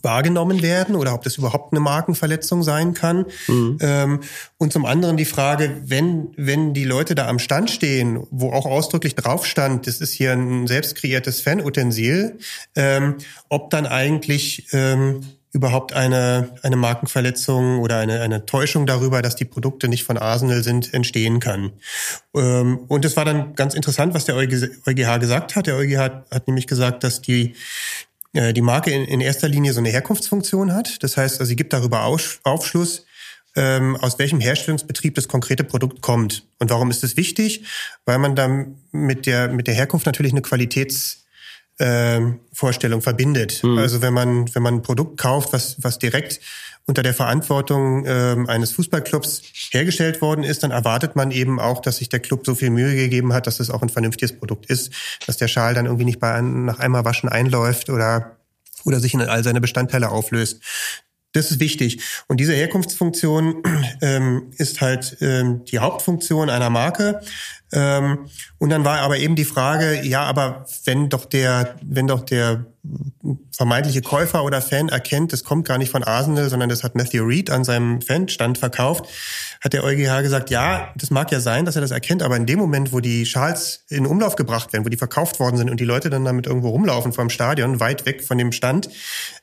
wahrgenommen 0.02 0.62
werden 0.62 0.94
oder 0.94 1.14
ob 1.14 1.22
das 1.22 1.36
überhaupt 1.36 1.72
eine 1.72 1.80
Markenverletzung 1.80 2.62
sein 2.62 2.94
kann. 2.94 3.26
Mhm. 3.46 3.78
Ähm, 3.80 4.20
und 4.56 4.72
zum 4.72 4.84
anderen 4.84 5.16
die 5.16 5.24
Frage, 5.24 5.76
wenn, 5.84 6.28
wenn 6.36 6.74
die 6.74 6.84
Leute 6.84 7.14
da 7.14 7.28
am 7.28 7.38
Stand 7.38 7.70
stehen, 7.70 8.26
wo 8.30 8.52
auch 8.52 8.66
ausdrücklich 8.66 9.14
drauf 9.14 9.46
stand, 9.46 9.86
das 9.86 10.00
ist 10.00 10.12
hier 10.12 10.32
ein 10.32 10.66
selbst 10.66 10.96
kreiertes 10.96 11.40
Fanutensil, 11.40 12.38
ähm, 12.74 13.16
ob 13.48 13.70
dann 13.70 13.86
eigentlich 13.86 14.68
ähm, 14.72 15.20
überhaupt 15.52 15.92
eine, 15.92 16.50
eine 16.62 16.76
Markenverletzung 16.76 17.78
oder 17.80 17.98
eine, 17.98 18.20
eine 18.20 18.44
Täuschung 18.44 18.86
darüber, 18.86 19.22
dass 19.22 19.36
die 19.36 19.44
Produkte 19.44 19.88
nicht 19.88 20.04
von 20.04 20.18
Arsenal 20.18 20.62
sind, 20.62 20.92
entstehen 20.92 21.40
kann. 21.40 21.72
Ähm, 22.34 22.78
und 22.88 23.04
es 23.04 23.16
war 23.16 23.24
dann 23.24 23.54
ganz 23.54 23.74
interessant, 23.74 24.14
was 24.14 24.26
der 24.26 24.36
EuGH 24.36 25.18
gesagt 25.20 25.56
hat. 25.56 25.66
Der 25.66 25.76
EuGH 25.76 25.98
hat 26.30 26.46
nämlich 26.46 26.66
gesagt, 26.66 27.02
dass 27.02 27.22
die 27.22 27.54
äh, 28.34 28.52
die 28.52 28.60
Marke 28.60 28.90
in, 28.90 29.04
in 29.04 29.20
erster 29.20 29.48
Linie 29.48 29.72
so 29.72 29.80
eine 29.80 29.88
Herkunftsfunktion 29.88 30.72
hat. 30.72 31.02
Das 31.02 31.16
heißt, 31.16 31.40
also 31.40 31.48
sie 31.48 31.56
gibt 31.56 31.72
darüber 31.72 32.04
Aufschluss, 32.04 33.06
ähm, 33.56 33.96
aus 33.96 34.18
welchem 34.18 34.40
Herstellungsbetrieb 34.40 35.14
das 35.14 35.28
konkrete 35.28 35.64
Produkt 35.64 36.00
kommt. 36.02 36.44
Und 36.58 36.70
warum 36.70 36.90
ist 36.90 37.02
das 37.02 37.16
wichtig? 37.16 37.64
Weil 38.04 38.18
man 38.18 38.36
dann 38.36 38.76
mit 38.92 39.26
der, 39.26 39.48
mit 39.48 39.66
der 39.66 39.74
Herkunft 39.74 40.06
natürlich 40.06 40.32
eine 40.32 40.42
Qualitäts 40.42 41.24
Vorstellung 42.52 43.02
verbindet. 43.02 43.62
Mhm. 43.62 43.78
Also 43.78 44.02
wenn 44.02 44.12
man 44.12 44.52
wenn 44.54 44.62
man 44.62 44.74
ein 44.74 44.82
Produkt 44.82 45.18
kauft, 45.18 45.52
was 45.52 45.76
was 45.78 45.98
direkt 45.98 46.40
unter 46.86 47.02
der 47.02 47.12
Verantwortung 47.12 48.04
ähm, 48.06 48.48
eines 48.48 48.72
Fußballclubs 48.72 49.42
hergestellt 49.70 50.22
worden 50.22 50.42
ist, 50.42 50.62
dann 50.62 50.70
erwartet 50.70 51.16
man 51.16 51.30
eben 51.30 51.60
auch, 51.60 51.82
dass 51.82 51.98
sich 51.98 52.08
der 52.08 52.20
Club 52.20 52.46
so 52.46 52.54
viel 52.54 52.70
Mühe 52.70 52.96
gegeben 52.96 53.34
hat, 53.34 53.46
dass 53.46 53.60
es 53.60 53.68
auch 53.68 53.82
ein 53.82 53.90
vernünftiges 53.90 54.36
Produkt 54.36 54.66
ist, 54.66 54.90
dass 55.26 55.36
der 55.36 55.48
Schal 55.48 55.74
dann 55.74 55.84
irgendwie 55.84 56.06
nicht 56.06 56.18
bei 56.18 56.40
nach 56.40 56.78
einmal 56.78 57.04
waschen 57.04 57.28
einläuft 57.28 57.90
oder 57.90 58.38
oder 58.84 59.00
sich 59.00 59.14
in 59.14 59.20
all 59.20 59.44
seine 59.44 59.60
Bestandteile 59.60 60.08
auflöst. 60.08 60.62
Das 61.32 61.50
ist 61.50 61.60
wichtig. 61.60 62.00
Und 62.26 62.40
diese 62.40 62.54
Herkunftsfunktion 62.54 63.62
ähm, 64.00 64.50
ist 64.56 64.80
halt 64.80 65.18
ähm, 65.20 65.64
die 65.66 65.78
Hauptfunktion 65.78 66.48
einer 66.48 66.70
Marke. 66.70 67.20
Ähm, 67.72 68.28
und 68.58 68.70
dann 68.70 68.84
war 68.84 69.00
aber 69.00 69.18
eben 69.18 69.36
die 69.36 69.44
Frage, 69.44 70.02
ja, 70.02 70.22
aber 70.22 70.64
wenn 70.84 71.08
doch 71.08 71.24
der, 71.24 71.76
wenn 71.82 72.06
doch 72.06 72.22
der 72.22 72.64
vermeintliche 73.54 74.02
Käufer 74.02 74.44
oder 74.44 74.62
Fan 74.62 74.88
erkennt, 74.88 75.32
das 75.32 75.44
kommt 75.44 75.66
gar 75.66 75.78
nicht 75.78 75.90
von 75.90 76.04
Arsenal, 76.04 76.48
sondern 76.48 76.68
das 76.68 76.84
hat 76.84 76.94
Matthew 76.94 77.24
Reed 77.24 77.50
an 77.50 77.64
seinem 77.64 78.00
Fanstand 78.00 78.56
verkauft, 78.56 79.06
hat 79.60 79.72
der 79.72 79.82
EuGH 79.82 80.22
gesagt, 80.22 80.50
ja, 80.50 80.92
das 80.96 81.10
mag 81.10 81.32
ja 81.32 81.40
sein, 81.40 81.64
dass 81.64 81.74
er 81.74 81.82
das 81.82 81.90
erkennt, 81.90 82.22
aber 82.22 82.36
in 82.36 82.46
dem 82.46 82.58
Moment, 82.58 82.92
wo 82.92 83.00
die 83.00 83.26
Schals 83.26 83.84
in 83.88 84.06
Umlauf 84.06 84.36
gebracht 84.36 84.72
werden, 84.72 84.84
wo 84.84 84.88
die 84.88 84.96
verkauft 84.96 85.40
worden 85.40 85.56
sind 85.56 85.70
und 85.70 85.80
die 85.80 85.84
Leute 85.84 86.08
dann 86.08 86.24
damit 86.24 86.46
irgendwo 86.46 86.68
rumlaufen 86.68 87.12
vom 87.12 87.30
Stadion, 87.30 87.80
weit 87.80 88.06
weg 88.06 88.22
von 88.22 88.38
dem 88.38 88.52
Stand, 88.52 88.88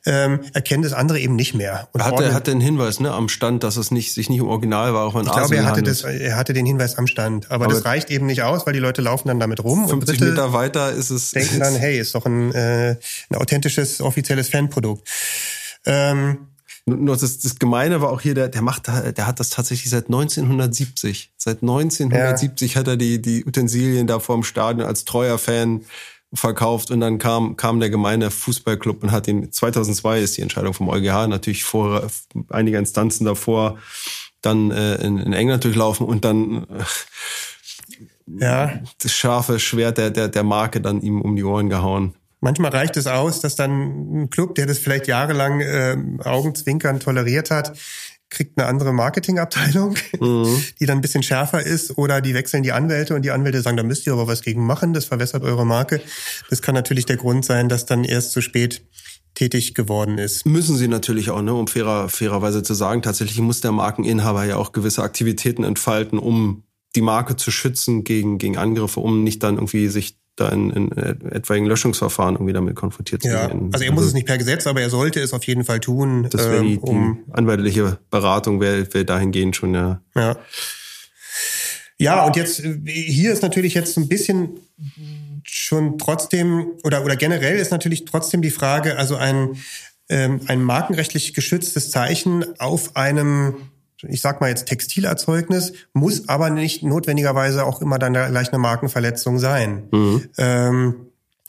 ähm, 0.06 0.40
erkennen 0.54 0.82
das 0.82 0.94
andere 0.94 1.20
eben 1.20 1.36
nicht 1.36 1.54
mehr. 1.54 1.88
Und 1.92 2.02
hat 2.02 2.18
er 2.18 2.32
hat 2.32 2.46
den 2.46 2.60
Hinweis 2.60 3.00
ne, 3.00 3.12
am 3.12 3.28
Stand, 3.28 3.62
dass 3.62 3.76
es 3.76 3.90
nicht, 3.90 4.14
sich 4.14 4.30
nicht 4.30 4.40
um 4.40 4.48
Originalware 4.48 5.12
von 5.12 5.22
ich 5.22 5.28
Arsenal 5.28 5.48
glaube, 5.48 5.56
er 5.56 5.66
hatte 5.66 5.82
das, 5.82 6.02
er 6.02 6.36
hatte 6.36 6.54
den 6.54 6.64
Hinweis 6.64 6.96
am 6.96 7.06
Stand, 7.06 7.50
aber, 7.50 7.66
aber 7.66 7.74
das 7.74 7.84
reicht 7.84 8.10
eben 8.10 8.15
nicht 8.24 8.42
aus, 8.42 8.66
weil 8.66 8.72
die 8.72 8.78
Leute 8.78 9.02
laufen 9.02 9.28
dann 9.28 9.38
damit 9.38 9.62
rum 9.62 9.86
50 9.86 10.20
und 10.22 10.28
Meter 10.30 10.52
weiter 10.54 10.92
ist 10.92 11.10
es 11.10 11.32
denken 11.32 11.60
dann, 11.60 11.74
hey, 11.76 11.98
ist 11.98 12.14
doch 12.14 12.24
ein, 12.24 12.52
äh, 12.54 12.96
ein 13.28 13.36
authentisches 13.36 14.00
offizielles 14.00 14.48
Fanprodukt. 14.48 15.06
Ähm, 15.84 16.38
nur 16.86 17.16
das, 17.16 17.38
das 17.40 17.58
Gemeine 17.58 18.00
war 18.00 18.10
auch 18.10 18.20
hier, 18.20 18.34
der, 18.34 18.48
der 18.48 18.62
macht, 18.62 18.86
der 18.86 19.26
hat 19.26 19.40
das 19.40 19.50
tatsächlich 19.50 19.90
seit 19.90 20.06
1970. 20.06 21.32
Seit 21.36 21.62
1970 21.62 22.74
ja. 22.74 22.80
hat 22.80 22.86
er 22.86 22.96
die, 22.96 23.20
die 23.20 23.44
Utensilien 23.44 24.06
da 24.06 24.20
vorm 24.20 24.44
Stadion 24.44 24.86
als 24.86 25.04
treuer 25.04 25.36
Fan 25.36 25.80
verkauft 26.32 26.90
und 26.90 27.00
dann 27.00 27.18
kam, 27.18 27.56
kam 27.56 27.80
der 27.80 27.90
gemeine 27.90 28.30
Fußballclub 28.30 29.02
und 29.02 29.12
hat 29.12 29.26
ihn, 29.26 29.50
2002 29.50 30.20
ist 30.20 30.36
die 30.36 30.42
Entscheidung 30.42 30.74
vom 30.74 30.88
EuGH, 30.88 31.26
natürlich 31.28 31.64
vor 31.64 32.08
einiger 32.50 32.78
Instanzen 32.78 33.24
davor, 33.24 33.78
dann 34.42 34.70
äh, 34.70 34.96
in, 34.96 35.18
in 35.18 35.32
England 35.32 35.64
durchlaufen 35.64 36.06
und 36.06 36.24
dann 36.24 36.64
äh, 36.64 36.84
ja. 38.26 38.80
das 39.02 39.12
scharfe 39.12 39.58
Schwert 39.58 39.98
der, 39.98 40.10
der, 40.10 40.28
der 40.28 40.42
Marke 40.42 40.80
dann 40.80 41.00
ihm 41.00 41.20
um 41.20 41.36
die 41.36 41.44
Ohren 41.44 41.68
gehauen. 41.68 42.14
Manchmal 42.40 42.70
reicht 42.70 42.96
es 42.96 43.06
aus, 43.06 43.40
dass 43.40 43.56
dann 43.56 44.22
ein 44.22 44.30
Club, 44.30 44.54
der 44.54 44.66
das 44.66 44.78
vielleicht 44.78 45.06
jahrelang 45.06 45.60
äh, 45.60 45.96
Augenzwinkern 46.22 47.00
toleriert 47.00 47.50
hat, 47.50 47.76
kriegt 48.28 48.58
eine 48.58 48.68
andere 48.68 48.92
Marketingabteilung, 48.92 49.96
mhm. 50.20 50.62
die 50.78 50.86
dann 50.86 50.98
ein 50.98 51.00
bisschen 51.00 51.22
schärfer 51.22 51.64
ist, 51.64 51.96
oder 51.96 52.20
die 52.20 52.34
wechseln 52.34 52.62
die 52.62 52.72
Anwälte 52.72 53.14
und 53.14 53.22
die 53.22 53.30
Anwälte 53.30 53.62
sagen, 53.62 53.76
da 53.76 53.82
müsst 53.82 54.06
ihr 54.06 54.12
aber 54.12 54.26
was 54.26 54.42
gegen 54.42 54.66
machen, 54.66 54.92
das 54.92 55.06
verwässert 55.06 55.42
eure 55.44 55.64
Marke. 55.64 56.00
Das 56.50 56.62
kann 56.62 56.74
natürlich 56.74 57.06
der 57.06 57.16
Grund 57.16 57.44
sein, 57.44 57.68
dass 57.68 57.86
dann 57.86 58.04
erst 58.04 58.32
zu 58.32 58.40
spät 58.40 58.82
tätig 59.34 59.74
geworden 59.74 60.18
ist. 60.18 60.46
Müssen 60.46 60.76
sie 60.76 60.88
natürlich 60.88 61.30
auch, 61.30 61.42
ne, 61.42 61.54
um 61.54 61.68
fairer, 61.68 62.08
fairerweise 62.08 62.62
zu 62.62 62.74
sagen. 62.74 63.02
Tatsächlich 63.02 63.38
muss 63.38 63.60
der 63.60 63.72
Markeninhaber 63.72 64.44
ja 64.44 64.56
auch 64.56 64.72
gewisse 64.72 65.02
Aktivitäten 65.02 65.62
entfalten, 65.62 66.18
um 66.18 66.64
die 66.96 67.02
Marke 67.02 67.36
zu 67.36 67.50
schützen 67.50 68.02
gegen, 68.04 68.38
gegen 68.38 68.56
Angriffe, 68.56 69.00
um 69.00 69.22
nicht 69.22 69.42
dann 69.42 69.56
irgendwie 69.56 69.88
sich 69.88 70.18
da 70.36 70.50
in, 70.50 70.70
in 70.70 70.92
etwaigen 70.92 71.66
Löschungsverfahren 71.66 72.34
irgendwie 72.34 72.52
damit 72.52 72.76
konfrontiert 72.76 73.22
zu 73.22 73.28
ja, 73.28 73.48
werden. 73.48 73.70
Also 73.72 73.84
er 73.84 73.92
muss 73.92 74.02
also, 74.02 74.08
es 74.08 74.14
nicht 74.14 74.26
per 74.26 74.36
Gesetz, 74.36 74.66
aber 74.66 74.82
er 74.82 74.90
sollte 74.90 75.20
es 75.20 75.32
auf 75.32 75.44
jeden 75.44 75.64
Fall 75.64 75.80
tun. 75.80 76.28
Das 76.30 76.50
wäre 76.50 76.62
die, 76.62 76.74
ähm, 76.74 76.78
um, 76.78 77.24
die 77.26 77.32
anwaltliche 77.32 77.98
Beratung 78.10 78.60
wäre 78.60 78.92
wär 78.92 79.04
dahingehend 79.04 79.56
schon, 79.56 79.74
ja. 79.74 80.00
Ja. 80.14 80.36
Ja, 81.98 82.24
und 82.26 82.36
jetzt, 82.36 82.62
hier 82.84 83.32
ist 83.32 83.42
natürlich 83.42 83.72
jetzt 83.72 83.96
ein 83.96 84.06
bisschen 84.06 84.60
schon 85.42 85.96
trotzdem, 85.96 86.66
oder, 86.84 87.02
oder 87.04 87.16
generell 87.16 87.56
ist 87.56 87.70
natürlich 87.70 88.04
trotzdem 88.04 88.42
die 88.42 88.50
Frage, 88.50 88.98
also 88.98 89.16
ein, 89.16 89.56
ähm, 90.10 90.40
ein 90.46 90.62
markenrechtlich 90.62 91.32
geschütztes 91.32 91.90
Zeichen 91.90 92.44
auf 92.58 92.96
einem 92.96 93.54
ich 94.02 94.20
sag 94.20 94.40
mal 94.40 94.48
jetzt 94.48 94.66
Textilerzeugnis, 94.66 95.72
muss 95.92 96.28
aber 96.28 96.50
nicht 96.50 96.82
notwendigerweise 96.82 97.64
auch 97.64 97.80
immer 97.80 97.98
dann 97.98 98.12
gleich 98.12 98.48
eine 98.48 98.58
Markenverletzung 98.58 99.38
sein. 99.38 99.88
Mhm. 99.90 100.28
Ähm, 100.38 100.94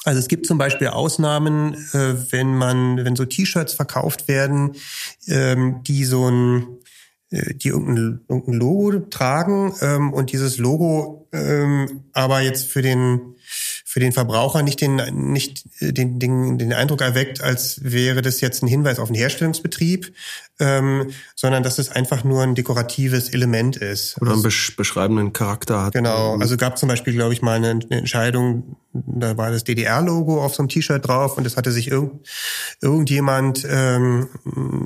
also 0.03 0.19
es 0.19 0.27
gibt 0.27 0.45
zum 0.45 0.57
Beispiel 0.57 0.87
Ausnahmen, 0.87 1.73
äh, 1.93 2.31
wenn 2.31 2.55
man, 2.55 3.03
wenn 3.03 3.15
so 3.15 3.25
T-Shirts 3.25 3.73
verkauft 3.73 4.27
werden, 4.27 4.75
ähm, 5.27 5.83
die 5.83 6.05
so 6.05 6.29
ein 6.29 6.67
äh, 7.29 7.55
die 7.55 7.67
irgendein, 7.67 8.21
irgendein 8.29 8.53
Logo 8.53 8.99
tragen 9.09 9.73
ähm, 9.81 10.13
und 10.13 10.31
dieses 10.31 10.57
Logo 10.59 11.27
ähm, 11.33 12.05
aber 12.13 12.39
jetzt 12.39 12.71
für 12.71 12.81
den 12.81 13.35
für 13.83 13.99
den 13.99 14.13
Verbraucher 14.13 14.63
nicht 14.63 14.79
den 14.79 14.95
nicht 15.33 15.65
den, 15.81 16.19
den, 16.19 16.57
den 16.57 16.71
Eindruck 16.71 17.01
erweckt, 17.01 17.41
als 17.41 17.83
wäre 17.83 18.21
das 18.21 18.39
jetzt 18.39 18.63
ein 18.63 18.67
Hinweis 18.67 18.99
auf 18.99 19.09
einen 19.09 19.17
Herstellungsbetrieb, 19.17 20.13
ähm, 20.59 21.11
sondern 21.35 21.63
dass 21.63 21.77
es 21.77 21.89
einfach 21.89 22.23
nur 22.23 22.43
ein 22.43 22.55
dekoratives 22.55 23.29
Element 23.29 23.77
ist. 23.77 24.19
Oder 24.21 24.33
einen 24.33 24.41
beschreibenden 24.41 25.33
Charakter 25.33 25.85
hat. 25.85 25.93
Genau, 25.93 26.37
also 26.37 26.57
gab 26.57 26.77
zum 26.77 26.89
Beispiel, 26.89 27.13
glaube 27.13 27.33
ich, 27.33 27.41
mal 27.41 27.57
eine, 27.57 27.71
eine 27.71 27.99
Entscheidung, 27.99 28.77
da 28.93 29.37
war 29.37 29.51
das 29.51 29.63
DDR-Logo 29.63 30.43
auf 30.43 30.55
so 30.55 30.63
einem 30.63 30.69
T-Shirt 30.69 31.07
drauf 31.07 31.37
und 31.37 31.45
es 31.45 31.57
hatte 31.57 31.71
sich 31.71 31.89
irgend, 31.89 32.27
irgendjemand 32.81 33.65
ähm, 33.69 34.29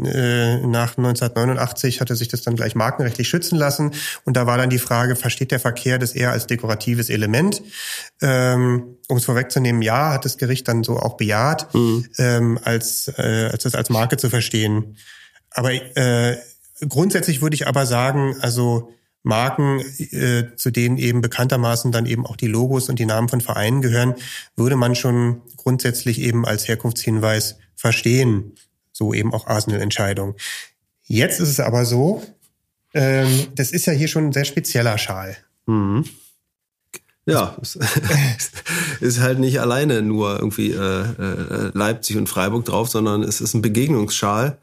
äh, 0.06 0.58
nach 0.58 0.98
1989 0.98 2.02
hatte 2.02 2.16
sich 2.16 2.28
das 2.28 2.42
dann 2.42 2.56
gleich 2.56 2.76
markenrechtlich 2.76 3.30
schützen 3.30 3.58
lassen 3.58 3.92
und 4.26 4.36
da 4.36 4.46
war 4.46 4.58
dann 4.58 4.70
die 4.70 4.80
Frage, 4.80 5.16
versteht 5.16 5.52
der 5.52 5.60
Verkehr 5.60 5.98
das 6.00 6.14
eher 6.14 6.32
als 6.32 6.48
dekoratives 6.48 7.10
Element? 7.10 7.62
Ähm, 8.22 8.98
um 9.08 9.18
es 9.18 9.26
vorwegzunehmen, 9.26 9.82
ja, 9.82 10.14
hat 10.14 10.26
das 10.26 10.38
Gericht 10.38 10.68
dann 10.68 10.84
so 10.84 10.98
auch 10.98 11.18
bejaht, 11.18 11.74
mhm. 11.74 12.08
ähm, 12.18 12.60
als, 12.64 13.12
äh, 13.18 13.50
als 13.52 13.64
das 13.64 13.76
als 13.76 13.90
Marke 13.90 14.18
zu 14.18 14.30
verstehen. 14.30 14.98
Aber 15.52 15.74
äh, 15.74 16.38
grundsätzlich 16.88 17.42
würde 17.42 17.56
ich 17.56 17.68
aber 17.68 17.86
sagen, 17.86 18.36
also 18.42 18.92
Marken, 19.24 19.80
äh, 20.00 20.56
zu 20.56 20.72
denen 20.72 20.98
eben 20.98 21.22
bekanntermaßen 21.22 21.92
dann 21.92 22.06
eben 22.06 22.26
auch 22.26 22.36
die 22.36 22.48
Logos 22.48 22.90
und 22.90 22.98
die 22.98 23.06
Namen 23.06 23.30
von 23.30 23.42
Vereinen 23.42 23.82
gehören, 23.82 24.16
würde 24.56 24.76
man 24.76 24.96
schon 24.96 25.42
grundsätzlich 25.58 26.20
eben 26.22 26.46
als 26.46 26.68
Herkunftshinweis 26.68 27.58
verstehen. 27.76 28.54
So 28.92 29.14
eben 29.14 29.34
auch 29.34 29.48
Arsenal-Entscheidung. 29.48 30.36
Jetzt 31.04 31.40
ist 31.40 31.50
es 31.50 31.60
aber 31.60 31.86
so, 31.86 32.24
ähm, 32.94 33.48
das 33.56 33.72
ist 33.72 33.86
ja 33.86 33.94
hier 33.94 34.08
schon 34.08 34.28
ein 34.28 34.34
sehr 34.34 34.46
spezieller 34.46 34.98
Schal. 34.98 35.38
Mhm. 35.66 36.06
Ja, 37.26 37.56
es 37.62 37.78
ist 39.00 39.20
halt 39.20 39.40
nicht 39.40 39.60
alleine 39.62 40.02
nur 40.02 40.38
irgendwie 40.40 40.72
äh, 40.72 41.02
äh, 41.02 41.72
Leipzig 41.74 42.18
und 42.18 42.28
Freiburg 42.28 42.66
drauf, 42.66 42.90
sondern 42.90 43.22
es 43.22 43.40
ist 43.40 43.54
ein 43.54 43.62
Begegnungsschal 43.62 44.58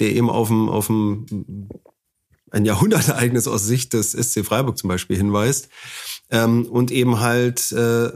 der 0.00 0.12
eben 0.12 0.30
auf 0.30 0.48
dem, 0.48 0.68
auf 0.68 0.86
dem 0.86 1.26
ein 2.50 2.64
Jahrhundertereignis 2.64 3.46
aus 3.46 3.64
Sicht 3.64 3.92
des 3.92 4.12
SC 4.12 4.44
Freiburg 4.44 4.78
zum 4.78 4.88
Beispiel 4.88 5.16
hinweist. 5.16 5.68
Ähm, 6.30 6.66
und 6.66 6.90
eben 6.90 7.20
halt, 7.20 7.72
äh, 7.72 8.10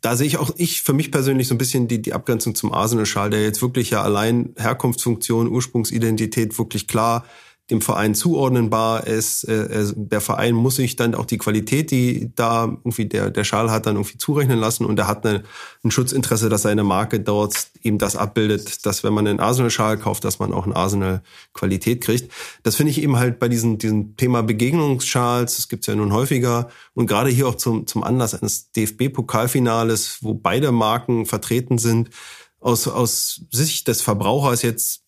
da 0.00 0.16
sehe 0.16 0.26
ich 0.26 0.38
auch 0.38 0.50
ich 0.56 0.82
für 0.82 0.92
mich 0.92 1.10
persönlich 1.10 1.48
so 1.48 1.54
ein 1.54 1.58
bisschen 1.58 1.88
die, 1.88 2.02
die 2.02 2.12
Abgrenzung 2.12 2.54
zum 2.54 2.72
Arsenal-Schal, 2.72 3.30
der 3.30 3.42
jetzt 3.42 3.62
wirklich 3.62 3.90
ja 3.90 4.02
allein 4.02 4.54
Herkunftsfunktion, 4.56 5.48
Ursprungsidentität 5.48 6.58
wirklich 6.58 6.88
klar 6.88 7.24
dem 7.72 7.80
Verein 7.80 8.14
zuordnenbar 8.14 9.06
ist. 9.06 9.44
Äh, 9.44 9.92
der 9.96 10.20
Verein 10.20 10.54
muss 10.54 10.76
sich 10.76 10.94
dann 10.94 11.14
auch 11.14 11.24
die 11.24 11.38
Qualität, 11.38 11.90
die 11.90 12.30
da 12.36 12.64
irgendwie 12.64 13.06
der, 13.06 13.30
der 13.30 13.44
Schal 13.44 13.70
hat, 13.70 13.86
dann 13.86 13.96
irgendwie 13.96 14.18
zurechnen 14.18 14.58
lassen 14.58 14.84
und 14.84 14.98
er 14.98 15.08
hat 15.08 15.26
eine, 15.26 15.42
ein 15.82 15.90
Schutzinteresse, 15.90 16.48
dass 16.48 16.62
seine 16.62 16.84
Marke 16.84 17.18
dort 17.18 17.68
eben 17.82 17.98
das 17.98 18.14
abbildet, 18.14 18.86
dass 18.86 19.02
wenn 19.02 19.14
man 19.14 19.26
einen 19.26 19.40
Arsenal-Schal 19.40 19.98
kauft, 19.98 20.24
dass 20.24 20.38
man 20.38 20.52
auch 20.52 20.66
eine 20.66 20.76
Arsenal-Qualität 20.76 22.02
kriegt. 22.02 22.30
Das 22.62 22.76
finde 22.76 22.90
ich 22.90 23.02
eben 23.02 23.16
halt 23.16 23.38
bei 23.38 23.48
diesem, 23.48 23.78
diesem 23.78 24.16
Thema 24.16 24.42
Begegnungsschals, 24.42 25.56
das 25.56 25.68
gibt's 25.68 25.86
ja 25.86 25.94
nun 25.94 26.12
häufiger 26.12 26.68
und 26.94 27.06
gerade 27.06 27.30
hier 27.30 27.48
auch 27.48 27.56
zum, 27.56 27.86
zum 27.86 28.04
Anlass 28.04 28.34
eines 28.34 28.70
DFB-Pokalfinales, 28.72 30.18
wo 30.20 30.34
beide 30.34 30.70
Marken 30.70 31.26
vertreten 31.26 31.78
sind, 31.78 32.10
aus, 32.60 32.86
aus 32.86 33.42
Sicht 33.50 33.88
des 33.88 34.02
Verbrauchers 34.02 34.62
jetzt 34.62 35.02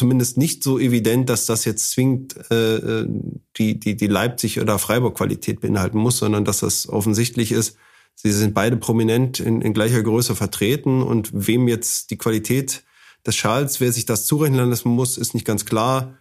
zumindest 0.00 0.38
nicht 0.38 0.64
so 0.64 0.78
evident, 0.78 1.28
dass 1.28 1.44
das 1.44 1.66
jetzt 1.66 1.90
zwingend 1.90 2.34
äh, 2.50 2.76
äh, 2.76 3.06
die, 3.58 3.78
die, 3.78 3.96
die 3.96 4.06
Leipzig- 4.06 4.58
oder 4.58 4.78
Freiburg-Qualität 4.78 5.60
beinhalten 5.60 5.98
muss, 5.98 6.16
sondern 6.16 6.46
dass 6.46 6.60
das 6.60 6.88
offensichtlich 6.88 7.52
ist, 7.52 7.76
sie 8.14 8.32
sind 8.32 8.54
beide 8.54 8.78
prominent 8.78 9.40
in, 9.40 9.60
in 9.60 9.74
gleicher 9.74 10.02
Größe 10.02 10.34
vertreten 10.34 11.02
und 11.02 11.28
wem 11.34 11.68
jetzt 11.68 12.10
die 12.10 12.16
Qualität 12.16 12.82
des 13.26 13.36
Schals, 13.36 13.78
wer 13.78 13.92
sich 13.92 14.06
das 14.06 14.24
zurechnen 14.24 14.70
lassen 14.70 14.88
muss, 14.88 15.18
ist 15.18 15.34
nicht 15.34 15.44
ganz 15.44 15.66
klar. 15.66 16.14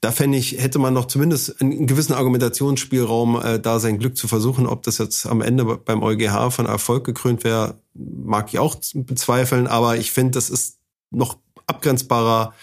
Da 0.00 0.10
fände 0.10 0.36
ich, 0.36 0.60
hätte 0.60 0.80
man 0.80 0.92
noch 0.92 1.04
zumindest 1.04 1.60
einen 1.60 1.86
gewissen 1.86 2.14
Argumentationsspielraum, 2.14 3.40
äh, 3.40 3.60
da 3.60 3.78
sein 3.78 4.00
Glück 4.00 4.16
zu 4.16 4.26
versuchen. 4.26 4.66
Ob 4.66 4.82
das 4.82 4.98
jetzt 4.98 5.26
am 5.26 5.42
Ende 5.42 5.64
beim 5.64 6.02
EuGH 6.02 6.50
von 6.50 6.66
Erfolg 6.66 7.04
gekrönt 7.04 7.44
wäre, 7.44 7.78
mag 7.94 8.48
ich 8.48 8.58
auch 8.58 8.74
bezweifeln, 8.94 9.68
aber 9.68 9.96
ich 9.96 10.10
finde, 10.10 10.32
das 10.32 10.50
ist 10.50 10.80
noch 11.12 11.38
abgrenzbarer 11.66 12.54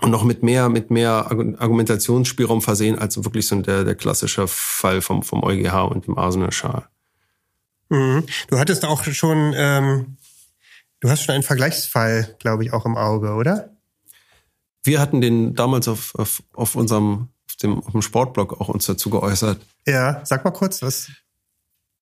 und 0.00 0.10
noch 0.10 0.24
mit 0.24 0.42
mehr, 0.42 0.68
mit 0.68 0.90
mehr 0.90 1.30
Argumentationsspielraum 1.30 2.62
versehen 2.62 2.98
als 2.98 3.22
wirklich 3.22 3.46
so 3.46 3.60
der, 3.60 3.84
der 3.84 3.94
klassische 3.94 4.46
Fall 4.48 5.02
vom, 5.02 5.22
vom 5.22 5.42
EuGH 5.42 5.90
und 5.90 6.06
dem 6.06 6.18
Arsenal-Schal. 6.18 6.86
Mhm. 7.90 8.24
Du 8.48 8.58
hattest 8.58 8.84
auch 8.84 9.04
schon, 9.04 9.52
ähm, 9.56 10.16
du 11.00 11.10
hast 11.10 11.24
schon 11.24 11.34
einen 11.34 11.42
Vergleichsfall, 11.42 12.36
glaube 12.38 12.64
ich, 12.64 12.72
auch 12.72 12.86
im 12.86 12.96
Auge, 12.96 13.34
oder? 13.34 13.70
Wir 14.82 15.00
hatten 15.00 15.20
den 15.20 15.54
damals 15.54 15.88
auf, 15.88 16.14
auf, 16.14 16.42
auf 16.54 16.74
unserem 16.76 17.28
auf 17.50 17.56
dem, 17.56 17.78
auf 17.80 17.92
dem 17.92 18.02
Sportblog 18.02 18.60
auch 18.60 18.68
uns 18.68 18.86
dazu 18.86 19.10
geäußert. 19.10 19.60
Ja, 19.86 20.22
sag 20.24 20.44
mal 20.44 20.52
kurz, 20.52 20.80
was? 20.82 21.10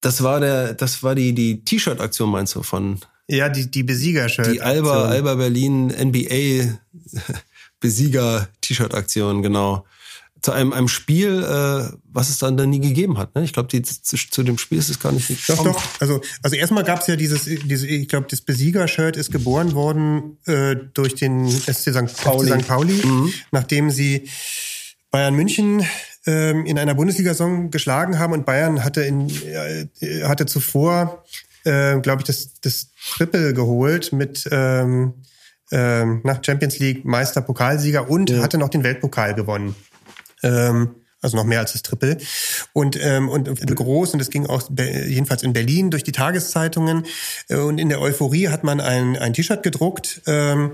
Das 0.00 0.22
war 0.22 0.38
der, 0.38 0.74
das 0.74 1.02
war 1.02 1.14
die, 1.14 1.32
die 1.32 1.64
T-Shirt-Aktion, 1.64 2.30
meinst 2.30 2.54
du, 2.54 2.62
von? 2.62 3.00
Ja, 3.26 3.48
die, 3.48 3.68
die 3.70 3.82
Besieger-Shirt. 3.82 4.46
Die 4.46 4.60
Alba, 4.60 5.06
Alba 5.06 5.34
Berlin 5.34 5.88
NBA 5.88 6.78
Besieger-T-Shirt-Aktion, 7.80 9.42
genau. 9.42 9.84
Zu 10.40 10.52
einem, 10.52 10.72
einem 10.72 10.86
Spiel, 10.86 11.42
äh, 11.42 11.96
was 12.04 12.28
es 12.28 12.38
dann 12.38 12.56
da 12.56 12.64
nie 12.64 12.80
gegeben 12.80 13.18
hat. 13.18 13.34
Ne? 13.34 13.42
Ich 13.42 13.52
glaube, 13.52 13.68
zu, 13.82 14.16
zu 14.16 14.42
dem 14.44 14.56
Spiel 14.56 14.78
ist 14.78 14.88
es 14.88 15.00
gar 15.00 15.10
nicht 15.10 15.26
gekommen. 15.26 15.72
Doch, 15.72 15.74
doch. 15.74 16.00
Also, 16.00 16.20
also 16.42 16.54
erstmal 16.54 16.84
gab 16.84 17.00
es 17.00 17.08
ja 17.08 17.16
dieses, 17.16 17.44
diese, 17.44 17.88
ich 17.88 18.08
glaube, 18.08 18.28
das 18.30 18.40
Besieger-Shirt 18.42 19.16
ist 19.16 19.32
geboren 19.32 19.74
worden 19.74 20.38
äh, 20.46 20.76
durch 20.94 21.16
den 21.16 21.48
SC 21.50 21.92
St. 21.92 22.22
Pauli, 22.22 22.52
St. 22.52 22.68
Pauli 22.68 23.04
mhm. 23.04 23.32
nachdem 23.50 23.90
sie 23.90 24.28
Bayern 25.10 25.34
München 25.34 25.84
ähm, 26.26 26.66
in 26.66 26.78
einer 26.78 26.94
Bundesliga-Saison 26.94 27.70
geschlagen 27.70 28.18
haben 28.18 28.32
und 28.32 28.44
Bayern 28.44 28.84
hatte 28.84 29.02
in 29.02 29.30
äh, 29.30 29.86
hatte 30.24 30.46
zuvor, 30.46 31.24
äh, 31.64 31.98
glaube 32.00 32.20
ich, 32.22 32.26
das 32.26 32.60
das 32.60 32.88
Triple 33.16 33.54
geholt 33.54 34.12
mit 34.12 34.46
ähm, 34.52 35.14
ähm, 35.70 36.20
nach 36.24 36.42
Champions 36.44 36.78
League 36.78 37.04
Meister, 37.04 37.42
Pokalsieger 37.42 38.10
und 38.10 38.30
ja. 38.30 38.42
hatte 38.42 38.58
noch 38.58 38.68
den 38.68 38.84
Weltpokal 38.84 39.34
gewonnen. 39.34 39.74
Ähm, 40.42 40.94
also 41.20 41.36
noch 41.36 41.44
mehr 41.44 41.60
als 41.60 41.72
das 41.72 41.82
Triple. 41.82 42.18
Und, 42.72 42.98
ähm, 43.02 43.28
und 43.28 43.48
groß, 43.74 44.14
und 44.14 44.20
es 44.20 44.30
ging 44.30 44.46
auch 44.46 44.62
jedenfalls 44.70 45.42
in 45.42 45.52
Berlin 45.52 45.90
durch 45.90 46.04
die 46.04 46.12
Tageszeitungen. 46.12 47.06
Äh, 47.48 47.56
und 47.56 47.78
in 47.78 47.88
der 47.88 48.00
Euphorie 48.00 48.48
hat 48.48 48.62
man 48.64 48.80
ein, 48.80 49.16
ein 49.16 49.32
T-Shirt 49.32 49.62
gedruckt. 49.62 50.22
Ähm, 50.26 50.72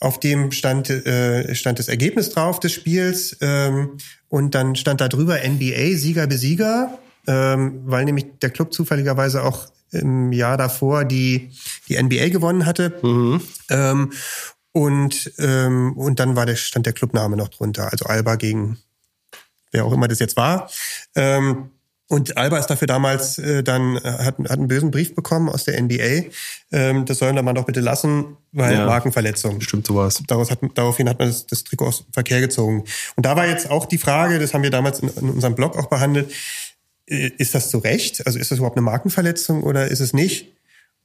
auf 0.00 0.20
dem 0.20 0.52
stand, 0.52 0.90
äh, 0.90 1.54
stand 1.54 1.78
das 1.78 1.88
Ergebnis 1.88 2.30
drauf 2.30 2.60
des 2.60 2.72
Spiels 2.72 3.36
ähm, 3.40 3.96
und 4.28 4.54
dann 4.54 4.76
stand 4.76 5.00
da 5.00 5.08
drüber 5.08 5.38
NBA 5.38 5.96
Sieger 5.96 6.26
Besieger, 6.26 6.98
ähm, 7.26 7.80
weil 7.84 8.04
nämlich 8.04 8.26
der 8.42 8.50
Club 8.50 8.74
zufälligerweise 8.74 9.42
auch 9.42 9.66
im 9.94 10.32
Jahr 10.32 10.56
davor 10.56 11.04
die, 11.04 11.50
die 11.88 12.00
NBA 12.02 12.28
gewonnen 12.28 12.66
hatte. 12.66 12.98
Mhm. 13.02 13.40
Ähm, 13.70 14.12
und, 14.72 15.32
ähm, 15.38 15.92
und 15.96 16.18
dann 16.18 16.36
war 16.36 16.46
der, 16.46 16.56
stand 16.56 16.86
der 16.86 16.92
Clubname 16.92 17.36
noch 17.36 17.48
drunter. 17.48 17.90
Also 17.92 18.06
Alba 18.06 18.36
gegen 18.36 18.78
wer 19.74 19.84
auch 19.84 19.92
immer 19.92 20.08
das 20.08 20.20
jetzt 20.20 20.36
war. 20.36 20.70
Ähm, 21.14 21.70
und 22.06 22.36
Alba 22.36 22.58
ist 22.58 22.66
dafür 22.66 22.86
damals 22.86 23.38
äh, 23.38 23.62
dann, 23.62 23.96
äh, 23.96 24.00
hat, 24.02 24.38
hat 24.38 24.50
einen 24.50 24.68
bösen 24.68 24.90
Brief 24.90 25.14
bekommen 25.14 25.48
aus 25.48 25.64
der 25.64 25.80
NBA. 25.82 26.30
Ähm, 26.70 27.06
das 27.06 27.18
sollen 27.18 27.34
da 27.34 27.42
man 27.42 27.54
doch 27.54 27.64
bitte 27.64 27.80
lassen, 27.80 28.36
weil 28.52 28.74
ja, 28.74 28.86
Markenverletzung. 28.86 29.60
Stimmt 29.62 29.86
sowas. 29.86 30.22
Daraus 30.26 30.50
hat, 30.50 30.58
daraufhin 30.74 31.08
hat 31.08 31.18
man 31.18 31.28
das, 31.28 31.46
das 31.46 31.64
Trikot 31.64 31.86
aus 31.86 32.04
dem 32.04 32.12
Verkehr 32.12 32.40
gezogen. 32.40 32.84
Und 33.16 33.26
da 33.26 33.36
war 33.36 33.46
jetzt 33.46 33.70
auch 33.70 33.86
die 33.86 33.98
Frage, 33.98 34.38
das 34.38 34.52
haben 34.52 34.62
wir 34.62 34.70
damals 34.70 35.00
in, 35.00 35.08
in 35.08 35.30
unserem 35.30 35.54
Blog 35.54 35.78
auch 35.78 35.86
behandelt, 35.86 36.30
ist 37.06 37.54
das 37.54 37.70
zu 37.70 37.78
Recht? 37.78 38.26
Also 38.26 38.38
ist 38.38 38.50
das 38.50 38.58
überhaupt 38.58 38.76
eine 38.76 38.84
Markenverletzung 38.84 39.62
oder 39.62 39.88
ist 39.88 40.00
es 40.00 40.12
nicht? 40.12 40.52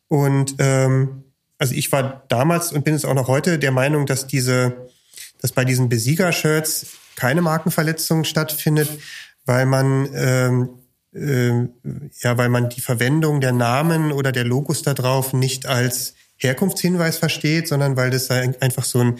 Und 0.07 0.55
ähm, 0.59 1.23
also 1.57 1.75
ich 1.75 1.91
war 1.91 2.23
damals 2.29 2.71
und 2.71 2.85
bin 2.85 2.95
es 2.95 3.05
auch 3.05 3.13
noch 3.13 3.27
heute 3.27 3.59
der 3.59 3.71
Meinung, 3.71 4.05
dass 4.05 4.27
diese, 4.27 4.89
dass 5.41 5.51
bei 5.51 5.65
diesen 5.65 5.89
Besieger-Shirts 5.89 6.87
keine 7.15 7.41
Markenverletzung 7.41 8.23
stattfindet, 8.23 8.89
weil 9.45 9.65
man 9.65 10.09
ähm, 10.15 10.69
äh, 11.13 11.67
ja, 12.21 12.37
weil 12.37 12.49
man 12.49 12.69
die 12.69 12.81
Verwendung 12.81 13.41
der 13.41 13.51
Namen 13.51 14.11
oder 14.11 14.31
der 14.31 14.45
Logos 14.45 14.83
da 14.83 14.93
drauf 14.93 15.33
nicht 15.33 15.65
als 15.65 16.13
Herkunftshinweis 16.37 17.17
versteht, 17.17 17.67
sondern 17.67 17.97
weil 17.97 18.11
das 18.11 18.29
einfach 18.31 18.85
so 18.85 18.99
ein 18.99 19.19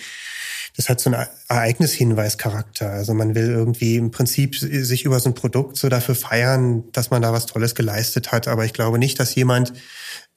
das 0.79 0.87
hat 0.87 1.01
so 1.01 1.11
einen 1.11 1.27
Ereignishinweischarakter. 1.49 2.89
Also 2.89 3.13
man 3.13 3.35
will 3.35 3.49
irgendwie 3.49 3.97
im 3.97 4.11
Prinzip 4.11 4.55
sich 4.55 5.03
über 5.03 5.19
so 5.19 5.29
ein 5.29 5.35
Produkt 5.35 5.75
so 5.75 5.89
dafür 5.89 6.15
feiern, 6.15 6.89
dass 6.93 7.09
man 7.09 7.21
da 7.21 7.33
was 7.33 7.47
Tolles 7.47 7.75
geleistet 7.75 8.31
hat. 8.31 8.47
Aber 8.47 8.63
ich 8.63 8.71
glaube 8.71 8.97
nicht, 8.97 9.19
dass 9.19 9.35
jemand 9.35 9.73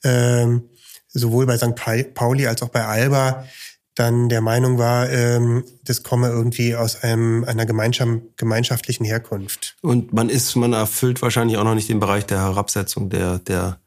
ähm, 0.03 0.65
sowohl 1.07 1.47
bei 1.47 1.57
St. 1.57 1.77
Pauli 2.15 2.49
als 2.49 2.61
auch 2.63 2.71
bei 2.71 2.85
Alba 2.85 3.45
dann 3.95 4.29
der 4.29 4.41
Meinung 4.41 4.79
war, 4.79 5.09
ähm, 5.11 5.63
das 5.85 6.03
komme 6.03 6.31
irgendwie 6.31 6.75
aus 6.75 7.05
einem, 7.05 7.45
einer 7.45 7.65
gemeinschaftlichen 7.65 9.05
Herkunft. 9.05 9.77
Und 9.81 10.13
man 10.13 10.29
ist, 10.29 10.57
man 10.57 10.73
erfüllt 10.73 11.23
wahrscheinlich 11.23 11.57
auch 11.57 11.65
noch 11.65 11.77
nicht 11.77 11.89
den 11.89 12.01
Bereich 12.01 12.27
der 12.27 12.41
Herabsetzung 12.41 13.11
der, 13.11 13.39
der, 13.39 13.79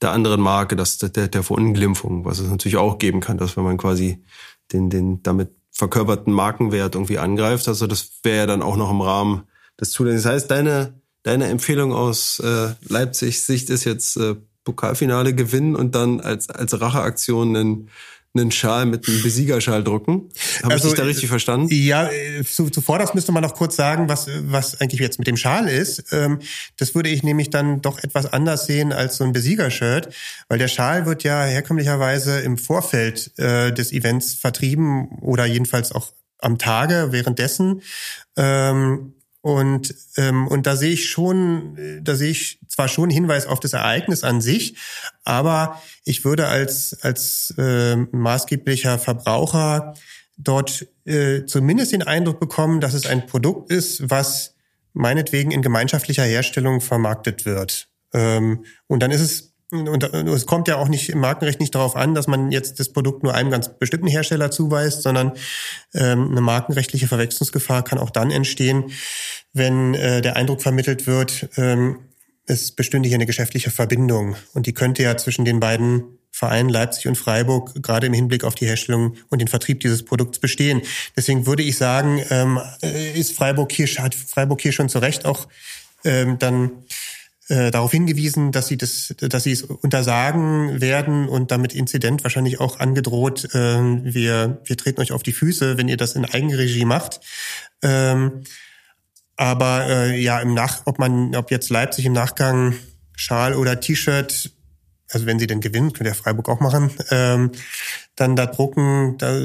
der 0.00 0.12
anderen 0.12 0.40
Marke, 0.40 0.76
das, 0.76 0.96
der, 0.96 1.28
der 1.28 1.42
Verunglimpfung, 1.42 2.24
was 2.24 2.38
es 2.38 2.48
natürlich 2.48 2.78
auch 2.78 2.98
geben 2.98 3.20
kann, 3.20 3.36
dass 3.36 3.58
wenn 3.58 3.64
man 3.64 3.76
quasi 3.76 4.24
den, 4.72 4.88
den 4.88 5.22
damit 5.22 5.59
verkörperten 5.80 6.32
Markenwert 6.32 6.94
irgendwie 6.94 7.18
angreift. 7.18 7.66
Also 7.66 7.86
das 7.86 8.10
wäre 8.22 8.36
ja 8.36 8.46
dann 8.46 8.62
auch 8.62 8.76
noch 8.76 8.90
im 8.90 9.00
Rahmen 9.00 9.44
des 9.80 9.90
Zulässigen. 9.90 10.22
Das 10.22 10.32
heißt, 10.32 10.50
deine, 10.50 11.00
deine 11.22 11.46
Empfehlung 11.46 11.92
aus 11.92 12.38
äh, 12.38 12.74
Leipzigs 12.86 13.46
Sicht 13.46 13.70
ist 13.70 13.84
jetzt 13.84 14.16
äh, 14.16 14.36
Pokalfinale 14.64 15.34
gewinnen 15.34 15.74
und 15.74 15.94
dann 15.94 16.20
als, 16.20 16.50
als 16.50 16.78
Racheaktion 16.78 17.56
einen 17.56 17.88
einen 18.34 18.50
Schal 18.52 18.86
mit 18.86 19.08
einem 19.08 19.22
Besiegerschal 19.22 19.82
drucken. 19.82 20.28
Habe 20.62 20.74
also, 20.74 20.88
ich 20.88 20.94
dich 20.94 21.00
da 21.00 21.06
richtig 21.06 21.28
verstanden? 21.28 21.68
Ja, 21.70 22.08
äh, 22.08 22.44
zu, 22.44 22.70
zuvor 22.70 22.98
das 22.98 23.14
müsste 23.14 23.32
man 23.32 23.42
noch 23.42 23.54
kurz 23.54 23.74
sagen, 23.74 24.08
was, 24.08 24.28
was 24.42 24.80
eigentlich 24.80 25.00
jetzt 25.00 25.18
mit 25.18 25.26
dem 25.26 25.36
Schal 25.36 25.68
ist. 25.68 26.12
Ähm, 26.12 26.38
das 26.76 26.94
würde 26.94 27.08
ich 27.08 27.22
nämlich 27.22 27.50
dann 27.50 27.82
doch 27.82 27.98
etwas 27.98 28.32
anders 28.32 28.66
sehen 28.66 28.92
als 28.92 29.16
so 29.16 29.24
ein 29.24 29.32
Besiegershirt, 29.32 30.14
weil 30.48 30.58
der 30.58 30.68
Schal 30.68 31.06
wird 31.06 31.24
ja 31.24 31.42
herkömmlicherweise 31.44 32.40
im 32.40 32.56
Vorfeld 32.56 33.36
äh, 33.38 33.72
des 33.72 33.92
Events 33.92 34.34
vertrieben 34.34 35.08
oder 35.20 35.44
jedenfalls 35.46 35.90
auch 35.90 36.12
am 36.38 36.58
Tage 36.58 37.08
währenddessen. 37.10 37.82
Ähm, 38.36 39.14
und, 39.42 39.94
ähm, 40.16 40.46
und 40.48 40.66
da 40.66 40.76
sehe 40.76 40.92
ich 40.92 41.08
schon, 41.08 42.00
da 42.02 42.14
sehe 42.14 42.30
ich 42.30 42.58
zwar 42.68 42.88
schon 42.88 43.08
Hinweis 43.08 43.46
auf 43.46 43.60
das 43.60 43.72
Ereignis 43.72 44.22
an 44.22 44.40
sich, 44.40 44.76
aber 45.24 45.80
ich 46.04 46.24
würde 46.24 46.46
als, 46.48 46.98
als 47.02 47.54
äh, 47.56 47.96
maßgeblicher 47.96 48.98
Verbraucher 48.98 49.94
dort 50.36 50.86
äh, 51.04 51.44
zumindest 51.46 51.92
den 51.92 52.02
Eindruck 52.02 52.38
bekommen, 52.40 52.80
dass 52.80 52.94
es 52.94 53.06
ein 53.06 53.26
Produkt 53.26 53.70
ist, 53.70 54.10
was 54.10 54.56
meinetwegen 54.92 55.50
in 55.50 55.62
gemeinschaftlicher 55.62 56.24
Herstellung 56.24 56.80
vermarktet 56.80 57.46
wird. 57.46 57.88
Ähm, 58.12 58.64
und 58.86 59.02
dann 59.02 59.10
ist 59.10 59.20
es 59.20 59.49
und 59.70 60.02
es 60.02 60.46
kommt 60.46 60.68
ja 60.68 60.76
auch 60.76 60.88
nicht 60.88 61.10
im 61.10 61.20
Markenrecht 61.20 61.60
nicht 61.60 61.74
darauf 61.74 61.94
an, 61.94 62.14
dass 62.14 62.26
man 62.26 62.50
jetzt 62.50 62.80
das 62.80 62.92
Produkt 62.92 63.22
nur 63.22 63.34
einem 63.34 63.50
ganz 63.50 63.68
bestimmten 63.78 64.08
Hersteller 64.08 64.50
zuweist, 64.50 65.02
sondern 65.02 65.32
ähm, 65.94 66.30
eine 66.30 66.40
markenrechtliche 66.40 67.06
Verwechslungsgefahr 67.06 67.84
kann 67.84 67.98
auch 67.98 68.10
dann 68.10 68.30
entstehen, 68.30 68.90
wenn 69.52 69.94
äh, 69.94 70.22
der 70.22 70.36
Eindruck 70.36 70.62
vermittelt 70.62 71.06
wird, 71.06 71.48
ähm, 71.56 71.98
es 72.46 72.72
bestünde 72.72 73.08
hier 73.08 73.16
eine 73.16 73.26
geschäftliche 73.26 73.70
Verbindung 73.70 74.34
und 74.54 74.66
die 74.66 74.74
könnte 74.74 75.04
ja 75.04 75.16
zwischen 75.16 75.44
den 75.44 75.60
beiden 75.60 76.18
Vereinen 76.32 76.68
Leipzig 76.68 77.06
und 77.06 77.16
Freiburg 77.16 77.82
gerade 77.82 78.06
im 78.06 78.12
Hinblick 78.12 78.44
auf 78.44 78.54
die 78.54 78.66
Herstellung 78.66 79.16
und 79.28 79.40
den 79.40 79.48
Vertrieb 79.48 79.80
dieses 79.80 80.04
Produkts 80.04 80.38
bestehen. 80.38 80.82
Deswegen 81.16 81.46
würde 81.46 81.62
ich 81.62 81.76
sagen, 81.76 82.22
ähm, 82.30 82.60
äh, 82.82 83.18
ist 83.18 83.36
Freiburg 83.36 83.72
hier, 83.72 83.86
hat 83.98 84.14
Freiburg 84.14 84.60
hier 84.60 84.72
schon 84.72 84.88
zu 84.88 84.98
Recht 84.98 85.26
auch 85.26 85.48
ähm, 86.04 86.38
dann 86.38 86.70
äh, 87.50 87.70
darauf 87.72 87.90
hingewiesen, 87.90 88.52
dass 88.52 88.68
sie 88.68 88.78
das, 88.78 89.12
dass 89.18 89.42
sie 89.42 89.50
es 89.50 89.62
untersagen 89.62 90.80
werden 90.80 91.28
und 91.28 91.50
damit 91.50 91.74
Inzident 91.74 92.22
wahrscheinlich 92.22 92.60
auch 92.60 92.78
angedroht. 92.78 93.48
Ähm, 93.54 94.02
wir, 94.04 94.60
wir 94.64 94.76
treten 94.76 95.00
euch 95.00 95.10
auf 95.10 95.24
die 95.24 95.32
Füße, 95.32 95.76
wenn 95.76 95.88
ihr 95.88 95.96
das 95.96 96.14
in 96.14 96.24
Eigenregie 96.24 96.84
macht. 96.84 97.20
Ähm, 97.82 98.44
aber 99.36 99.86
äh, 99.88 100.20
ja, 100.20 100.38
im 100.40 100.54
Nach, 100.54 100.82
ob 100.84 100.98
man, 100.98 101.34
ob 101.34 101.50
jetzt 101.50 101.70
Leipzig 101.70 102.06
im 102.06 102.12
Nachgang 102.12 102.74
Schal 103.16 103.54
oder 103.54 103.80
T-Shirt, 103.80 104.52
also 105.10 105.26
wenn 105.26 105.40
sie 105.40 105.48
denn 105.48 105.60
gewinnen, 105.60 105.92
könnte 105.92 106.10
ja 106.10 106.14
Freiburg 106.14 106.48
auch 106.48 106.60
machen, 106.60 106.90
ähm, 107.10 107.50
dann 108.14 108.36
da 108.36 108.46
drucken, 108.46 109.18
da 109.18 109.40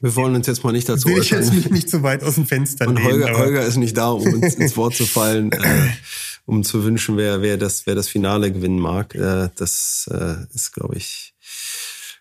wir 0.00 0.16
wollen 0.16 0.34
uns 0.34 0.46
jetzt 0.46 0.64
mal 0.64 0.72
nicht 0.72 0.88
dazu 0.88 1.08
will 1.08 1.18
ich 1.18 1.30
jetzt 1.30 1.52
nicht, 1.52 1.70
nicht 1.70 1.90
so 1.90 2.02
weit 2.02 2.22
aus 2.24 2.34
dem 2.36 2.46
Fenster 2.46 2.88
Und 2.88 3.02
Holger, 3.02 3.28
aber- 3.30 3.38
Holger 3.38 3.62
ist 3.64 3.76
nicht 3.76 3.96
da, 3.96 4.10
um 4.10 4.22
uns 4.22 4.54
ins 4.54 4.76
Wort 4.76 4.94
zu 4.94 5.04
fallen, 5.06 5.52
äh, 5.52 5.88
um 6.46 6.64
zu 6.64 6.84
wünschen, 6.84 7.16
wer, 7.16 7.42
wer, 7.42 7.56
das, 7.56 7.86
wer 7.86 7.94
das 7.94 8.08
Finale 8.08 8.50
gewinnen 8.52 8.78
mag. 8.78 9.14
Äh, 9.14 9.50
das 9.56 10.08
äh, 10.12 10.36
ist, 10.54 10.72
glaube 10.72 10.96
ich, 10.96 11.34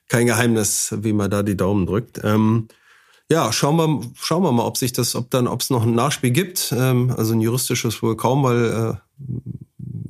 kein 0.07 0.25
Geheimnis, 0.25 0.93
wie 0.99 1.13
man 1.13 1.29
da 1.31 1.43
die 1.43 1.55
Daumen 1.57 1.85
drückt. 1.85 2.19
Ähm, 2.23 2.67
ja, 3.31 3.51
schauen 3.53 3.75
wir, 3.77 4.01
schauen 4.19 4.41
wir 4.43 4.51
mal, 4.51 4.65
ob 4.65 4.75
sich 4.77 4.91
das, 4.91 5.15
ob 5.15 5.29
dann, 5.29 5.47
ob 5.47 5.61
es 5.61 5.69
noch 5.69 5.83
ein 5.83 5.93
Nachspiel 5.93 6.31
gibt. 6.31 6.73
Ähm, 6.75 7.13
also 7.15 7.33
ein 7.33 7.41
juristisches 7.41 8.01
wohl 8.01 8.17
kaum, 8.17 8.43
weil 8.43 8.65
äh, 8.65 9.33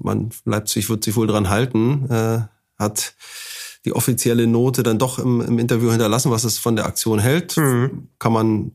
man 0.02 0.30
Leipzig 0.46 0.90
wird 0.90 1.04
sich 1.04 1.16
wohl 1.18 1.28
dran 1.28 1.50
halten. 1.50 2.10
Äh, 2.10 2.40
hat 2.78 3.14
die 3.86 3.94
offizielle 3.94 4.48
Note 4.48 4.84
dann 4.84 5.00
doch 5.00 5.20
im, 5.20 5.42
im 5.42 5.60
Interview 5.60 5.90
hinterlassen, 5.90 6.32
was 6.32 6.44
es 6.44 6.58
von 6.58 6.76
der 6.76 6.86
Aktion 6.86 7.20
hält. 7.20 7.56
Kann 8.20 8.34
man 8.34 8.72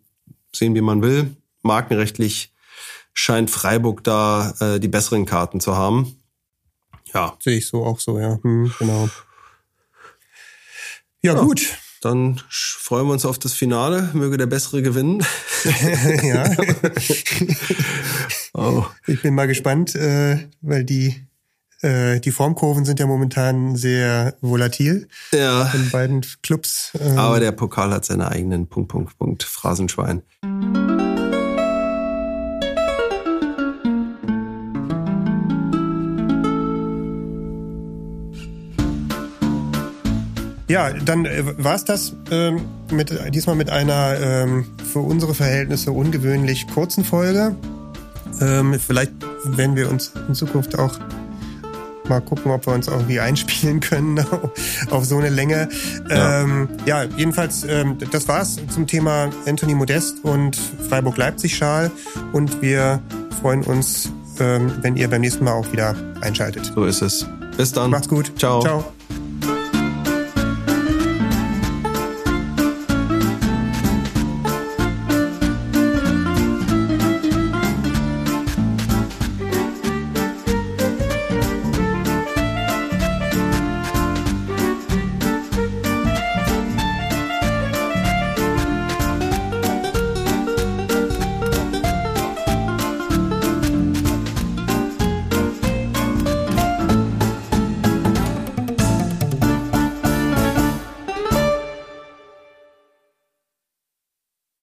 sehen, 0.55 0.74
wie 0.74 0.80
man 0.80 1.02
will. 1.02 1.36
Markenrechtlich 1.62 2.52
scheint 3.12 3.50
Freiburg 3.50 4.02
da 4.05 4.55
äh, 4.61 4.80
die 4.80 4.88
besseren 4.88 5.24
Karten 5.24 5.61
zu 5.61 5.76
haben. 5.76 6.16
Ja, 7.12 7.36
Sehe 7.40 7.59
ich 7.59 7.68
so 7.68 7.84
auch 7.84 8.00
so, 8.00 8.18
ja. 8.18 8.38
Hm, 8.42 8.72
genau. 8.78 9.09
Ja, 11.22 11.34
gut. 11.34 11.78
dann 12.02 12.42
freuen 12.50 13.07
wir 13.07 13.12
uns 13.12 13.24
auf 13.24 13.38
das 13.38 13.55
Finale. 13.55 14.11
Möge 14.12 14.36
der 14.36 14.46
Bessere 14.46 14.82
gewinnen. 14.82 15.24
ja. 16.22 16.50
Oh. 18.57 18.84
Ich 19.09 19.20
bin 19.20 19.34
mal 19.34 19.48
gespannt, 19.48 19.96
äh, 19.96 20.48
weil 20.61 20.84
die, 20.84 21.26
äh, 21.85 22.20
die 22.20 22.30
Formkurven 22.30 22.85
sind 22.85 22.99
ja 22.99 23.07
momentan 23.07 23.76
sehr 23.76 24.35
volatil 24.41 25.07
Ja, 25.32 25.70
in 25.74 25.91
beiden 25.91 26.22
Clubs. 26.43 26.93
Ähm, 26.99 27.18
aber 27.18 27.41
der 27.41 27.53
Pokal 27.53 27.91
hat 27.91 28.05
seine 28.07 28.28
eigenen 28.30 28.66
Punkt, 28.66 28.91
Punkt, 28.91 29.18
Punkt, 29.18 29.43
Phrasenschwein. 29.43 30.22
Ja, 40.66 40.93
dann 40.93 41.26
äh, 41.26 41.45
war's 41.62 41.85
das 41.85 42.16
ähm, 42.30 42.62
mit, 42.91 43.12
diesmal 43.35 43.57
mit 43.57 43.68
einer 43.68 44.18
ähm, 44.18 44.64
für 44.91 45.01
unsere 45.01 45.35
Verhältnisse 45.35 45.93
ungewöhnlich 45.93 46.66
kurzen 46.68 47.05
Folge. 47.05 47.55
Ähm, 48.41 48.80
vielleicht 48.80 49.12
werden 49.45 49.76
wir 49.76 49.91
uns 49.91 50.12
in 50.26 50.35
Zukunft 50.35 50.78
auch 50.78 50.99
mal 52.09 52.20
gucken, 52.20 52.50
ob 52.50 52.66
wir 52.66 52.74
uns 52.74 52.88
irgendwie 52.88 53.20
einspielen 53.20 53.80
können 53.80 54.24
auf 54.90 55.05
so 55.05 55.18
eine 55.18 55.30
Länge. 55.30 55.68
Ja. 56.09 56.42
Ähm, 56.42 56.68
ja, 56.86 57.05
jedenfalls, 57.05 57.64
ähm, 57.64 57.96
das 58.11 58.28
war's 58.28 58.59
zum 58.68 58.86
Thema 58.86 59.30
Anthony 59.46 59.74
Modest 59.74 60.24
und 60.24 60.57
Freiburg-Leipzig-Schal. 60.88 61.90
Und 62.32 62.62
wir 62.62 63.00
freuen 63.40 63.62
uns, 63.62 64.11
ähm, 64.40 64.72
wenn 64.82 64.96
ihr 64.96 65.09
beim 65.09 65.20
nächsten 65.20 65.44
Mal 65.44 65.52
auch 65.52 65.70
wieder 65.72 65.94
einschaltet. 66.20 66.70
So 66.74 66.84
ist 66.84 67.02
es. 67.02 67.26
Bis 67.57 67.72
dann. 67.72 67.90
Macht's 67.90 68.09
gut. 68.09 68.32
Ciao. 68.38 68.61
Ciao. 68.61 68.84